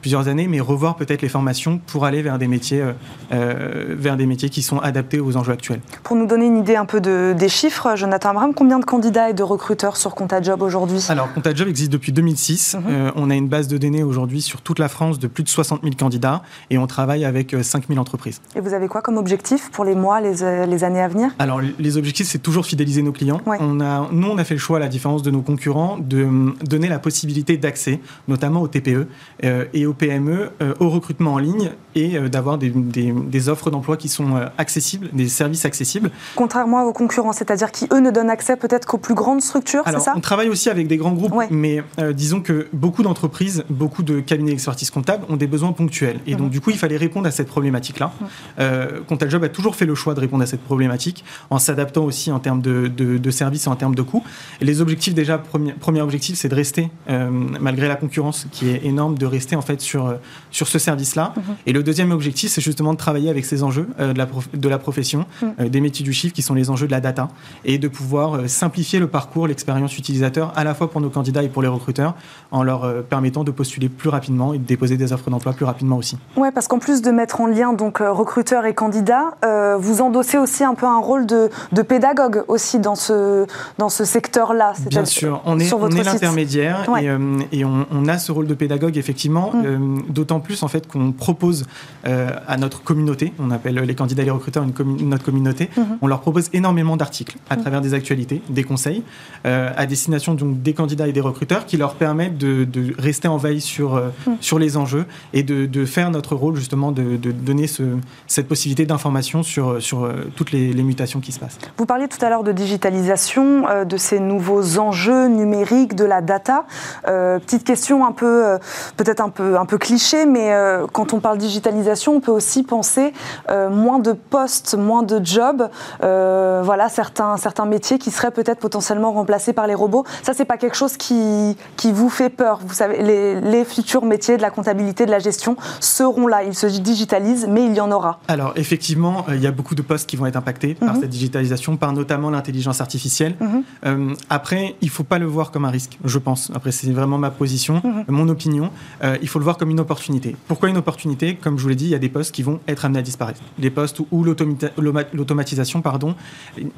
plusieurs 0.00 0.28
années, 0.28 0.46
mais 0.48 0.60
revoir 0.60 0.96
peut-être 0.96 1.22
les 1.22 1.28
formations 1.28 1.80
pour 1.86 2.04
aller 2.04 2.22
vers 2.22 2.38
des 2.38 2.48
métiers, 2.48 2.82
vers 3.30 4.16
des 4.16 4.26
métiers 4.26 4.48
qui 4.48 4.62
sont 4.62 4.78
adaptés 4.78 5.20
aux 5.20 5.36
enjeux 5.36 5.52
actuels. 5.52 5.80
Pour 6.02 6.16
nous 6.16 6.26
donner 6.26 6.46
une 6.46 6.58
idée 6.58 6.76
un 6.76 6.84
peu 6.84 7.00
de, 7.00 7.34
des 7.36 7.48
chiffres, 7.48 7.96
Jonathan 7.96 8.30
Abraham, 8.30 8.54
combien 8.54 8.78
de 8.78 8.84
candidats 8.84 9.30
et 9.30 9.34
de 9.34 9.42
recruteurs 9.42 9.96
sur 9.96 10.14
ComptaJob 10.14 10.62
aujourd'hui? 10.62 11.04
Alors, 11.08 11.32
ComptaJob 11.32 11.68
existe 11.68 11.92
depuis 11.92 12.12
2006. 12.12 12.76
Mhm. 12.76 13.12
on 13.16 13.30
a 13.30 13.34
une 13.34 13.48
base 13.48 13.68
de 13.68 13.78
données 13.78 14.02
aujourd'hui 14.02 14.42
sur 14.42 14.60
toute 14.62 14.78
la 14.78 14.88
France 14.88 15.18
de 15.18 15.26
plus 15.26 15.44
de 15.44 15.48
60 15.48 15.82
000 15.82 15.94
candidats 15.98 16.42
et 16.70 16.78
on 16.78 16.86
travaille 16.86 17.24
avec 17.24 17.54
5 17.60 17.88
000 17.88 17.98
entreprises. 18.00 18.40
Et 18.56 18.60
vous 18.60 18.74
avez 18.74 18.88
quoi 18.88 19.02
comme 19.02 19.16
objectif 19.16 19.70
pour 19.70 19.84
les 19.84 19.94
mois, 19.94 20.20
les, 20.20 20.66
les 20.66 20.84
années 20.84 21.00
à 21.00 21.08
venir? 21.08 21.30
Alors, 21.38 21.60
les 21.60 21.96
objectifs, 21.96 22.28
c'est 22.28 22.38
toujours 22.38 22.66
fidéliser 22.66 23.02
nos 23.02 23.12
clients. 23.12 23.40
On 23.46 23.80
a, 23.80 24.08
nous, 24.12 24.28
on 24.28 24.38
a 24.38 24.44
fait 24.44 24.54
le 24.54 24.60
choix, 24.60 24.78
à 24.78 24.80
la 24.80 24.88
différence 24.88 25.22
de 25.22 25.30
nos 25.30 25.42
concurrents, 25.42 25.98
de 25.98 26.54
donner 26.64 26.88
la 26.88 26.98
possibilité 26.98 27.56
d'accès, 27.56 28.00
notamment 28.28 28.62
aux 28.62 28.68
TPE 28.68 29.06
euh, 29.44 29.64
et 29.72 29.86
aux 29.86 29.89
PME, 29.94 30.50
euh, 30.60 30.74
au 30.80 30.88
recrutement 30.90 31.34
en 31.34 31.38
ligne 31.38 31.70
et 31.94 32.16
euh, 32.16 32.28
d'avoir 32.28 32.58
des, 32.58 32.70
des, 32.70 33.48
offres 33.48 33.70
d'emploi 33.70 33.96
qui 33.96 34.08
sont 34.08 34.34
accessibles, 34.58 35.08
des 35.12 35.28
services 35.28 35.64
accessibles. 35.64 36.10
Contrairement 36.36 36.78
à 36.78 36.84
vos 36.84 36.92
concurrents, 36.92 37.32
c'est-à-dire 37.32 37.72
qui, 37.72 37.86
eux, 37.92 38.00
ne 38.00 38.10
donnent 38.10 38.30
accès 38.30 38.56
peut-être 38.56 38.86
qu'aux 38.86 38.98
plus 38.98 39.14
grandes 39.14 39.40
structures, 39.40 39.82
c'est 39.86 39.98
ça 39.98 40.14
On 40.16 40.20
travaille 40.20 40.48
aussi 40.48 40.68
avec 40.68 40.86
des 40.86 40.96
grands 40.96 41.12
groupes, 41.12 41.34
mais 41.50 41.82
disons 42.14 42.40
que 42.40 42.68
beaucoup 42.72 43.02
d'entreprises, 43.02 43.64
beaucoup 43.70 44.02
de 44.02 44.20
cabinets 44.20 44.50
d'expertise 44.52 44.90
comptable 44.90 45.24
ont 45.28 45.36
des 45.36 45.46
besoins 45.46 45.72
ponctuels. 45.72 46.20
Et 46.26 46.34
donc, 46.34 46.46
mhm. 46.46 46.52
du 46.52 46.60
coup, 46.60 46.70
il 46.70 46.78
fallait 46.78 46.96
répondre 46.96 47.26
à 47.26 47.30
cette 47.30 47.48
problématique-là. 47.48 48.12
Mhm. 48.58 49.30
Job 49.30 49.44
a 49.44 49.48
toujours 49.48 49.76
fait 49.76 49.86
le 49.86 49.94
choix 49.94 50.14
de 50.14 50.20
répondre 50.20 50.42
à 50.42 50.46
cette 50.46 50.62
problématique 50.62 51.24
en 51.50 51.58
s'adaptant 51.58 52.04
aussi 52.04 52.32
en 52.32 52.40
termes 52.40 52.60
de, 52.60 52.88
de, 52.88 53.30
services 53.30 53.66
et 53.66 53.68
en 53.68 53.76
termes 53.76 53.94
de 53.94 54.02
coûts. 54.02 54.24
Et 54.60 54.64
les 54.64 54.80
objectifs, 54.80 55.14
déjà, 55.14 55.38
premier, 55.38 55.72
premier 55.72 56.00
objectif, 56.00 56.36
c'est 56.36 56.48
de 56.48 56.54
rester, 56.54 56.90
malgré 57.08 57.88
la 57.88 57.96
concurrence 57.96 58.46
qui 58.50 58.68
est 58.68 58.84
énorme, 58.84 59.16
de 59.16 59.26
rester 59.26 59.56
en 59.56 59.62
fait 59.62 59.79
sur, 59.80 60.14
sur 60.50 60.68
ce 60.68 60.78
service-là. 60.78 61.32
Mhm. 61.36 61.42
Et 61.66 61.72
le 61.72 61.82
deuxième 61.82 62.10
objectif, 62.10 62.50
c'est 62.50 62.60
justement 62.60 62.92
de 62.92 62.98
travailler 62.98 63.30
avec 63.30 63.44
ces 63.44 63.62
enjeux 63.62 63.88
euh, 63.98 64.12
de, 64.12 64.18
la 64.18 64.26
de 64.54 64.68
la 64.68 64.78
profession, 64.78 65.26
mhm. 65.42 65.52
euh, 65.60 65.68
des 65.68 65.80
métiers 65.80 66.04
du 66.04 66.12
chiffre 66.12 66.34
qui 66.34 66.42
sont 66.42 66.54
les 66.54 66.70
enjeux 66.70 66.86
de 66.86 66.92
la 66.92 67.00
data, 67.00 67.28
et 67.64 67.78
de 67.78 67.88
pouvoir 67.88 68.34
euh, 68.34 68.46
simplifier 68.48 68.98
le 68.98 69.06
parcours, 69.06 69.46
l'expérience 69.46 69.96
utilisateur, 69.96 70.52
à 70.56 70.64
la 70.64 70.74
fois 70.74 70.90
pour 70.90 71.00
nos 71.00 71.10
candidats 71.10 71.42
et 71.42 71.48
pour 71.48 71.62
les 71.62 71.68
recruteurs, 71.68 72.14
en 72.50 72.62
leur 72.62 73.04
permettant 73.04 73.44
de 73.44 73.50
postuler 73.50 73.88
plus 73.88 74.08
rapidement 74.08 74.52
et 74.54 74.58
de 74.58 74.64
déposer 74.64 74.96
des 74.96 75.12
offres 75.12 75.30
d'emploi 75.30 75.52
plus 75.52 75.64
rapidement 75.64 75.96
aussi. 75.96 76.18
Ouais, 76.36 76.50
parce 76.50 76.66
qu'en 76.66 76.78
plus 76.78 77.00
de 77.02 77.10
mettre 77.10 77.40
en 77.40 77.46
lien 77.46 77.72
donc 77.72 77.98
recruteurs 77.98 78.66
et 78.66 78.74
candidats, 78.74 79.36
vous 79.78 80.02
endossez 80.02 80.38
aussi 80.38 80.64
un 80.64 80.74
peu 80.74 80.86
un 80.86 80.98
rôle 80.98 81.26
de, 81.26 81.48
de 81.72 81.82
pédagogue 81.82 82.44
aussi 82.48 82.78
dans 82.78 82.96
ce, 82.96 83.46
dans 83.78 83.88
ce 83.88 84.04
secteur-là. 84.04 84.72
Bien 84.88 85.04
sûr, 85.04 85.42
on 85.44 85.58
est, 85.58 85.72
on 85.72 85.90
est 85.90 86.02
l'intermédiaire 86.02 86.86
et, 87.00 87.58
et 87.58 87.64
on, 87.64 87.86
on, 87.92 88.08
a 88.08 88.18
ce 88.18 88.32
rôle 88.32 88.46
de 88.46 88.54
pédagogue 88.54 88.96
effectivement, 88.96 89.52
mm. 89.54 89.69
Euh, 89.70 89.98
d'autant 90.08 90.40
plus 90.40 90.62
en 90.62 90.68
fait 90.68 90.86
qu'on 90.86 91.12
propose 91.12 91.66
euh, 92.06 92.30
à 92.46 92.56
notre 92.56 92.82
communauté, 92.82 93.32
on 93.38 93.50
appelle 93.50 93.76
les 93.76 93.94
candidats 93.94 94.22
et 94.22 94.26
les 94.26 94.30
recruteurs 94.30 94.64
une 94.64 95.08
notre 95.08 95.24
communauté, 95.24 95.66
mm-hmm. 95.66 95.98
on 96.02 96.06
leur 96.06 96.20
propose 96.20 96.48
énormément 96.52 96.96
d'articles 96.96 97.36
à 97.48 97.56
mm. 97.56 97.60
travers 97.60 97.80
des 97.80 97.94
actualités, 97.94 98.42
des 98.48 98.64
conseils, 98.64 99.02
euh, 99.46 99.70
à 99.76 99.86
destination 99.86 100.34
donc 100.34 100.62
des 100.62 100.74
candidats 100.74 101.08
et 101.08 101.12
des 101.12 101.20
recruteurs 101.20 101.66
qui 101.66 101.76
leur 101.76 101.94
permettent 101.94 102.38
de, 102.38 102.66
rester 102.98 103.28
en 103.28 103.36
veille 103.36 103.60
sur, 103.60 103.96
mm. 103.96 104.32
sur 104.40 104.58
les 104.58 104.76
enjeux 104.76 105.06
et 105.32 105.42
de, 105.42 105.84
faire 105.84 106.10
notre 106.10 106.34
rôle 106.34 106.56
justement 106.56 106.92
de, 106.92 107.16
donner 107.16 107.66
ce, 107.66 107.82
cette 108.26 108.48
possibilité 108.48 108.86
d'information 108.86 109.42
sur, 109.42 109.80
sur 109.82 110.10
toutes 110.36 110.52
les, 110.52 110.72
les, 110.72 110.82
mutations 110.82 111.20
qui 111.20 111.32
se 111.32 111.38
passent. 111.38 111.58
Vous 111.78 111.86
parliez 111.86 112.08
tout 112.08 112.22
à 112.24 112.28
l'heure 112.28 112.44
de 112.44 112.52
digitalisation, 112.52 113.64
de 113.84 113.96
ces 113.96 114.20
nouveaux 114.20 114.78
enjeux 114.78 115.28
numériques, 115.28 115.94
de 115.94 116.04
la 116.04 116.20
data. 116.20 116.66
petite 117.04 117.64
question 117.64 118.04
un 118.06 118.12
peu 118.12 118.58
peut-être 118.96 119.20
un 119.20 119.28
peu, 119.28 119.56
un 119.60 119.66
peu 119.66 119.78
cliché, 119.78 120.26
mais 120.26 120.52
euh, 120.52 120.86
quand 120.92 121.12
on 121.12 121.20
parle 121.20 121.38
digitalisation, 121.38 122.16
on 122.16 122.20
peut 122.20 122.32
aussi 122.32 122.62
penser 122.62 123.12
euh, 123.50 123.68
moins 123.70 123.98
de 123.98 124.12
postes, 124.12 124.74
moins 124.74 125.02
de 125.02 125.24
jobs, 125.24 125.68
voilà, 126.00 126.88
certains, 126.88 127.36
certains 127.36 127.66
métiers 127.66 127.98
qui 127.98 128.10
seraient 128.10 128.30
peut-être 128.30 128.58
potentiellement 128.58 129.12
remplacés 129.12 129.52
par 129.52 129.66
les 129.66 129.74
robots. 129.74 130.04
Ça, 130.22 130.32
c'est 130.34 130.44
pas 130.44 130.56
quelque 130.56 130.76
chose 130.76 130.96
qui, 130.96 131.56
qui 131.76 131.92
vous 131.92 132.08
fait 132.08 132.28
peur. 132.28 132.60
Vous 132.64 132.74
savez, 132.74 133.02
les, 133.02 133.40
les 133.40 133.64
futurs 133.64 134.04
métiers 134.04 134.36
de 134.36 134.42
la 134.42 134.50
comptabilité, 134.50 135.06
de 135.06 135.10
la 135.10 135.18
gestion 135.18 135.56
seront 135.80 136.26
là. 136.26 136.42
Ils 136.42 136.54
se 136.54 136.66
digitalisent, 136.66 137.46
mais 137.48 137.64
il 137.64 137.74
y 137.74 137.80
en 137.80 137.90
aura. 137.90 138.20
Alors, 138.28 138.52
effectivement, 138.56 139.24
il 139.28 139.40
y 139.40 139.46
a 139.46 139.52
beaucoup 139.52 139.74
de 139.74 139.82
postes 139.82 140.08
qui 140.08 140.16
vont 140.16 140.26
être 140.26 140.36
impactés 140.36 140.74
par 140.74 140.94
mhm. 140.94 141.00
cette 141.00 141.10
digitalisation, 141.10 141.76
par 141.76 141.92
notamment 141.92 142.30
l'intelligence 142.30 142.80
artificielle. 142.80 143.34
Mhm. 143.40 144.16
après, 144.28 144.76
il 144.80 144.90
faut 144.90 145.04
pas 145.04 145.18
le 145.18 145.26
voir 145.26 145.50
comme 145.50 145.64
un 145.64 145.70
risque, 145.70 145.98
je 146.04 146.18
pense. 146.18 146.50
Après, 146.54 146.72
c'est 146.72 146.90
vraiment 146.90 147.18
ma 147.18 147.30
position. 147.30 147.80
Mhm. 147.84 148.04
Mon 148.08 148.28
opinion, 148.28 148.70
euh, 149.04 149.16
il 149.22 149.28
faut 149.28 149.38
le 149.38 149.44
voir 149.44 149.49
comme 149.56 149.70
une 149.70 149.80
opportunité. 149.80 150.36
Pourquoi 150.48 150.68
une 150.68 150.76
opportunité? 150.76 151.36
Comme 151.36 151.58
je 151.58 151.62
vous 151.62 151.68
l'ai 151.68 151.74
dit, 151.74 151.86
il 151.86 151.90
y 151.90 151.94
a 151.94 151.98
des 151.98 152.08
postes 152.08 152.32
qui 152.32 152.42
vont 152.42 152.60
être 152.68 152.84
amenés 152.84 153.00
à 153.00 153.02
disparaître. 153.02 153.40
Des 153.58 153.70
postes 153.70 154.00
où 154.10 154.24
l'automatisation, 154.24 155.82
pardon, 155.82 156.14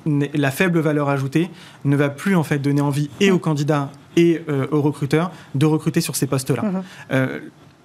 la 0.07 0.51
faible 0.51 0.81
valeur 0.81 1.09
ajoutée 1.09 1.51
ne 1.85 1.97
va 1.97 2.09
plus 2.09 2.37
en 2.37 2.43
fait 2.43 2.59
donner 2.59 2.81
envie 2.81 3.11
et 3.21 3.31
aux 3.31 3.39
candidats 3.39 3.91
et 4.17 4.43
euh, 4.49 4.67
aux 4.71 4.83
recruteurs 4.83 5.31
de 5.55 5.67
recruter 5.67 6.01
sur 6.01 6.17
ces 6.17 6.27
postes-là. 6.27 6.63
Mmh. 6.63 6.83
Euh, 7.13 7.41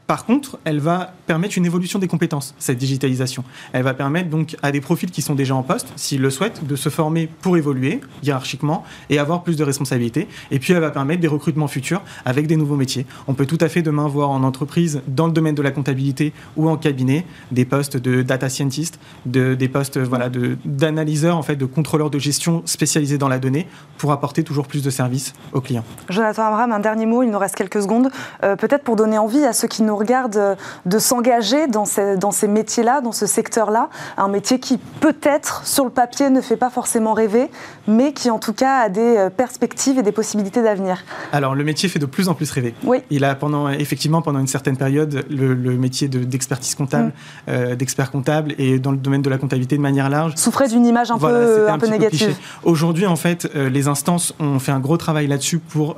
par 0.07 0.25
contre, 0.25 0.57
elle 0.63 0.79
va 0.79 1.11
permettre 1.25 1.57
une 1.57 1.65
évolution 1.65 1.99
des 1.99 2.07
compétences, 2.07 2.55
cette 2.59 2.77
digitalisation. 2.77 3.43
Elle 3.73 3.83
va 3.83 3.93
permettre 3.93 4.29
donc 4.29 4.55
à 4.63 4.71
des 4.71 4.79
profils 4.79 5.11
qui 5.11 5.21
sont 5.21 5.35
déjà 5.35 5.53
en 5.53 5.63
poste, 5.63 5.91
s'ils 5.97 6.21
le 6.21 6.29
souhaitent, 6.29 6.65
de 6.65 6.75
se 6.77 6.87
former 6.87 7.27
pour 7.41 7.57
évoluer 7.57 7.99
hiérarchiquement 8.23 8.85
et 9.09 9.19
avoir 9.19 9.43
plus 9.43 9.57
de 9.57 9.65
responsabilités. 9.65 10.29
Et 10.49 10.59
puis, 10.59 10.71
elle 10.71 10.79
va 10.79 10.91
permettre 10.91 11.19
des 11.19 11.27
recrutements 11.27 11.67
futurs 11.67 12.01
avec 12.23 12.47
des 12.47 12.55
nouveaux 12.55 12.77
métiers. 12.77 13.05
On 13.27 13.33
peut 13.33 13.45
tout 13.45 13.57
à 13.59 13.67
fait 13.67 13.81
demain 13.81 14.07
voir 14.07 14.29
en 14.29 14.43
entreprise, 14.43 15.01
dans 15.07 15.27
le 15.27 15.33
domaine 15.33 15.55
de 15.55 15.61
la 15.61 15.71
comptabilité 15.71 16.31
ou 16.55 16.69
en 16.69 16.77
cabinet, 16.77 17.25
des 17.51 17.65
postes 17.65 17.97
de 17.97 18.21
data 18.21 18.47
scientist, 18.47 18.99
de, 19.25 19.55
des 19.55 19.67
postes 19.67 19.97
voilà, 19.97 20.29
d'analyseurs, 20.63 21.35
en 21.35 21.43
fait, 21.43 21.57
de 21.57 21.65
contrôleurs 21.65 22.09
de 22.09 22.19
gestion 22.19 22.61
spécialisés 22.65 23.17
dans 23.17 23.27
la 23.27 23.39
donnée 23.39 23.67
pour 23.97 24.13
apporter 24.13 24.43
toujours 24.43 24.67
plus 24.67 24.83
de 24.83 24.89
services 24.89 25.33
aux 25.51 25.59
clients. 25.59 25.83
Jonathan 26.09 26.43
Abraham, 26.43 26.71
un 26.71 26.79
dernier 26.79 27.05
mot, 27.05 27.23
il 27.23 27.29
nous 27.29 27.39
reste 27.39 27.55
quelques 27.55 27.81
secondes. 27.81 28.09
Euh, 28.43 28.55
peut-être 28.55 28.85
pour 28.85 28.95
donner 28.95 29.17
envie 29.17 29.43
à 29.43 29.51
ceux 29.51 29.67
qui 29.67 29.83
nous 29.83 29.96
regarde 29.97 30.57
de 30.85 30.99
s'engager 30.99 31.67
dans 31.67 31.85
ces, 31.85 32.17
dans 32.17 32.31
ces 32.31 32.47
métiers-là, 32.47 33.01
dans 33.01 33.11
ce 33.11 33.25
secteur-là, 33.25 33.89
un 34.17 34.27
métier 34.27 34.59
qui 34.59 34.77
peut-être 34.99 35.65
sur 35.65 35.83
le 35.83 35.89
papier 35.89 36.29
ne 36.29 36.41
fait 36.41 36.57
pas 36.57 36.69
forcément 36.69 37.13
rêver, 37.13 37.49
mais 37.87 38.13
qui 38.13 38.29
en 38.29 38.39
tout 38.39 38.53
cas 38.53 38.81
a 38.81 38.89
des 38.89 39.17
euh, 39.17 39.29
perspectives 39.29 39.97
et 39.97 40.03
des 40.03 40.11
possibilités 40.11 40.61
d'avenir. 40.61 41.03
Alors 41.31 41.55
le 41.55 41.63
métier 41.63 41.89
fait 41.89 41.99
de 41.99 42.05
plus 42.05 42.29
en 42.29 42.33
plus 42.33 42.51
rêver. 42.51 42.73
Oui. 42.83 42.99
Il 43.09 43.23
a 43.23 43.35
pendant 43.35 43.69
effectivement 43.69 44.21
pendant 44.21 44.39
une 44.39 44.47
certaine 44.47 44.77
période 44.77 45.25
le, 45.29 45.55
métier 45.77 46.07
d'expertise 46.07 46.75
comptable, 46.75 47.07
mm. 47.07 47.11
euh, 47.49 47.75
d'expert 47.75 48.11
comptable 48.11 48.55
et 48.57 48.79
dans 48.79 48.91
le 48.91 48.97
domaine 48.97 49.21
de 49.21 49.29
la 49.29 49.37
comptabilité 49.37 49.77
de 49.77 49.81
manière 49.81 50.09
large 50.09 50.33
souffrait 50.35 50.67
d'une 50.67 50.85
image 50.85 51.11
un 51.11 51.17
peu 51.17 51.69
un, 51.69 51.77
peu 51.77 51.87
négative. 51.87 52.35
Aujourd'hui 52.63 53.05
en 53.05 53.15
fait 53.15 53.49
euh, 53.55 53.69
les 53.69 53.87
instances 53.87 54.33
ont 54.39 54.59
fait 54.59 54.71
un 54.71 54.79
gros 54.79 54.97
travail 54.97 55.27
là-dessus 55.27 55.59
pour 55.59 55.95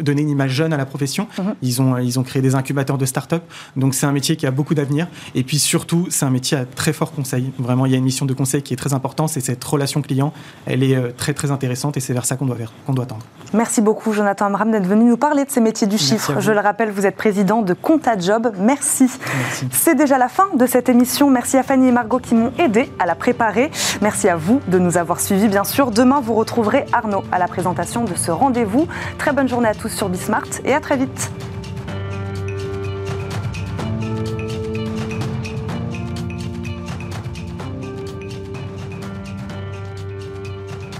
donner 0.00 0.22
une 0.22 0.28
image 0.28 0.50
jeune 0.50 0.72
à 0.72 0.76
la 0.76 0.86
profession. 0.86 1.26
Mm-hmm. 1.38 1.54
Ils 1.62 1.82
ont 1.82 1.96
ils 1.98 2.18
ont 2.18 2.22
créé 2.22 2.42
des 2.42 2.54
incubateurs 2.54 2.98
de 2.98 3.06
start-up 3.06 3.31
donc 3.76 3.94
c'est 3.94 4.06
un 4.06 4.12
métier 4.12 4.36
qui 4.36 4.46
a 4.46 4.50
beaucoup 4.50 4.74
d'avenir. 4.74 5.06
Et 5.34 5.42
puis 5.42 5.58
surtout, 5.58 6.06
c'est 6.10 6.24
un 6.24 6.30
métier 6.30 6.56
à 6.56 6.64
très 6.64 6.92
fort 6.92 7.12
conseil. 7.12 7.52
Vraiment, 7.58 7.86
il 7.86 7.92
y 7.92 7.94
a 7.94 7.98
une 7.98 8.04
mission 8.04 8.26
de 8.26 8.34
conseil 8.34 8.62
qui 8.62 8.74
est 8.74 8.76
très 8.76 8.94
importante. 8.94 9.28
C'est 9.30 9.40
cette 9.40 9.62
relation 9.64 10.02
client. 10.02 10.32
Elle 10.66 10.82
est 10.82 10.96
euh, 10.96 11.10
très 11.16 11.34
très 11.34 11.50
intéressante 11.50 11.96
et 11.96 12.00
c'est 12.00 12.12
vers 12.12 12.24
ça 12.24 12.36
qu'on 12.36 12.46
doit, 12.46 12.56
qu'on 12.86 12.92
doit 12.92 13.06
tendre. 13.06 13.24
Merci 13.52 13.82
beaucoup, 13.82 14.12
Jonathan 14.12 14.46
Amram, 14.46 14.70
d'être 14.70 14.86
venu 14.86 15.04
nous 15.04 15.16
parler 15.16 15.44
de 15.44 15.50
ces 15.50 15.60
métiers 15.60 15.86
du 15.86 15.98
chiffre. 15.98 16.40
Je 16.40 16.52
le 16.52 16.60
rappelle, 16.60 16.90
vous 16.90 17.06
êtes 17.06 17.16
président 17.16 17.62
de 17.62 17.74
Compta 17.74 18.18
Job. 18.18 18.52
Merci. 18.58 19.10
Merci. 19.38 19.68
C'est 19.72 19.94
déjà 19.94 20.16
la 20.18 20.28
fin 20.28 20.46
de 20.54 20.66
cette 20.66 20.88
émission. 20.88 21.30
Merci 21.30 21.56
à 21.58 21.62
Fanny 21.62 21.88
et 21.88 21.92
Margot 21.92 22.18
qui 22.18 22.34
m'ont 22.34 22.52
aidé 22.58 22.90
à 22.98 23.06
la 23.06 23.14
préparer. 23.14 23.70
Merci 24.00 24.28
à 24.28 24.36
vous 24.36 24.60
de 24.68 24.78
nous 24.78 24.96
avoir 24.96 25.20
suivis, 25.20 25.48
bien 25.48 25.64
sûr. 25.64 25.90
Demain, 25.90 26.20
vous 26.20 26.34
retrouverez 26.34 26.86
Arnaud 26.92 27.24
à 27.30 27.38
la 27.38 27.48
présentation 27.48 28.04
de 28.04 28.14
ce 28.14 28.30
rendez-vous. 28.30 28.86
Très 29.18 29.32
bonne 29.32 29.48
journée 29.48 29.68
à 29.68 29.74
tous 29.74 29.90
sur 29.90 30.08
Bismart 30.08 30.42
et 30.64 30.72
à 30.72 30.80
très 30.80 30.96
vite. 30.96 31.30